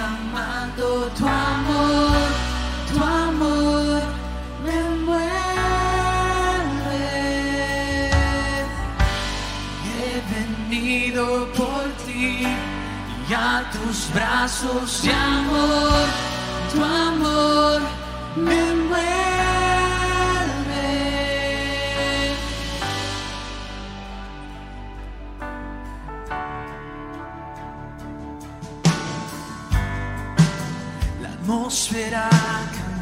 derramando 0.07 1.11
tu 1.15 1.25
amor, 1.25 2.29
tu 2.87 3.03
amor 3.03 4.01
me 4.63 4.71
envuelve. 4.71 5.27
He 9.85 10.21
venido 10.33 11.47
por 11.55 11.83
ti 12.05 12.47
y 13.29 13.33
a 13.33 13.69
tus 13.71 14.09
brazos 14.13 15.03
de 15.03 15.11
amor, 15.11 16.05
tu 16.71 16.83
amor 16.83 17.81
me 18.35 18.69
envuelve. 18.69 19.46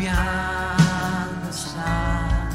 Cambiando 0.06 1.50
está. 1.50 2.50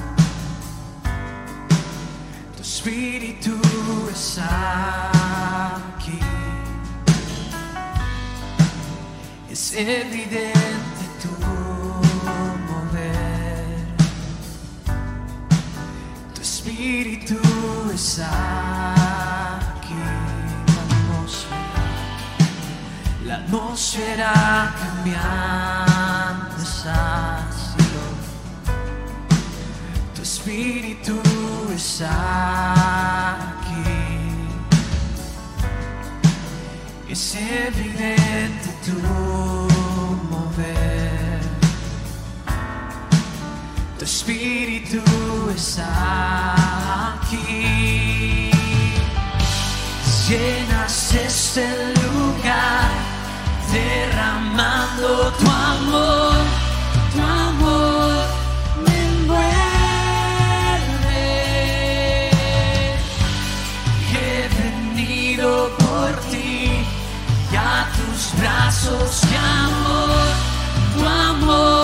Tu 2.57 2.63
espíritu 2.63 3.61
está 4.13 5.11
aquí. 5.99 6.21
Es 9.51 9.75
evidente 9.75 11.05
tu 11.23 11.31
mover. 12.69 13.87
Tu 16.35 16.41
espíritu 16.43 17.41
está 17.93 18.61
la 23.31 23.37
atmósfera 23.37 24.75
cambiando 24.81 26.57
sido 26.63 27.20
espíritu 30.41 31.21
está 31.75 32.83
aquí. 33.51 33.85
Es 37.11 37.35
evidente 37.35 38.69
tu 38.87 38.97
mover. 40.31 41.41
Tu 43.99 44.05
espíritu 44.05 45.03
está 45.55 46.55
aquí. 47.13 48.51
Llenas 50.27 51.15
este 51.15 51.67
lugar 52.03 52.89
derramando 53.73 55.33
tu 55.33 55.47
amor, 55.51 56.37
tu 57.13 57.21
amor 57.21 57.50
tus 68.81 68.89
brazos 68.89 69.21
de 69.23 69.37
amor, 69.37 70.11
tu 70.97 71.07
amor 71.07 71.80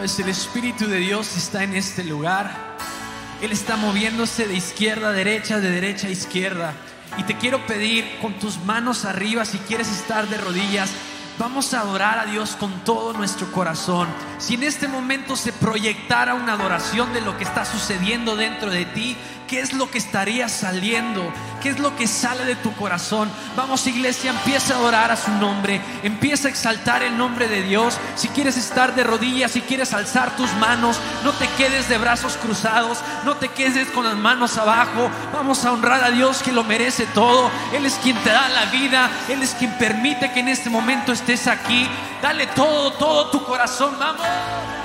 El 0.00 0.30
Espíritu 0.30 0.86
de 0.86 0.96
Dios 0.96 1.36
está 1.36 1.62
en 1.62 1.74
este 1.74 2.04
lugar. 2.04 2.78
Él 3.42 3.52
está 3.52 3.76
moviéndose 3.76 4.48
de 4.48 4.54
izquierda 4.54 5.10
a 5.10 5.12
derecha, 5.12 5.60
de 5.60 5.70
derecha 5.70 6.06
a 6.06 6.10
izquierda. 6.10 6.72
Y 7.18 7.24
te 7.24 7.36
quiero 7.36 7.66
pedir 7.66 8.18
con 8.22 8.32
tus 8.38 8.56
manos 8.64 9.04
arriba, 9.04 9.44
si 9.44 9.58
quieres 9.58 9.90
estar 9.90 10.26
de 10.26 10.38
rodillas, 10.38 10.90
vamos 11.38 11.74
a 11.74 11.80
adorar 11.80 12.18
a 12.18 12.24
Dios 12.24 12.56
con 12.58 12.82
todo 12.82 13.12
nuestro 13.12 13.52
corazón. 13.52 14.08
Si 14.38 14.54
en 14.54 14.62
este 14.62 14.88
momento 14.88 15.36
se 15.36 15.52
proyectara 15.52 16.32
una 16.32 16.54
adoración 16.54 17.12
de 17.12 17.20
lo 17.20 17.36
que 17.36 17.44
está 17.44 17.66
sucediendo 17.66 18.36
dentro 18.36 18.70
de 18.70 18.86
ti, 18.86 19.18
¿qué 19.50 19.58
es 19.58 19.72
lo 19.72 19.90
que 19.90 19.98
estaría 19.98 20.48
saliendo? 20.48 21.28
¿Qué 21.60 21.70
es 21.70 21.80
lo 21.80 21.96
que 21.96 22.06
sale 22.06 22.44
de 22.44 22.54
tu 22.54 22.72
corazón? 22.76 23.28
Vamos 23.56 23.84
iglesia, 23.88 24.30
empieza 24.30 24.74
a 24.74 24.76
adorar 24.76 25.10
a 25.10 25.16
su 25.16 25.32
nombre, 25.32 25.80
empieza 26.04 26.46
a 26.46 26.50
exaltar 26.52 27.02
el 27.02 27.18
nombre 27.18 27.48
de 27.48 27.64
Dios. 27.64 27.98
Si 28.14 28.28
quieres 28.28 28.56
estar 28.56 28.94
de 28.94 29.02
rodillas, 29.02 29.50
si 29.50 29.60
quieres 29.60 29.92
alzar 29.92 30.36
tus 30.36 30.52
manos, 30.54 31.00
no 31.24 31.32
te 31.32 31.48
quedes 31.58 31.88
de 31.88 31.98
brazos 31.98 32.36
cruzados, 32.36 32.98
no 33.24 33.34
te 33.36 33.48
quedes 33.48 33.88
con 33.88 34.04
las 34.04 34.16
manos 34.16 34.56
abajo. 34.56 35.10
Vamos 35.32 35.64
a 35.64 35.72
honrar 35.72 36.04
a 36.04 36.10
Dios 36.10 36.44
que 36.44 36.52
lo 36.52 36.62
merece 36.62 37.06
todo. 37.06 37.50
Él 37.74 37.84
es 37.84 37.94
quien 37.94 38.16
te 38.18 38.30
da 38.30 38.48
la 38.48 38.66
vida, 38.66 39.10
Él 39.28 39.42
es 39.42 39.54
quien 39.54 39.76
permite 39.78 40.30
que 40.30 40.40
en 40.40 40.48
este 40.48 40.70
momento 40.70 41.10
estés 41.10 41.48
aquí. 41.48 41.88
Dale 42.22 42.46
todo, 42.46 42.92
todo 42.92 43.30
tu 43.30 43.44
corazón, 43.44 43.96
vamos. 43.98 44.79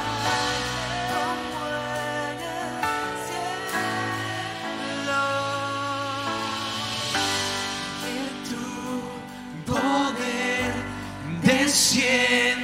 this 11.76 11.98
year. 11.98 12.55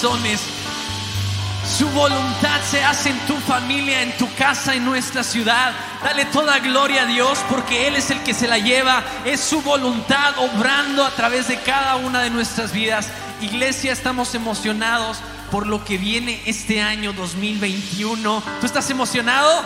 Su 0.00 1.88
voluntad 1.90 2.60
se 2.70 2.84
hace 2.84 3.10
en 3.10 3.18
tu 3.26 3.34
familia, 3.34 4.02
en 4.02 4.16
tu 4.16 4.32
casa, 4.36 4.76
en 4.76 4.84
nuestra 4.84 5.24
ciudad. 5.24 5.72
Dale 6.04 6.24
toda 6.26 6.60
gloria 6.60 7.02
a 7.02 7.06
Dios 7.06 7.40
porque 7.50 7.88
Él 7.88 7.96
es 7.96 8.12
el 8.12 8.22
que 8.22 8.32
se 8.32 8.46
la 8.46 8.58
lleva. 8.58 9.02
Es 9.24 9.40
su 9.40 9.60
voluntad 9.60 10.38
obrando 10.38 11.04
a 11.04 11.10
través 11.10 11.48
de 11.48 11.56
cada 11.62 11.96
una 11.96 12.20
de 12.20 12.30
nuestras 12.30 12.72
vidas. 12.72 13.08
Iglesia, 13.40 13.92
estamos 13.92 14.36
emocionados 14.36 15.18
por 15.50 15.66
lo 15.66 15.84
que 15.84 15.98
viene 15.98 16.40
este 16.46 16.80
año 16.80 17.12
2021. 17.12 18.42
¿Tú 18.60 18.66
estás 18.66 18.88
emocionado? 18.90 19.64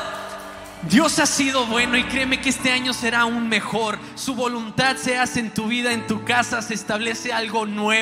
Dios 0.89 1.18
ha 1.18 1.26
sido 1.26 1.66
bueno 1.66 1.97
y 1.97 2.05
créeme 2.05 2.41
que 2.41 2.49
este 2.49 2.72
año 2.72 2.95
será 2.95 3.20
aún 3.20 3.49
mejor. 3.49 3.99
Su 4.16 4.35
voluntad 4.35 4.97
se 4.97 5.18
hace 5.18 5.41
en 5.41 5.53
tu 5.53 5.66
vida, 5.66 5.93
en 5.93 6.07
tu 6.07 6.24
casa, 6.24 6.62
se 6.62 6.72
establece 6.74 7.35
algo 7.35 7.66
nuevo. 7.66 7.93